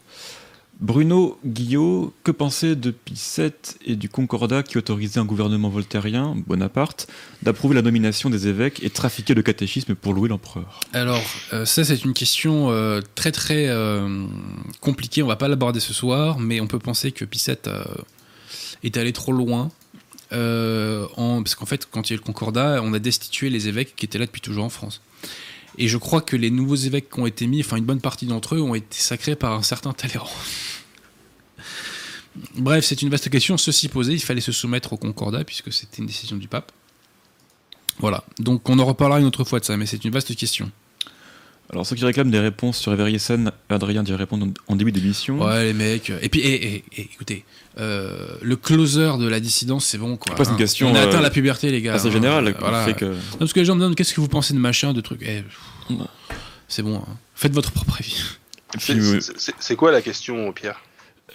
[0.80, 3.52] Bruno Guillot, que penser de VII
[3.84, 7.06] et du Concordat qui autorisait un gouvernement voltairien, Bonaparte,
[7.42, 10.80] d'approuver la nomination des évêques et trafiquer le catéchisme pour louer l'empereur?
[10.94, 14.24] Alors, euh, ça c'est une question euh, très très euh,
[14.80, 17.56] compliquée, on va pas l'aborder ce soir, mais on peut penser que VII
[18.82, 19.70] est allé trop loin.
[20.32, 23.68] En, parce qu'en fait, quand il y a eu le Concordat, on a destitué les
[23.68, 25.02] évêques qui étaient là depuis toujours en France.
[25.78, 28.26] Et je crois que les nouveaux évêques qui ont été mis, enfin une bonne partie
[28.26, 30.28] d'entre eux, ont été sacrés par un certain Talleyrand.
[32.56, 33.56] Bref, c'est une vaste question.
[33.56, 36.72] Ceci posé, il fallait se soumettre au Concordat puisque c'était une décision du pape.
[37.98, 38.24] Voilà.
[38.38, 40.70] Donc on en reparlera une autre fois de ça, mais c'est une vaste question.
[41.72, 45.40] Alors ceux qui réclament des réponses sur Everyesen, Adrien dit répondre en début d'émission.
[45.40, 46.12] Ouais les mecs.
[46.20, 46.40] Et puis
[46.96, 47.44] écoutez,
[47.78, 50.34] euh, le closer de la dissidence c'est bon quoi.
[50.36, 50.56] une hein.
[50.56, 51.98] question, on a atteint euh, la puberté les gars.
[51.98, 52.54] C'est général.
[52.58, 52.92] Voilà.
[52.92, 53.04] que...
[53.04, 55.22] Non, parce que les gens me demandent qu'est-ce que vous pensez de machin, de trucs?
[55.22, 55.44] Eh,
[56.66, 56.96] c'est bon.
[56.96, 57.16] Hein.
[57.34, 58.22] Faites votre propre avis.
[59.58, 60.80] C'est quoi la question Pierre?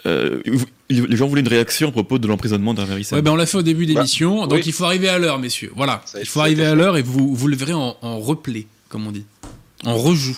[0.06, 0.42] euh,
[0.90, 3.18] les gens voulaient une réaction à propos de l'emprisonnement d'Averissem.
[3.18, 5.40] Ouais, ben on l'a fait au début d'émission, bah, donc il faut arriver à l'heure,
[5.40, 5.72] messieurs.
[5.76, 9.08] Voilà, il faut arriver à l'heure et vous, vous le verrez en, en replay, comme
[9.08, 9.26] on dit.
[9.84, 10.38] On rejoue.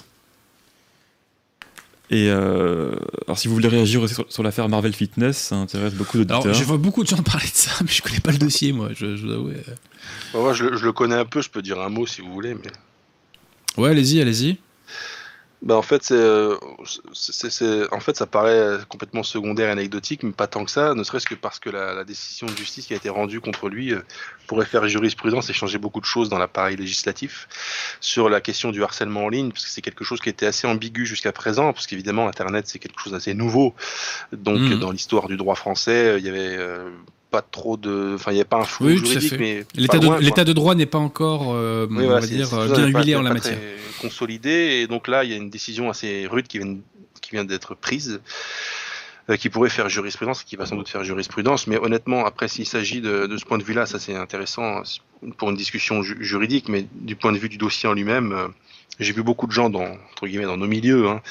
[2.10, 2.96] Et euh,
[3.26, 6.42] alors, si vous voulez réagir aussi sur, l'affaire Marvel Fitness, ça intéresse beaucoup d'auditeurs.
[6.42, 8.72] Alors, je vois beaucoup de gens parler de ça, mais je connais pas le dossier,
[8.72, 8.90] moi.
[8.94, 11.42] Je, je bah, moi, je, je, le connais un peu.
[11.42, 12.72] Je peux dire un mot si vous voulez, mais.
[13.82, 14.58] Ouais, allez-y, allez-y.
[15.64, 16.56] Bah en fait, euh,
[17.14, 21.04] c'est, en fait, ça paraît complètement secondaire et anecdotique, mais pas tant que ça, ne
[21.04, 24.02] serait-ce que parce que la, décision de justice qui a été rendue contre lui euh,
[24.46, 27.48] pourrait faire jurisprudence et changer beaucoup de choses dans l'appareil législatif
[28.02, 30.68] sur la question du harcèlement en ligne, parce que c'est quelque chose qui était assez
[30.68, 33.74] ambigu jusqu'à présent, parce qu'évidemment, Internet, c'est quelque chose d'assez nouveau.
[34.32, 34.80] Donc, mmh.
[34.80, 36.92] dans l'histoire du droit français, il y avait euh,
[37.32, 38.14] pas trop de.
[38.16, 39.66] Enfin, il n'y a pas un flou juridique, mais.
[39.76, 43.34] L'état de, de, droit n'est pas encore, euh, on va dire, bien huilé en la
[43.34, 43.58] matière.
[44.02, 46.76] Consolidé, et donc là, il y a une décision assez rude qui vient,
[47.22, 48.22] qui vient d'être prise.
[49.36, 51.68] Qui pourrait faire jurisprudence, qui va sans doute faire jurisprudence.
[51.68, 54.84] Mais honnêtement, après, s'il s'agit de, ce point de vue-là, ça c'est intéressant
[55.38, 58.54] pour une discussion juridique, mais du point de vue du dossier en lui-même,
[59.00, 61.22] j'ai vu beaucoup de gens dans entre guillemets dans nos milieux hein,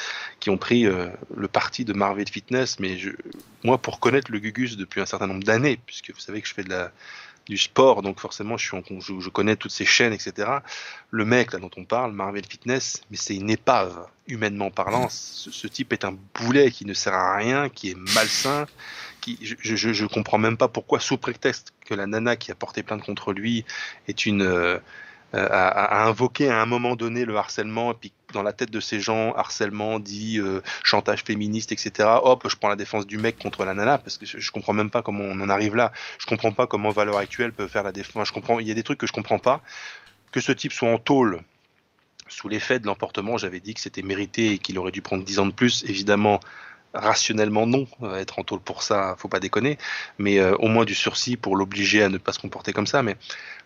[0.40, 3.10] qui ont pris le parti de Marvel Fitness, mais je,
[3.64, 6.54] moi pour connaître le Gugus depuis un certain nombre d'années, puisque vous savez que je
[6.54, 6.92] fais de la
[7.46, 10.50] du sport, donc forcément je, suis en, je, je, connais toutes ces chaînes, etc.
[11.10, 15.08] Le mec là dont on parle, Marvel Fitness, mais c'est une épave, humainement parlant.
[15.08, 18.66] Ce, ce, type est un boulet qui ne sert à rien, qui est malsain,
[19.20, 22.54] qui, je, je, je comprends même pas pourquoi, sous prétexte que la nana qui a
[22.54, 23.64] porté plainte contre lui
[24.08, 24.78] est une euh,
[25.34, 28.80] euh, à, invoquer à un moment donné le harcèlement, et puis dans la tête de
[28.80, 32.08] ces gens, harcèlement dit euh, chantage féministe, etc.
[32.22, 34.72] Hop, je prends la défense du mec contre la nana, parce que je, je, comprends
[34.72, 35.92] même pas comment on en arrive là.
[36.18, 38.28] Je comprends pas comment valeur actuelle peut faire la défense.
[38.28, 39.62] Je comprends, il y a des trucs que je comprends pas.
[40.32, 41.42] Que ce type soit en tôle
[42.28, 45.38] sous l'effet de l'emportement, j'avais dit que c'était mérité et qu'il aurait dû prendre 10
[45.38, 45.84] ans de plus.
[45.84, 46.40] Évidemment,
[46.96, 49.78] rationnellement non, euh, être en tôle pour ça, faut pas déconner,
[50.18, 53.02] mais euh, au moins du sursis pour l'obliger à ne pas se comporter comme ça.
[53.02, 53.16] Mais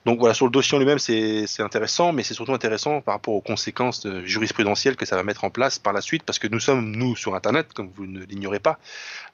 [0.05, 3.35] donc voilà, sur le dossier en lui-même, c'est intéressant, mais c'est surtout intéressant par rapport
[3.35, 6.61] aux conséquences jurisprudentielles que ça va mettre en place par la suite, parce que nous
[6.61, 8.79] sommes nous sur Internet, comme vous ne l'ignorez pas,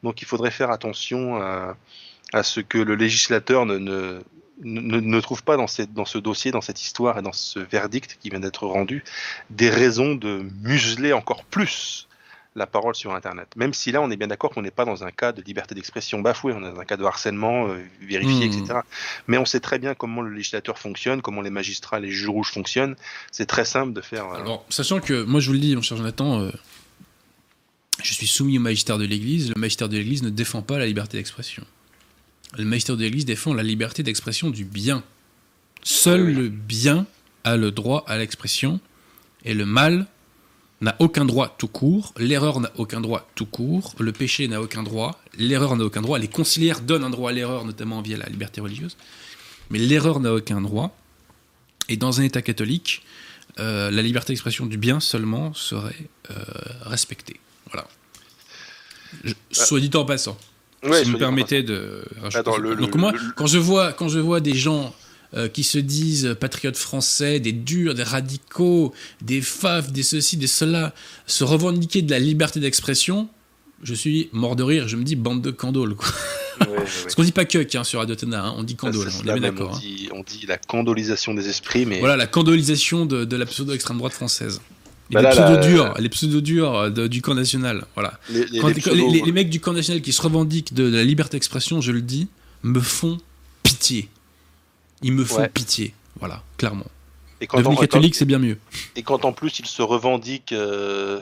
[0.02, 1.76] donc il faudrait faire attention à,
[2.32, 4.20] à ce que le législateur ne, ne
[4.62, 7.58] ne, ne, trouve pas dans, cette, dans ce dossier, dans cette histoire et dans ce
[7.58, 9.04] verdict qui vient d'être rendu,
[9.50, 12.08] des raisons de museler encore plus
[12.56, 13.48] la parole sur Internet.
[13.54, 15.74] Même si là, on est bien d'accord qu'on n'est pas dans un cas de liberté
[15.74, 18.52] d'expression bafouée, on est dans un cas de harcèlement euh, vérifié, mmh.
[18.52, 18.80] etc.
[19.28, 22.50] Mais on sait très bien comment le législateur fonctionne, comment les magistrats, les juges rouges
[22.50, 22.96] fonctionnent.
[23.30, 24.26] C'est très simple de faire.
[24.26, 24.40] Euh...
[24.40, 26.50] Alors, sachant que, moi je vous le dis, mon cher Jonathan, euh,
[28.02, 29.52] je suis soumis au magistère de l'Église.
[29.54, 31.64] Le magistère de l'Église ne défend pas la liberté d'expression.
[32.56, 35.04] Le magistère de l'Église défend la liberté d'expression du bien.
[35.82, 36.34] Seul oui.
[36.34, 37.06] le bien
[37.44, 38.80] a le droit à l'expression
[39.44, 40.06] et le mal
[40.80, 44.82] n'a aucun droit tout court, l'erreur n'a aucun droit tout court, le péché n'a aucun
[44.82, 48.26] droit, l'erreur n'a aucun droit, les conciliaires donnent un droit à l'erreur, notamment via la
[48.26, 48.96] liberté religieuse,
[49.70, 50.94] mais l'erreur n'a aucun droit,
[51.88, 53.02] et dans un État catholique,
[53.58, 56.34] euh, la liberté d'expression du bien seulement serait euh,
[56.82, 57.40] respectée.
[57.70, 57.88] Voilà.
[59.24, 60.36] Je, soit dit en passant.
[60.82, 62.04] Ouais, si vous me permettez de.
[62.34, 64.94] Attends, le, Donc le, moi, quand je vois quand je vois des gens
[65.34, 68.92] euh, qui se disent patriotes français, des durs, des radicaux,
[69.22, 70.94] des faf, des ceci, des cela,
[71.26, 73.28] se revendiquer de la liberté d'expression,
[73.82, 74.88] je suis mort de rire.
[74.88, 75.94] Je me dis bande de candoles.
[75.94, 76.08] Quoi.
[76.60, 79.08] Ouais, ouais, Parce qu'on dit pas que hein, sur Radio hein, on dit candole.
[79.08, 79.72] On est bien d'accord.
[79.74, 83.44] On, dit, on dit la candolisation des esprits, mais voilà la candolisation de, de la
[83.46, 84.60] pseudo extrême droite française.
[85.10, 86.00] Et bah les, pseudo -durs, la...
[86.00, 87.84] les pseudo-durs du camp national.
[87.94, 88.18] Voilà.
[88.30, 89.12] Les, les, Quand, pseudo...
[89.12, 92.02] les, mecs du camp national qui se revendiquent de, de la liberté d'expression, je le
[92.02, 92.26] dis,
[92.62, 93.18] me font
[93.62, 94.08] pitié.
[95.02, 95.48] Ils me font ouais.
[95.48, 95.94] pitié.
[96.18, 96.86] Voilà, clairement.
[97.40, 98.58] Et quand Devenir catholique, c'est bien mieux.
[98.96, 101.20] Et quand en plus ils se revendiquent euh,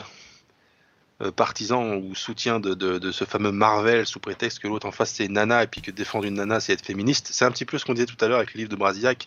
[1.23, 4.93] euh, partisans ou soutiens de, de, de, ce fameux Marvel sous prétexte que l'autre en
[4.93, 7.65] face c'est Nana et puis que défendre une Nana c'est être féministe, c'est un petit
[7.65, 9.27] peu ce qu'on disait tout à l'heure avec le livre de Brasillac.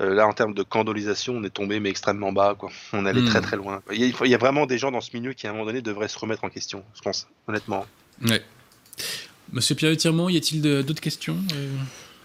[0.00, 2.54] Euh, là en termes de candolisation, on est tombé mais extrêmement bas.
[2.56, 2.70] Quoi.
[2.92, 3.28] On allait mmh.
[3.28, 3.82] très très loin.
[3.92, 5.52] Il y, a, il y, a, vraiment des gens dans ce milieu qui à un
[5.54, 7.84] moment donné devraient se remettre en question, je pense, honnêtement.
[8.24, 8.42] Ouais.
[9.52, 11.68] Monsieur Pierre Tirmont, y a-t-il d'autres questions euh...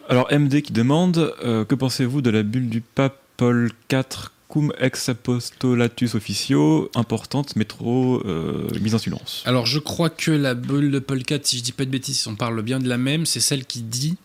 [0.10, 4.72] Alors MD qui demande euh, que pensez-vous de la bulle du pape Paul IV cum
[4.80, 9.44] ex apostolatus officio importante mais trop euh, mise en silence?
[9.46, 12.26] Alors je crois que la bulle de Paul IV, si je dis pas de bêtises,
[12.28, 14.16] on parle bien de la même, c'est celle qui dit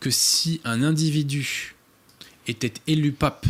[0.00, 1.76] que si un individu
[2.46, 3.46] était élu pape,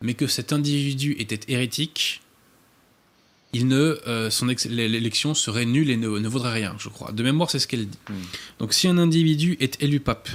[0.00, 2.21] mais que cet individu était hérétique,
[3.52, 7.12] il ne, euh, son l'élection serait nulle et ne, ne, vaudrait rien, je crois.
[7.12, 7.98] De mémoire, c'est ce qu'elle dit.
[8.08, 8.14] Mmh.
[8.58, 10.30] Donc, si un individu est élu pape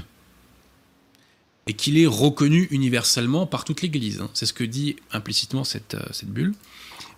[1.65, 5.95] et qu'il est reconnu universellement par toute l'Église, hein, c'est ce que dit implicitement cette,
[5.95, 6.53] euh, cette bulle.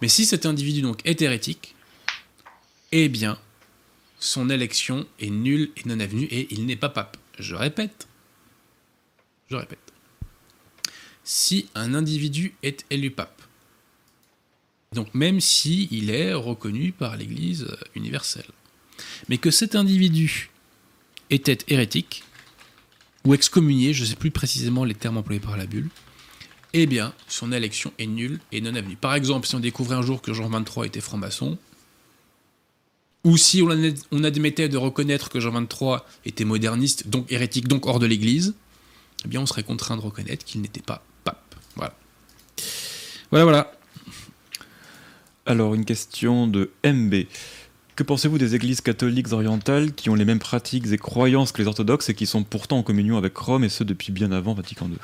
[0.01, 1.75] Mais si cet individu donc est hérétique,
[2.93, 3.37] eh bien,
[4.19, 7.17] son élection est nulle et non avenue et il n'est pas pape.
[7.37, 8.07] Je répète.
[9.49, 9.79] Je répète.
[11.23, 13.38] Si un individu est élu pape
[14.93, 18.49] donc même si est reconnu par l'Église universelle.
[19.29, 20.49] Mais que cet individu
[21.29, 22.23] était hérétique,
[23.25, 25.89] ou excommunié, je ne sais plus précisément les termes employés par la bulle,
[26.73, 28.95] eh bien, son élection est nulle et non avenue.
[28.95, 31.57] Par exemple, si on découvrait un jour que Jean 23 était franc-maçon,
[33.25, 37.99] ou si on admettait de reconnaître que Jean 23 était moderniste, donc hérétique, donc hors
[37.99, 38.55] de l'Église,
[39.25, 41.55] eh bien, on serait contraint de reconnaître qu'il n'était pas pape.
[41.75, 41.93] Voilà.
[43.31, 43.78] Voilà, voilà.
[45.49, 47.23] Alors, une question de MB.
[47.95, 51.67] Que pensez-vous des églises catholiques orientales qui ont les mêmes pratiques et croyances que les
[51.67, 54.85] orthodoxes et qui sont pourtant en communion avec Rome et ce depuis bien avant Vatican
[54.85, 54.99] II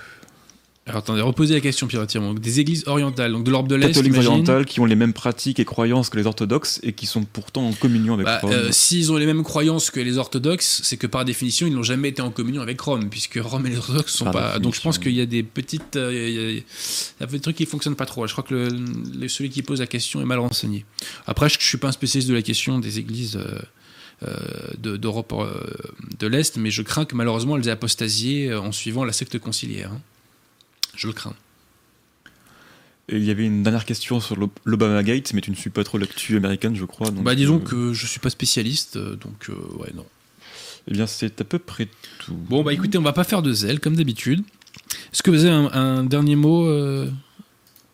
[0.87, 3.87] Alors attendez, reposez la question, Pierre Donc, Des églises orientales, donc de l'Europe de l'Est,
[3.87, 7.23] catholiques orientales qui ont les mêmes pratiques et croyances que les orthodoxes et qui sont
[7.23, 8.51] pourtant en communion avec Bah, Rome.
[8.51, 11.81] euh, S'ils ont les mêmes croyances que les orthodoxes, c'est que par définition, ils n'ont
[11.81, 14.59] jamais été en communion avec Rome, puisque Rome et les orthodoxes sont Par pas.
[14.59, 15.95] Donc je pense qu'il y a des petites.
[15.95, 18.27] euh, il y a- il y a- des trucs qui fonctionnent pas trop.
[18.27, 18.67] Je crois que le,
[19.19, 20.85] le- celui qui pose la question est mal renseigné.
[21.25, 23.39] Après, je, je suis pas un spécialiste de la question des églises.
[23.39, 23.59] euh,
[24.79, 25.33] de- d'Europe
[26.19, 29.91] de l'Est, mais je crains que malheureusement elles aient apostasié en suivant la secte conciliaire.
[29.93, 30.01] hein.
[30.95, 31.35] Je le crains.
[33.07, 35.69] Et il y avait une dernière question sur l'O- l'Obama Gate, mais tu ne suis
[35.69, 37.11] pas trop l'actu américaine, je crois.
[37.11, 40.05] donc, bah disons euh, que je suis pas spécialiste, euh, donc euh, ouais non.
[40.87, 41.87] Eh bien, c'est à peu près
[42.19, 42.33] tout.
[42.33, 44.43] Bon, bah écoutez, on va pas faire de zèle, comme d'habitude.
[45.13, 47.09] Est-ce que vous avez un, un dernier mot euh,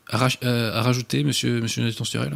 [0.07, 2.33] à, raj- euh, à rajouter, monsieur, monsieur Nathan Sturel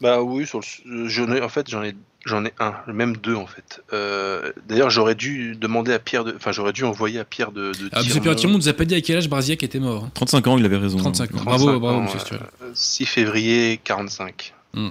[0.00, 1.94] Bah oui, sur le, j'en ai, en fait, j'en ai,
[2.24, 3.82] j'en ai un, même deux en fait.
[3.92, 7.72] Euh, D'ailleurs, j'aurais dû demander à Pierre de, enfin, j'aurais dû envoyer à Pierre de.
[7.72, 10.04] de ah, Pierre Tirmont nous a pas dit à quel âge Brasiac était mort.
[10.04, 10.10] hein.
[10.14, 10.98] 35 ans, il avait raison.
[10.98, 11.38] 35 ans.
[11.38, 12.42] 35 Bravo, bravo, ans, monsieur euh, Sturel.
[12.74, 14.52] 6 février 45.
[14.74, 14.90] Hmm.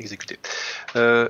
[0.00, 0.40] Exécuté.
[0.96, 1.28] Euh,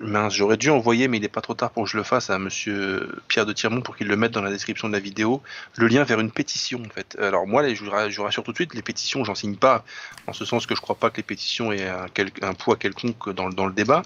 [0.00, 2.30] mince, j'aurais dû envoyer, mais il n'est pas trop tard pour que je le fasse,
[2.30, 5.42] à monsieur Pierre de Tirmont pour qu'il le mette dans la description de la vidéo,
[5.76, 7.18] le lien vers une pétition en fait.
[7.20, 9.84] Alors moi, je je rassure tout de suite, les pétitions, j'en signe pas,
[10.26, 12.76] en ce sens que je crois pas que les pétitions aient un, quel- un poids
[12.76, 14.02] quelconque dans, le- débat.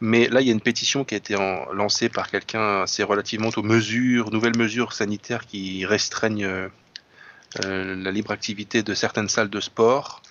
[0.00, 1.34] Mais là, il y a une pétition qui a été
[1.72, 6.68] lancée par quelqu'un, c'est relativement aux mesures, nouvelles mesures sanitaires qui restreignent euh,
[7.64, 10.22] euh, la libre activité de certaines salles de sport.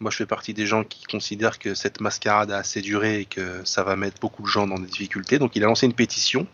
[0.00, 3.24] Moi, je fais partie des gens qui considèrent que cette mascarade a assez duré et
[3.24, 5.38] que ça va mettre beaucoup de gens dans des difficultés.
[5.38, 6.46] Donc, il a lancé une pétition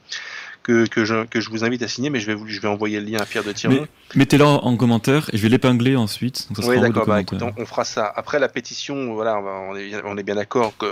[0.62, 2.68] que, que, je, que je vous invite à signer, mais je vais, vous, je vais
[2.68, 3.86] envoyer le lien à Pierre de Tirmont.
[4.14, 6.46] Mettez-la en commentaire et je vais l'épingler ensuite.
[6.52, 7.06] Donc ça Oui, d'accord.
[7.06, 8.12] Bah, on, on fera ça.
[8.14, 10.86] Après la pétition, voilà, on, est, on est bien d'accord que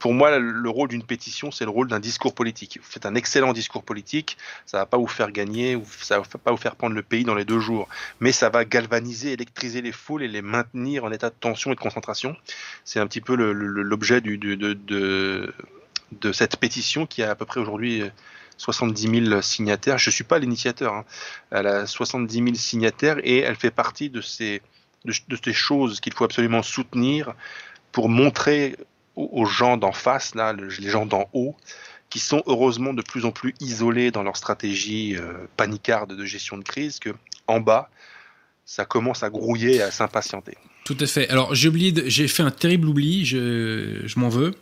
[0.00, 2.78] pour moi, le rôle d'une pétition, c'est le rôle d'un discours politique.
[2.82, 6.50] Vous faites un excellent discours politique, ça va pas vous faire gagner, ça va pas
[6.50, 7.86] vous faire prendre le pays dans les deux jours,
[8.18, 11.74] mais ça va galvaniser, électriser les foules et les maintenir en état de tension et
[11.74, 12.34] de concentration.
[12.84, 15.52] C'est un petit peu l'objet de,
[16.32, 18.02] cette pétition qui a à peu près aujourd'hui
[18.56, 19.98] 70 000 signataires.
[19.98, 21.04] Je suis pas l'initiateur, hein.
[21.50, 24.62] elle a 70 000 signataires et elle fait partie de ces
[25.52, 27.34] choses qu'il faut absolument soutenir
[27.92, 28.76] pour montrer
[29.32, 31.56] aux, gens d'en face, là, le- les gens d'en haut,
[32.08, 36.58] qui sont heureusement de plus en plus isolés dans leur stratégie euh, panicarde de gestion
[36.58, 37.10] de crise, que
[37.46, 37.90] en bas,
[38.64, 40.56] ça commence à grouiller et à s'impatienter.
[40.84, 41.28] Tout à fait.
[41.28, 44.54] Alors j'ai oublié, j'ai fait un terrible oubli, je, m'en veux.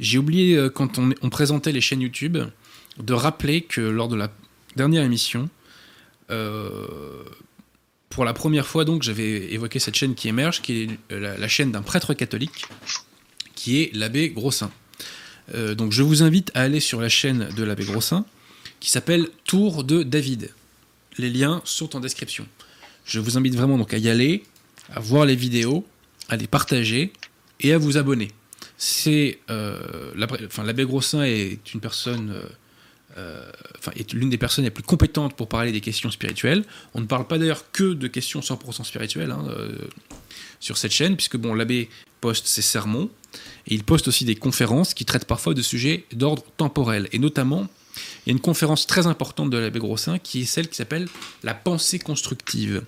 [0.00, 2.38] J'ai oublié euh, quand on, présentait les chaînes YouTube
[2.98, 4.30] de rappeler que lors de la
[4.76, 5.48] dernière émission,
[6.30, 7.24] euh,
[8.08, 11.48] pour la première fois donc j'avais évoqué cette chaîne qui émerge, qui est euh, la
[11.48, 12.66] chaîne d'un prêtre catholique,
[13.54, 14.70] qui est l'abbé Grossin.
[15.54, 18.24] Euh, donc je vous invite à aller sur la chaîne de l'abbé Grossin,
[18.80, 20.50] qui s'appelle Tour de David.
[21.18, 22.46] Les liens sont en description.
[23.04, 24.42] Je vous invite vraiment donc à y aller,
[24.92, 25.86] à voir les vidéos,
[26.28, 27.12] à les partager
[27.60, 28.30] et à vous abonner.
[28.78, 32.34] C'est euh, l'abbé Grossin est une personne,
[33.16, 33.50] euh,
[33.94, 36.64] est l'une des personnes les plus compétentes pour parler des questions spirituelles.
[36.94, 39.46] On ne parle pas d'ailleurs que de questions 100% spirituelles hein,
[40.58, 41.88] sur cette chaîne, puisque bon l'abbé
[42.20, 43.10] poste ses sermons
[43.66, 47.66] il poste aussi des conférences qui traitent parfois de sujets d'ordre temporel et notamment
[47.96, 51.08] il y a une conférence très importante de l'abbé Grossin qui est celle qui s'appelle
[51.42, 52.84] la pensée constructive.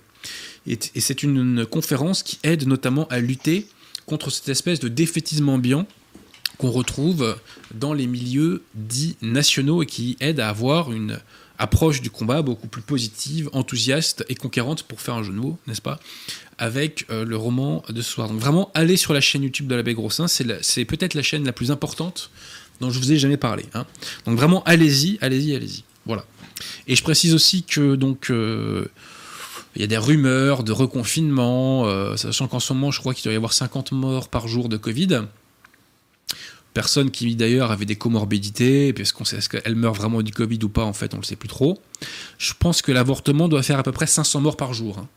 [0.65, 3.67] Et, c'est une, une conférence qui aide notamment à lutter
[4.05, 5.87] contre cette espèce de défaitisme ambiant
[6.57, 7.37] qu'on retrouve
[7.73, 11.19] dans les milieux dits nationaux et qui aide à avoir une
[11.59, 15.57] approche du combat beaucoup plus positive, enthousiaste et conquérante, pour faire un jeu de mots,
[15.67, 15.99] n'est-ce pas,
[16.57, 18.27] avec euh, le roman de ce soir.
[18.29, 21.53] Donc vraiment, allez sur la chaîne YouTube de l'abbé Grossin, c'est peut-être la chaîne la
[21.53, 22.31] plus importante
[22.81, 23.65] dont je vous ai jamais parlé.
[23.73, 23.85] hein.
[24.25, 25.83] Donc vraiment, allez-y, allez-y, allez-y.
[26.05, 26.25] Voilà.
[26.87, 28.87] Et je précise aussi que donc euh,
[29.75, 33.33] y a des rumeurs de reconfinement, euh, sachant qu'en ce moment, je crois qu'il doit
[33.33, 35.21] y avoir 50 morts par jour de Covid.
[36.73, 40.31] Personnes qui d'ailleurs avaient des comorbidités, puis est-ce qu'on sait est-ce qu'elles meurent vraiment du
[40.31, 41.81] Covid ou pas, en fait, on le sait plus trop.
[42.37, 44.99] Je pense que l'avortement doit faire à peu près 500 morts par jour.
[44.99, 45.07] hein.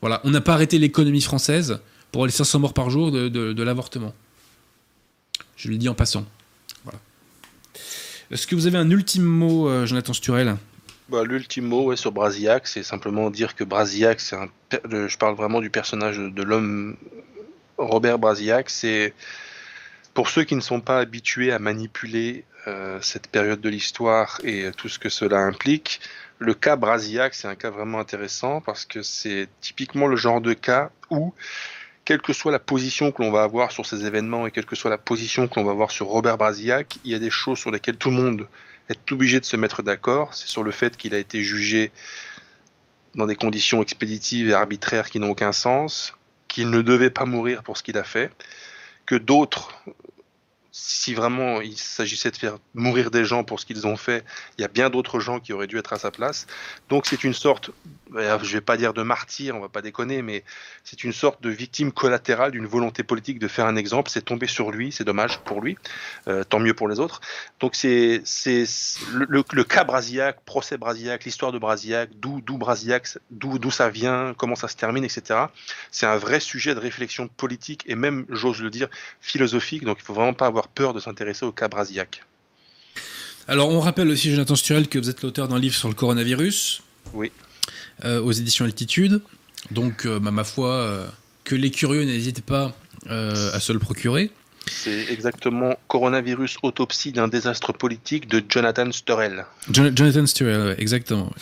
[0.00, 1.80] Voilà, on n'a pas arrêté l'économie française
[2.12, 4.14] pour les 500 morts par jour de, l'avortement.
[5.56, 6.26] Je le dis en passant.
[8.30, 10.56] Est-ce que vous avez un ultime mot, euh, Jonathan Sturel?
[11.08, 14.48] Bah, L'ultime mot sur Brasillac, c'est simplement dire que Brasillac, c'est un,
[14.88, 16.96] le- je parle vraiment du personnage de, de l'homme
[17.76, 19.12] Robert Brasillac, c'est
[20.14, 24.66] pour ceux qui ne sont pas habitués à manipuler euh, cette période de l'histoire et
[24.66, 26.00] euh, tout ce que cela implique,
[26.40, 30.54] le cas Brasillac, c'est un cas vraiment intéressant parce que c'est typiquement le genre de
[30.54, 31.34] cas où,
[32.06, 34.74] quelle que soit la position que l'on va avoir sur ces événements et quelle que
[34.74, 37.58] soit la position que l'on va avoir sur Robert Brasillac, il y a des choses
[37.58, 38.48] sur lesquelles tout le monde
[38.88, 40.32] est obligé de se mettre d'accord.
[40.32, 41.92] C'est sur le fait qu'il a été jugé
[43.14, 46.14] dans des conditions expéditives et arbitraires qui n'ont aucun sens,
[46.48, 48.32] qu'il ne devait pas mourir pour ce qu'il a fait,
[49.04, 49.84] que d'autres
[50.72, 54.24] si vraiment il s'agissait de faire mourir des gens pour ce qu'ils ont fait,
[54.58, 56.46] il y a bien d'autres gens qui auraient dû être à sa place.
[56.88, 57.70] Donc c'est une sorte,
[58.14, 60.44] je vais pas dire de martyr, on va pas déconner, mais
[60.84, 64.10] c'est une sorte de victime collatérale d'une volonté politique de faire un exemple.
[64.10, 65.76] C'est tombé sur lui, c'est dommage pour lui,
[66.28, 67.20] euh, tant mieux pour les autres.
[67.58, 68.22] Donc c'est
[69.12, 74.68] le, cas Brasillac, procès Brasillac, l'histoire de Brasillac, d'où Brasillac, d'où ça vient, comment ça
[74.68, 75.46] se termine, etc.
[75.90, 78.88] C'est un vrai sujet de réflexion politique et même, j'ose le dire,
[79.20, 79.84] philosophique.
[79.84, 82.22] Donc il faut vraiment pas avoir peur de s'intéresser au cas Brasillac.
[83.48, 86.82] Alors, on rappelle aussi, Jonathan Sturel, que vous êtes l'auteur d'un livre sur le coronavirus.
[87.14, 87.32] Oui.
[88.04, 89.20] Euh, aux éditions Altitude.
[89.70, 91.06] Donc, euh, bah, ma foi, euh,
[91.44, 92.74] que les curieux n'hésitent pas
[93.08, 94.30] à se le procurer.
[94.70, 99.46] C'est exactement Coronavirus autopsie d'un désastre politique de Jonathan Sturell.
[99.72, 101.32] Jonathan Sturell, exactement.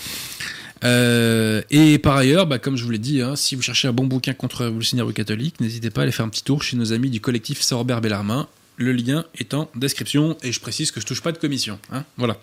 [0.83, 4.07] et par ailleurs, bah, comme je vous l'ai dit, hein, si vous cherchez un bon
[4.07, 6.93] bouquin contre le révolutionnaire catholique, n'hésitez pas à aller faire un petit tour chez nos
[6.93, 8.49] amis du collectif Sorbert Bellarmin.
[8.79, 11.81] Le lien est en description et je précise que je touche pas de commission.
[11.91, 12.39] Hein, voilà.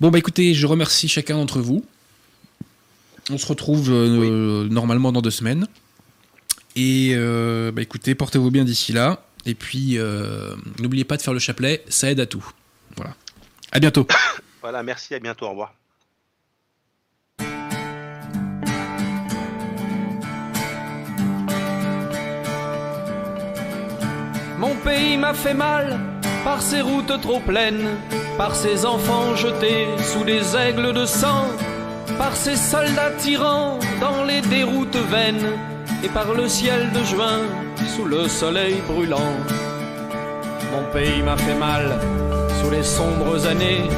[0.00, 1.84] Bon bah écoutez, je remercie chacun d'entre vous.
[3.30, 5.66] On se retrouve euh, normalement dans deux semaines.
[6.76, 9.24] Et euh, bah écoutez, portez-vous bien d'ici là.
[9.44, 12.44] Et puis euh, n'oubliez pas de faire le chapelet, ça aide à tout.
[12.96, 13.14] Voilà.
[13.72, 14.06] À bientôt.
[14.62, 15.74] voilà, merci, à bientôt, au revoir.
[24.84, 25.98] Pays m'a fait mal
[26.44, 27.88] par ses routes trop pleines,
[28.36, 31.46] par ses enfants jetés sous des aigles de sang,
[32.18, 35.52] par ses soldats tyrans dans les déroutes vaines,
[36.04, 37.40] et par le ciel de juin
[37.96, 39.34] sous le soleil brûlant.
[40.72, 41.86] Mon pays m'a fait mal
[42.60, 43.88] sous les sombres années,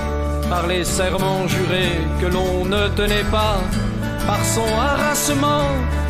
[0.48, 3.58] par les serments jurés que l'on ne tenait pas,
[4.26, 5.66] par son harassement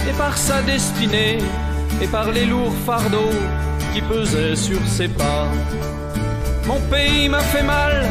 [0.08, 1.38] et par sa destinée,
[2.02, 3.40] et par les lourds fardeaux
[3.97, 5.48] qui pesait sur ses pas.
[6.66, 8.05] Mon pays m'a fait mal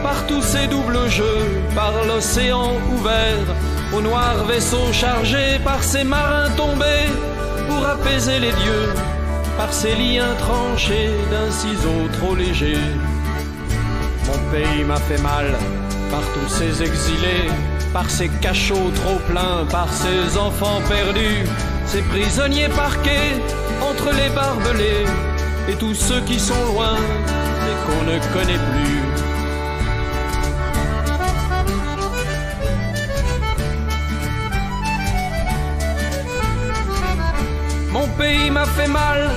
[0.00, 1.44] par tous ces doubles jeux,
[1.74, 3.46] par l'océan ouvert,
[3.92, 7.08] aux noirs vaisseaux chargés, par ces marins tombés
[7.68, 8.88] pour apaiser les dieux,
[9.56, 12.78] par ces liens tranchés d'un ciseau trop léger.
[14.28, 15.46] Mon pays m'a fait mal
[16.12, 17.50] par tous ces exilés,
[17.92, 21.44] par ces cachots trop pleins, par ces enfants perdus,
[21.86, 23.34] ces prisonniers parqués
[23.90, 25.31] entre les barbelés
[25.68, 29.02] et tous ceux qui sont loin et qu'on ne connaît plus.
[37.90, 39.30] Mon pays m'a fait mal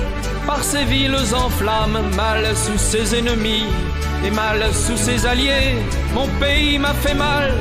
[0.46, 3.66] par ses villes en flammes, mal sous ses ennemis
[4.24, 5.76] et mal sous ses alliés.
[6.14, 7.52] Mon pays m'a fait mal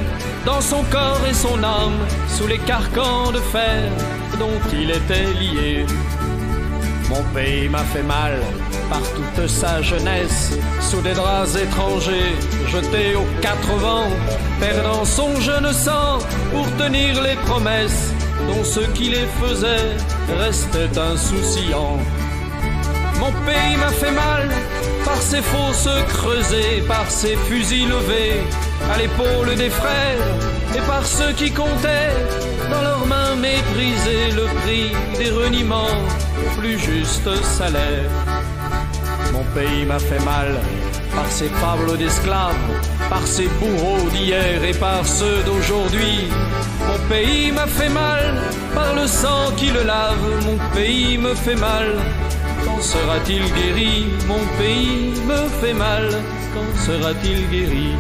[0.46, 3.92] dans son corps et son âme, sous les carcans de fer
[4.40, 5.86] dont il était lié.
[7.10, 8.42] Mon pays m'a fait mal
[8.90, 12.36] par toute sa jeunesse, sous des draps étrangers,
[12.68, 14.10] jeté aux quatre vents,
[14.60, 16.20] perdant son jeune sang
[16.52, 18.12] pour tenir les promesses
[18.48, 19.96] dont ceux qui les faisaient
[20.38, 22.00] restaient insouciants.
[23.20, 24.50] Mon pays m'a fait mal
[25.06, 28.42] par ses fosses creusées, par ses fusils levés
[28.94, 30.26] à l'épaule des frères,
[30.76, 32.12] et par ceux qui comptaient
[32.72, 35.98] dans leurs mains méprisées le prix des reniements
[36.58, 38.10] plus juste salaire.
[39.34, 40.60] Mon pays m'a fait mal
[41.16, 42.56] par ses fables d'esclaves,
[43.10, 46.30] par ses bourreaux d'hier et par ceux d'aujourd'hui.
[46.88, 48.24] Mon pays m'a fait mal
[48.74, 51.88] par le sang qui le lave, mon pays me fait mal.
[52.66, 54.06] Quand sera-t-il guéri?
[54.28, 56.10] Mon pays me fait mal.
[56.54, 57.92] Quand sera-t-il guéri?